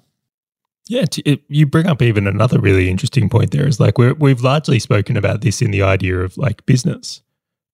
Yeah, 0.88 1.06
it, 1.26 1.42
you 1.48 1.66
bring 1.66 1.88
up 1.88 2.02
even 2.02 2.28
another 2.28 2.60
really 2.60 2.90
interesting 2.90 3.30
point 3.30 3.52
there 3.52 3.68
is 3.68 3.80
like 3.80 3.98
we 3.98 4.12
we've 4.14 4.42
largely 4.42 4.80
spoken 4.80 5.16
about 5.16 5.42
this 5.42 5.62
in 5.62 5.72
the 5.72 5.84
idea 5.84 6.20
of 6.20 6.38
like 6.38 6.66
business. 6.66 7.22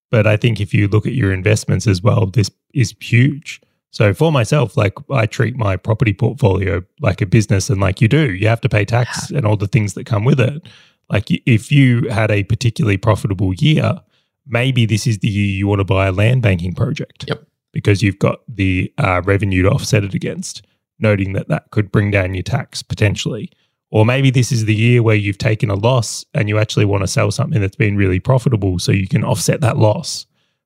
But 0.09 0.27
I 0.27 0.37
think 0.37 0.59
if 0.59 0.73
you 0.73 0.87
look 0.87 1.05
at 1.05 1.13
your 1.13 1.33
investments 1.33 1.87
as 1.87 2.01
well, 2.01 2.27
this 2.27 2.49
is 2.73 2.95
huge. 2.99 3.61
So 3.91 4.13
for 4.13 4.31
myself, 4.31 4.77
like 4.77 4.93
I 5.09 5.25
treat 5.25 5.55
my 5.57 5.75
property 5.75 6.13
portfolio 6.13 6.83
like 7.01 7.21
a 7.21 7.25
business 7.25 7.69
and 7.69 7.81
like 7.81 8.01
you 8.01 8.07
do, 8.07 8.33
you 8.33 8.47
have 8.47 8.61
to 8.61 8.69
pay 8.69 8.85
tax 8.85 9.31
and 9.31 9.45
all 9.45 9.57
the 9.57 9.67
things 9.67 9.93
that 9.95 10.05
come 10.05 10.23
with 10.23 10.39
it. 10.39 10.61
Like 11.09 11.27
if 11.29 11.71
you 11.71 12.07
had 12.09 12.29
a 12.31 12.43
particularly 12.43 12.97
profitable 12.97 13.53
year, 13.55 13.99
maybe 14.45 14.85
this 14.85 15.07
is 15.07 15.19
the 15.19 15.29
year 15.29 15.47
you 15.47 15.67
want 15.67 15.79
to 15.79 15.85
buy 15.85 16.07
a 16.07 16.11
land 16.11 16.41
banking 16.41 16.73
project. 16.73 17.25
Yep. 17.27 17.43
Because 17.73 18.01
you've 18.01 18.19
got 18.19 18.39
the 18.47 18.91
uh, 18.97 19.21
revenue 19.25 19.63
to 19.63 19.69
offset 19.69 20.03
it 20.03 20.13
against 20.13 20.65
noting 20.99 21.33
that 21.33 21.47
that 21.49 21.69
could 21.71 21.91
bring 21.91 22.11
down 22.11 22.33
your 22.33 22.43
tax 22.43 22.81
potentially. 22.81 23.51
Or 23.89 24.05
maybe 24.05 24.29
this 24.29 24.51
is 24.51 24.65
the 24.65 24.75
year 24.75 25.01
where 25.01 25.15
you've 25.15 25.37
taken 25.37 25.69
a 25.69 25.75
loss 25.75 26.25
and 26.33 26.49
you 26.49 26.59
actually 26.59 26.85
want 26.85 27.03
to 27.03 27.07
sell 27.07 27.31
something 27.31 27.61
that's 27.61 27.75
been 27.75 27.95
really 27.95 28.19
profitable 28.19 28.79
so 28.79 28.91
you 28.91 29.07
can 29.07 29.23
offset 29.23 29.61
that 29.61 29.77
loss. 29.77 30.25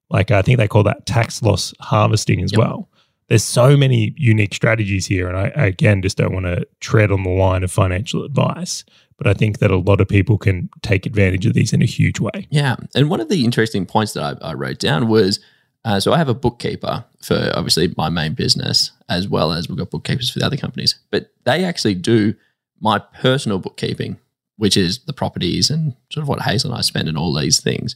Like 0.09 0.31
I 0.31 0.41
think 0.41 0.57
they 0.57 0.67
call 0.67 0.83
that 0.83 1.05
tax 1.05 1.41
loss 1.41 1.73
harvesting 1.79 2.41
as 2.41 2.51
yep. 2.51 2.59
well. 2.59 2.89
There's 3.29 3.43
so 3.43 3.77
many 3.77 4.13
unique 4.17 4.53
strategies 4.53 5.05
here. 5.05 5.29
And 5.29 5.37
I, 5.37 5.47
again, 5.55 6.01
just 6.01 6.17
don't 6.17 6.33
want 6.33 6.47
to 6.47 6.67
tread 6.81 7.11
on 7.11 7.23
the 7.23 7.29
line 7.29 7.63
of 7.63 7.71
financial 7.71 8.23
advice. 8.25 8.83
But 9.17 9.27
I 9.27 9.33
think 9.33 9.59
that 9.59 9.69
a 9.69 9.77
lot 9.77 10.01
of 10.01 10.07
people 10.07 10.39
can 10.39 10.69
take 10.81 11.05
advantage 11.05 11.45
of 11.45 11.53
these 11.53 11.71
in 11.73 11.81
a 11.83 11.85
huge 11.85 12.19
way. 12.19 12.47
Yeah. 12.49 12.75
And 12.95 13.09
one 13.09 13.21
of 13.21 13.29
the 13.29 13.45
interesting 13.45 13.85
points 13.85 14.13
that 14.13 14.43
I, 14.43 14.49
I 14.49 14.53
wrote 14.53 14.79
down 14.79 15.07
was 15.07 15.39
uh, 15.83 15.99
so 15.99 16.13
I 16.13 16.17
have 16.17 16.29
a 16.29 16.33
bookkeeper 16.33 17.03
for 17.23 17.51
obviously 17.55 17.93
my 17.97 18.09
main 18.09 18.33
business, 18.33 18.91
as 19.09 19.27
well 19.27 19.51
as 19.51 19.67
we've 19.67 19.77
got 19.77 19.89
bookkeepers 19.89 20.29
for 20.29 20.39
the 20.39 20.45
other 20.45 20.57
companies. 20.57 20.95
But 21.09 21.31
they 21.43 21.63
actually 21.63 21.95
do 21.95 22.35
my 22.79 22.99
personal 22.99 23.59
bookkeeping, 23.59 24.17
which 24.57 24.77
is 24.77 24.99
the 24.99 25.13
properties 25.13 25.69
and 25.69 25.95
sort 26.11 26.23
of 26.23 26.27
what 26.27 26.41
Hazel 26.43 26.71
and 26.71 26.77
I 26.77 26.81
spend 26.81 27.07
and 27.07 27.17
all 27.17 27.33
these 27.33 27.59
things. 27.59 27.95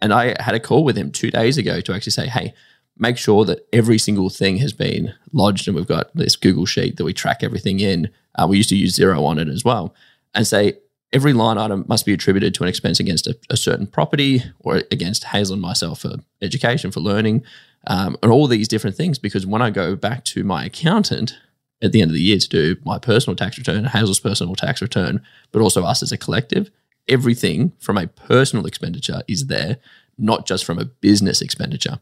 And 0.00 0.12
I 0.12 0.40
had 0.40 0.54
a 0.54 0.60
call 0.60 0.84
with 0.84 0.96
him 0.96 1.10
two 1.10 1.30
days 1.30 1.58
ago 1.58 1.80
to 1.80 1.94
actually 1.94 2.12
say, 2.12 2.26
hey, 2.26 2.54
make 2.98 3.18
sure 3.18 3.44
that 3.44 3.66
every 3.72 3.98
single 3.98 4.30
thing 4.30 4.58
has 4.58 4.72
been 4.72 5.14
lodged 5.32 5.68
and 5.68 5.76
we've 5.76 5.86
got 5.86 6.14
this 6.14 6.36
Google 6.36 6.66
sheet 6.66 6.96
that 6.96 7.04
we 7.04 7.12
track 7.12 7.42
everything 7.42 7.80
in. 7.80 8.10
Uh, 8.34 8.46
we 8.48 8.56
used 8.56 8.70
to 8.70 8.76
use 8.76 8.98
Xero 8.98 9.22
on 9.24 9.38
it 9.38 9.48
as 9.48 9.64
well. 9.64 9.94
And 10.34 10.46
say, 10.46 10.74
every 11.12 11.32
line 11.32 11.58
item 11.58 11.84
must 11.88 12.06
be 12.06 12.12
attributed 12.12 12.54
to 12.54 12.62
an 12.62 12.68
expense 12.68 13.00
against 13.00 13.26
a, 13.26 13.38
a 13.50 13.56
certain 13.56 13.86
property 13.86 14.42
or 14.60 14.82
against 14.90 15.24
Hazel 15.24 15.54
and 15.54 15.62
myself 15.62 16.00
for 16.00 16.16
education, 16.42 16.90
for 16.90 17.00
learning, 17.00 17.44
um, 17.86 18.16
and 18.22 18.32
all 18.32 18.46
these 18.46 18.68
different 18.68 18.96
things. 18.96 19.18
Because 19.18 19.46
when 19.46 19.62
I 19.62 19.70
go 19.70 19.96
back 19.96 20.24
to 20.26 20.44
my 20.44 20.64
accountant 20.64 21.38
at 21.82 21.92
the 21.92 22.00
end 22.00 22.10
of 22.10 22.14
the 22.14 22.22
year 22.22 22.38
to 22.38 22.48
do 22.48 22.76
my 22.84 22.98
personal 22.98 23.36
tax 23.36 23.58
return, 23.58 23.84
Hazel's 23.84 24.20
personal 24.20 24.54
tax 24.54 24.82
return, 24.82 25.22
but 25.52 25.62
also 25.62 25.84
us 25.84 26.02
as 26.02 26.12
a 26.12 26.18
collective, 26.18 26.70
everything 27.08 27.72
from 27.78 27.98
a 27.98 28.06
personal 28.06 28.66
expenditure 28.66 29.22
is 29.28 29.46
there, 29.46 29.78
not 30.18 30.46
just 30.46 30.64
from 30.64 30.78
a 30.78 30.84
business 30.84 31.40
expenditure. 31.40 31.98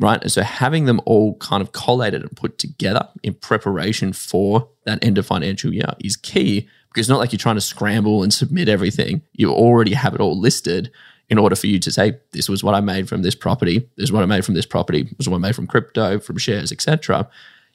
Right. 0.00 0.22
And 0.22 0.32
so 0.32 0.42
having 0.42 0.86
them 0.86 1.02
all 1.04 1.36
kind 1.36 1.60
of 1.60 1.72
collated 1.72 2.22
and 2.22 2.34
put 2.34 2.58
together 2.58 3.08
in 3.22 3.34
preparation 3.34 4.14
for 4.14 4.68
that 4.86 5.04
end 5.04 5.18
of 5.18 5.26
financial 5.26 5.72
year 5.72 5.94
is 6.00 6.16
key 6.16 6.66
because 6.92 7.04
it's 7.04 7.10
not 7.10 7.18
like 7.18 7.32
you're 7.32 7.38
trying 7.38 7.56
to 7.56 7.60
scramble 7.60 8.22
and 8.22 8.32
submit 8.32 8.68
everything. 8.68 9.22
You 9.32 9.50
already 9.50 9.94
have 9.94 10.14
it 10.14 10.20
all 10.20 10.38
listed 10.38 10.90
in 11.28 11.38
order 11.38 11.56
for 11.56 11.66
you 11.66 11.78
to 11.78 11.90
say, 11.90 12.18
this 12.32 12.48
was 12.48 12.62
what 12.62 12.74
I 12.74 12.80
made 12.80 13.08
from 13.08 13.22
this 13.22 13.34
property, 13.34 13.78
this 13.96 14.04
is 14.04 14.12
what 14.12 14.22
I 14.22 14.26
made 14.26 14.44
from 14.44 14.54
this 14.54 14.66
property, 14.66 15.04
this 15.04 15.20
is 15.20 15.28
what 15.28 15.38
I 15.38 15.40
made 15.40 15.56
from 15.56 15.66
crypto, 15.66 16.18
from 16.18 16.36
shares, 16.36 16.70
etc. 16.70 17.28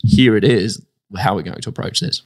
Here 0.04 0.36
it 0.36 0.44
is. 0.44 0.86
How 1.18 1.34
are 1.34 1.38
we 1.38 1.44
going 1.44 1.60
to 1.60 1.70
approach 1.70 2.00
this? 2.00 2.22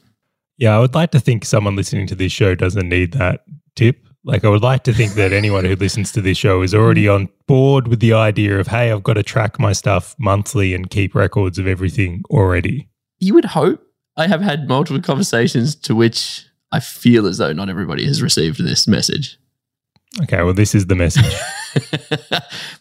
Yeah, 0.58 0.76
I 0.76 0.80
would 0.80 0.94
like 0.94 1.12
to 1.12 1.20
think 1.20 1.46
someone 1.46 1.76
listening 1.76 2.08
to 2.08 2.16
this 2.16 2.32
show 2.32 2.54
doesn't 2.54 2.90
need 2.90 3.14
that 3.14 3.46
tip. 3.76 4.06
Like, 4.24 4.44
I 4.44 4.50
would 4.50 4.62
like 4.62 4.84
to 4.84 4.94
think 4.94 5.14
that 5.14 5.32
anyone 5.32 5.66
who 5.66 5.76
listens 5.76 6.12
to 6.12 6.22
this 6.22 6.38
show 6.38 6.62
is 6.62 6.76
already 6.76 7.08
on 7.08 7.30
board 7.48 7.88
with 7.88 8.00
the 8.02 8.14
idea 8.14 8.60
of, 8.60 8.68
hey, 8.68 8.92
I've 8.92 9.02
got 9.02 9.14
to 9.14 9.24
track 9.24 9.58
my 9.58 9.74
stuff 9.74 10.16
monthly 10.20 10.76
and 10.76 10.90
keep 10.90 11.16
records 11.16 11.58
of 11.58 11.66
everything 11.66 12.24
already. 12.30 12.90
You 13.20 13.34
would 13.36 13.46
hope. 13.46 13.82
I 14.18 14.28
have 14.28 14.42
had 14.42 14.68
multiple 14.68 15.02
conversations 15.02 15.74
to 15.76 15.96
which 15.96 16.46
I 16.72 16.80
feel 16.80 17.28
as 17.28 17.38
though 17.38 17.54
not 17.54 17.70
everybody 17.70 18.06
has 18.06 18.22
received 18.22 18.64
this 18.64 18.88
message. 18.88 19.38
Okay, 20.24 20.44
well, 20.44 20.54
this 20.54 20.76
is 20.76 20.88
the 20.88 20.96
message. 20.96 21.34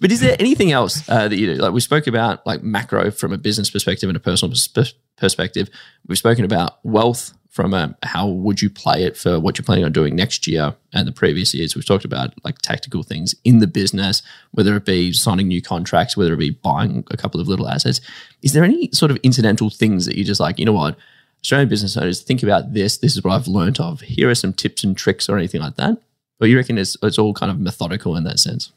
but 0.00 0.10
is 0.10 0.20
there 0.20 0.36
anything 0.40 0.72
else 0.72 1.08
uh, 1.08 1.28
that 1.28 1.36
you 1.36 1.54
do? 1.54 1.60
Like 1.60 1.72
we 1.72 1.80
spoke 1.80 2.06
about, 2.06 2.44
like 2.46 2.62
macro 2.62 3.10
from 3.10 3.32
a 3.32 3.38
business 3.38 3.70
perspective 3.70 4.08
and 4.08 4.16
a 4.16 4.20
personal 4.20 4.54
pers- 4.74 4.94
perspective. 5.16 5.70
We've 6.06 6.18
spoken 6.18 6.44
about 6.44 6.84
wealth 6.84 7.32
from 7.50 7.74
a 7.74 7.96
how 8.04 8.28
would 8.28 8.62
you 8.62 8.70
play 8.70 9.04
it 9.04 9.16
for 9.16 9.38
what 9.40 9.58
you're 9.58 9.64
planning 9.64 9.84
on 9.84 9.92
doing 9.92 10.14
next 10.14 10.46
year 10.46 10.74
and 10.92 11.06
the 11.06 11.12
previous 11.12 11.52
years. 11.52 11.74
We've 11.74 11.86
talked 11.86 12.04
about 12.04 12.32
like 12.44 12.58
tactical 12.58 13.02
things 13.02 13.34
in 13.44 13.58
the 13.58 13.66
business, 13.66 14.22
whether 14.52 14.76
it 14.76 14.84
be 14.84 15.12
signing 15.12 15.48
new 15.48 15.60
contracts, 15.60 16.16
whether 16.16 16.32
it 16.32 16.38
be 16.38 16.50
buying 16.50 17.04
a 17.10 17.16
couple 17.16 17.40
of 17.40 17.48
little 17.48 17.68
assets. 17.68 18.00
Is 18.42 18.52
there 18.52 18.64
any 18.64 18.90
sort 18.92 19.10
of 19.10 19.18
incidental 19.22 19.68
things 19.68 20.06
that 20.06 20.16
you 20.16 20.24
just 20.24 20.40
like? 20.40 20.58
You 20.58 20.64
know 20.64 20.72
what? 20.72 20.96
Australian 21.42 21.68
business 21.68 21.96
owners, 21.96 22.20
think 22.20 22.42
about 22.42 22.74
this. 22.74 22.98
This 22.98 23.16
is 23.16 23.24
what 23.24 23.32
I've 23.32 23.48
learned 23.48 23.80
of. 23.80 24.00
Here 24.02 24.28
are 24.28 24.34
some 24.34 24.52
tips 24.52 24.84
and 24.84 24.96
tricks 24.96 25.28
or 25.28 25.36
anything 25.36 25.60
like 25.60 25.76
that. 25.76 25.98
Or 26.40 26.46
you 26.46 26.56
reckon 26.56 26.78
it's, 26.78 26.96
it's 27.02 27.18
all 27.18 27.34
kind 27.34 27.50
of 27.50 27.58
methodical 27.58 28.16
in 28.16 28.24
that 28.24 28.38
sense? 28.38 28.72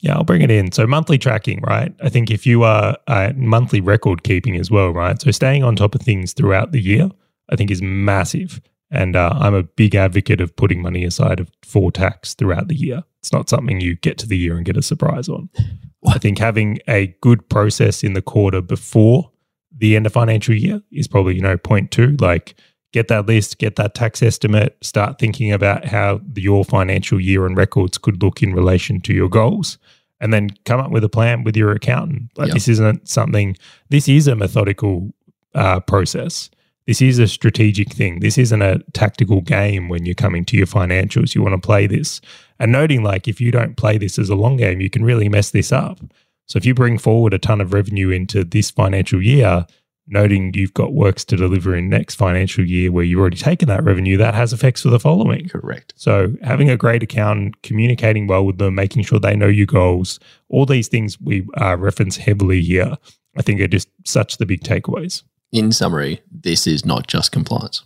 Yeah, 0.00 0.14
I'll 0.14 0.24
bring 0.24 0.42
it 0.42 0.50
in. 0.50 0.70
So 0.72 0.86
monthly 0.86 1.18
tracking, 1.18 1.60
right? 1.62 1.92
I 2.02 2.08
think 2.08 2.30
if 2.30 2.46
you 2.46 2.62
are 2.62 2.96
uh, 3.08 3.32
monthly 3.34 3.80
record 3.80 4.22
keeping 4.22 4.56
as 4.56 4.70
well, 4.70 4.90
right? 4.90 5.20
So 5.20 5.30
staying 5.30 5.64
on 5.64 5.74
top 5.74 5.94
of 5.94 6.02
things 6.02 6.32
throughout 6.32 6.72
the 6.72 6.80
year, 6.80 7.10
I 7.50 7.56
think 7.56 7.70
is 7.70 7.82
massive. 7.82 8.60
And 8.90 9.16
uh, 9.16 9.34
I'm 9.34 9.54
a 9.54 9.64
big 9.64 9.94
advocate 9.94 10.40
of 10.40 10.54
putting 10.56 10.80
money 10.80 11.04
aside 11.04 11.46
for 11.64 11.90
tax 11.90 12.34
throughout 12.34 12.68
the 12.68 12.76
year. 12.76 13.02
It's 13.20 13.32
not 13.32 13.48
something 13.48 13.80
you 13.80 13.96
get 13.96 14.18
to 14.18 14.28
the 14.28 14.38
year 14.38 14.56
and 14.56 14.64
get 14.64 14.76
a 14.76 14.82
surprise 14.82 15.28
on. 15.28 15.50
I 16.06 16.18
think 16.18 16.38
having 16.38 16.78
a 16.86 17.08
good 17.20 17.48
process 17.48 18.04
in 18.04 18.12
the 18.12 18.22
quarter 18.22 18.60
before 18.60 19.30
the 19.78 19.96
end 19.96 20.06
of 20.06 20.12
financial 20.12 20.54
year 20.54 20.82
is 20.92 21.08
probably, 21.08 21.34
you 21.34 21.42
know, 21.42 21.56
point 21.56 21.90
two. 21.90 22.16
Like 22.20 22.54
get 22.92 23.08
that 23.08 23.26
list, 23.26 23.58
get 23.58 23.76
that 23.76 23.94
tax 23.94 24.22
estimate, 24.22 24.76
start 24.82 25.18
thinking 25.18 25.52
about 25.52 25.84
how 25.84 26.20
your 26.34 26.64
financial 26.64 27.20
year 27.20 27.46
and 27.46 27.56
records 27.56 27.98
could 27.98 28.22
look 28.22 28.42
in 28.42 28.54
relation 28.54 29.00
to 29.02 29.12
your 29.14 29.28
goals. 29.28 29.78
And 30.20 30.32
then 30.32 30.50
come 30.64 30.80
up 30.80 30.90
with 30.90 31.04
a 31.04 31.08
plan 31.08 31.44
with 31.44 31.56
your 31.56 31.70
accountant. 31.70 32.30
Like 32.36 32.48
yep. 32.48 32.54
this 32.54 32.66
isn't 32.68 33.08
something, 33.08 33.56
this 33.88 34.08
is 34.08 34.26
a 34.26 34.34
methodical 34.34 35.12
uh, 35.54 35.80
process. 35.80 36.50
This 36.88 37.02
is 37.02 37.18
a 37.18 37.28
strategic 37.28 37.92
thing. 37.92 38.20
This 38.20 38.38
isn't 38.38 38.62
a 38.62 38.78
tactical 38.94 39.42
game 39.42 39.88
when 39.88 40.06
you're 40.06 40.14
coming 40.14 40.46
to 40.46 40.56
your 40.56 40.66
financials. 40.66 41.34
You 41.34 41.42
want 41.42 41.52
to 41.52 41.64
play 41.64 41.86
this. 41.86 42.22
And 42.58 42.72
noting, 42.72 43.04
like, 43.04 43.28
if 43.28 43.42
you 43.42 43.52
don't 43.52 43.76
play 43.76 43.98
this 43.98 44.18
as 44.18 44.30
a 44.30 44.34
long 44.34 44.56
game, 44.56 44.80
you 44.80 44.88
can 44.88 45.04
really 45.04 45.28
mess 45.28 45.50
this 45.50 45.70
up. 45.70 46.00
So 46.48 46.56
if 46.56 46.64
you 46.64 46.74
bring 46.74 46.98
forward 46.98 47.34
a 47.34 47.38
ton 47.38 47.60
of 47.60 47.72
revenue 47.72 48.10
into 48.10 48.42
this 48.42 48.70
financial 48.70 49.22
year, 49.22 49.66
noting 50.06 50.52
you've 50.54 50.72
got 50.72 50.94
works 50.94 51.24
to 51.26 51.36
deliver 51.36 51.76
in 51.76 51.90
next 51.90 52.14
financial 52.14 52.64
year 52.64 52.90
where 52.90 53.04
you've 53.04 53.20
already 53.20 53.36
taken 53.36 53.68
that 53.68 53.84
revenue, 53.84 54.16
that 54.16 54.34
has 54.34 54.52
effects 54.52 54.82
for 54.82 54.88
the 54.88 54.98
following. 54.98 55.48
Correct. 55.48 55.92
So 55.96 56.34
having 56.42 56.70
a 56.70 56.76
great 56.76 57.02
account, 57.02 57.62
communicating 57.62 58.26
well 58.26 58.44
with 58.44 58.56
them, 58.56 58.74
making 58.74 59.02
sure 59.02 59.20
they 59.20 59.36
know 59.36 59.46
your 59.46 59.66
goals, 59.66 60.18
all 60.48 60.64
these 60.64 60.88
things 60.88 61.20
we 61.20 61.46
uh, 61.60 61.76
reference 61.76 62.16
heavily 62.16 62.62
here, 62.62 62.96
I 63.36 63.42
think 63.42 63.60
are 63.60 63.68
just 63.68 63.88
such 64.04 64.38
the 64.38 64.46
big 64.46 64.62
takeaways. 64.62 65.22
In 65.52 65.70
summary, 65.72 66.22
this 66.30 66.66
is 66.66 66.84
not 66.84 67.06
just 67.06 67.30
compliance. 67.30 67.82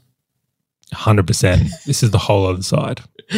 100%. 0.94 1.84
this 1.86 2.02
is 2.02 2.10
the 2.12 2.18
whole 2.18 2.46
other 2.46 2.62
side. 2.62 3.00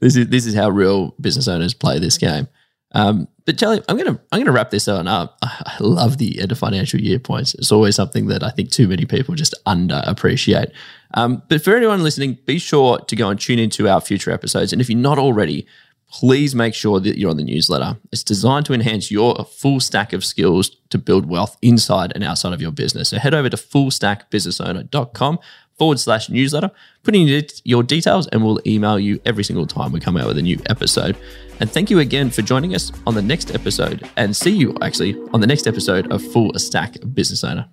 this 0.00 0.14
is 0.16 0.28
this 0.28 0.46
is 0.46 0.54
how 0.54 0.68
real 0.68 1.14
business 1.20 1.48
owners 1.48 1.74
play 1.74 1.98
this 1.98 2.18
game. 2.18 2.48
Um, 2.92 3.28
but 3.44 3.58
Charlie, 3.58 3.82
I'm 3.88 3.96
gonna 3.96 4.20
I'm 4.32 4.40
gonna 4.40 4.52
wrap 4.52 4.70
this 4.70 4.88
on 4.88 5.08
up. 5.08 5.38
I 5.42 5.76
love 5.80 6.18
the 6.18 6.40
end 6.40 6.52
of 6.52 6.58
financial 6.58 7.00
year 7.00 7.18
points. 7.18 7.54
It's 7.54 7.72
always 7.72 7.96
something 7.96 8.26
that 8.26 8.42
I 8.42 8.50
think 8.50 8.70
too 8.70 8.88
many 8.88 9.04
people 9.04 9.34
just 9.34 9.54
underappreciate. 9.66 10.72
Um, 11.14 11.42
but 11.48 11.62
for 11.62 11.76
anyone 11.76 12.02
listening, 12.02 12.38
be 12.46 12.58
sure 12.58 12.98
to 12.98 13.16
go 13.16 13.28
and 13.28 13.40
tune 13.40 13.58
into 13.58 13.88
our 13.88 14.00
future 14.00 14.30
episodes. 14.30 14.72
And 14.72 14.80
if 14.80 14.90
you're 14.90 14.98
not 14.98 15.18
already, 15.18 15.66
please 16.10 16.54
make 16.54 16.74
sure 16.74 17.00
that 17.00 17.18
you're 17.18 17.30
on 17.30 17.36
the 17.36 17.44
newsletter. 17.44 17.98
It's 18.12 18.22
designed 18.22 18.66
to 18.66 18.74
enhance 18.74 19.10
your 19.10 19.36
full 19.44 19.80
stack 19.80 20.12
of 20.12 20.24
skills 20.24 20.70
to 20.90 20.98
build 20.98 21.26
wealth 21.26 21.56
inside 21.62 22.12
and 22.14 22.24
outside 22.24 22.52
of 22.52 22.62
your 22.62 22.72
business. 22.72 23.10
So 23.10 23.18
head 23.18 23.34
over 23.34 23.50
to 23.50 23.56
fullstackbusinessowner.com 23.56 25.38
forward 25.78 25.98
slash 25.98 26.28
newsletter. 26.28 26.70
Put 27.02 27.14
in 27.14 27.42
your 27.64 27.82
details 27.82 28.26
and 28.28 28.44
we'll 28.44 28.60
email 28.66 28.98
you 28.98 29.20
every 29.24 29.44
single 29.44 29.66
time 29.66 29.92
we 29.92 30.00
come 30.00 30.16
out 30.16 30.26
with 30.26 30.38
a 30.38 30.42
new 30.42 30.58
episode. 30.66 31.16
And 31.60 31.70
thank 31.70 31.90
you 31.90 31.98
again 32.00 32.30
for 32.30 32.42
joining 32.42 32.74
us 32.74 32.92
on 33.06 33.14
the 33.14 33.22
next 33.22 33.54
episode 33.54 34.08
and 34.16 34.36
see 34.36 34.50
you 34.50 34.76
actually 34.82 35.16
on 35.32 35.40
the 35.40 35.46
next 35.46 35.66
episode 35.66 36.10
of 36.12 36.22
Full 36.32 36.52
Stack 36.58 36.96
Business 37.14 37.42
Owner. 37.42 37.68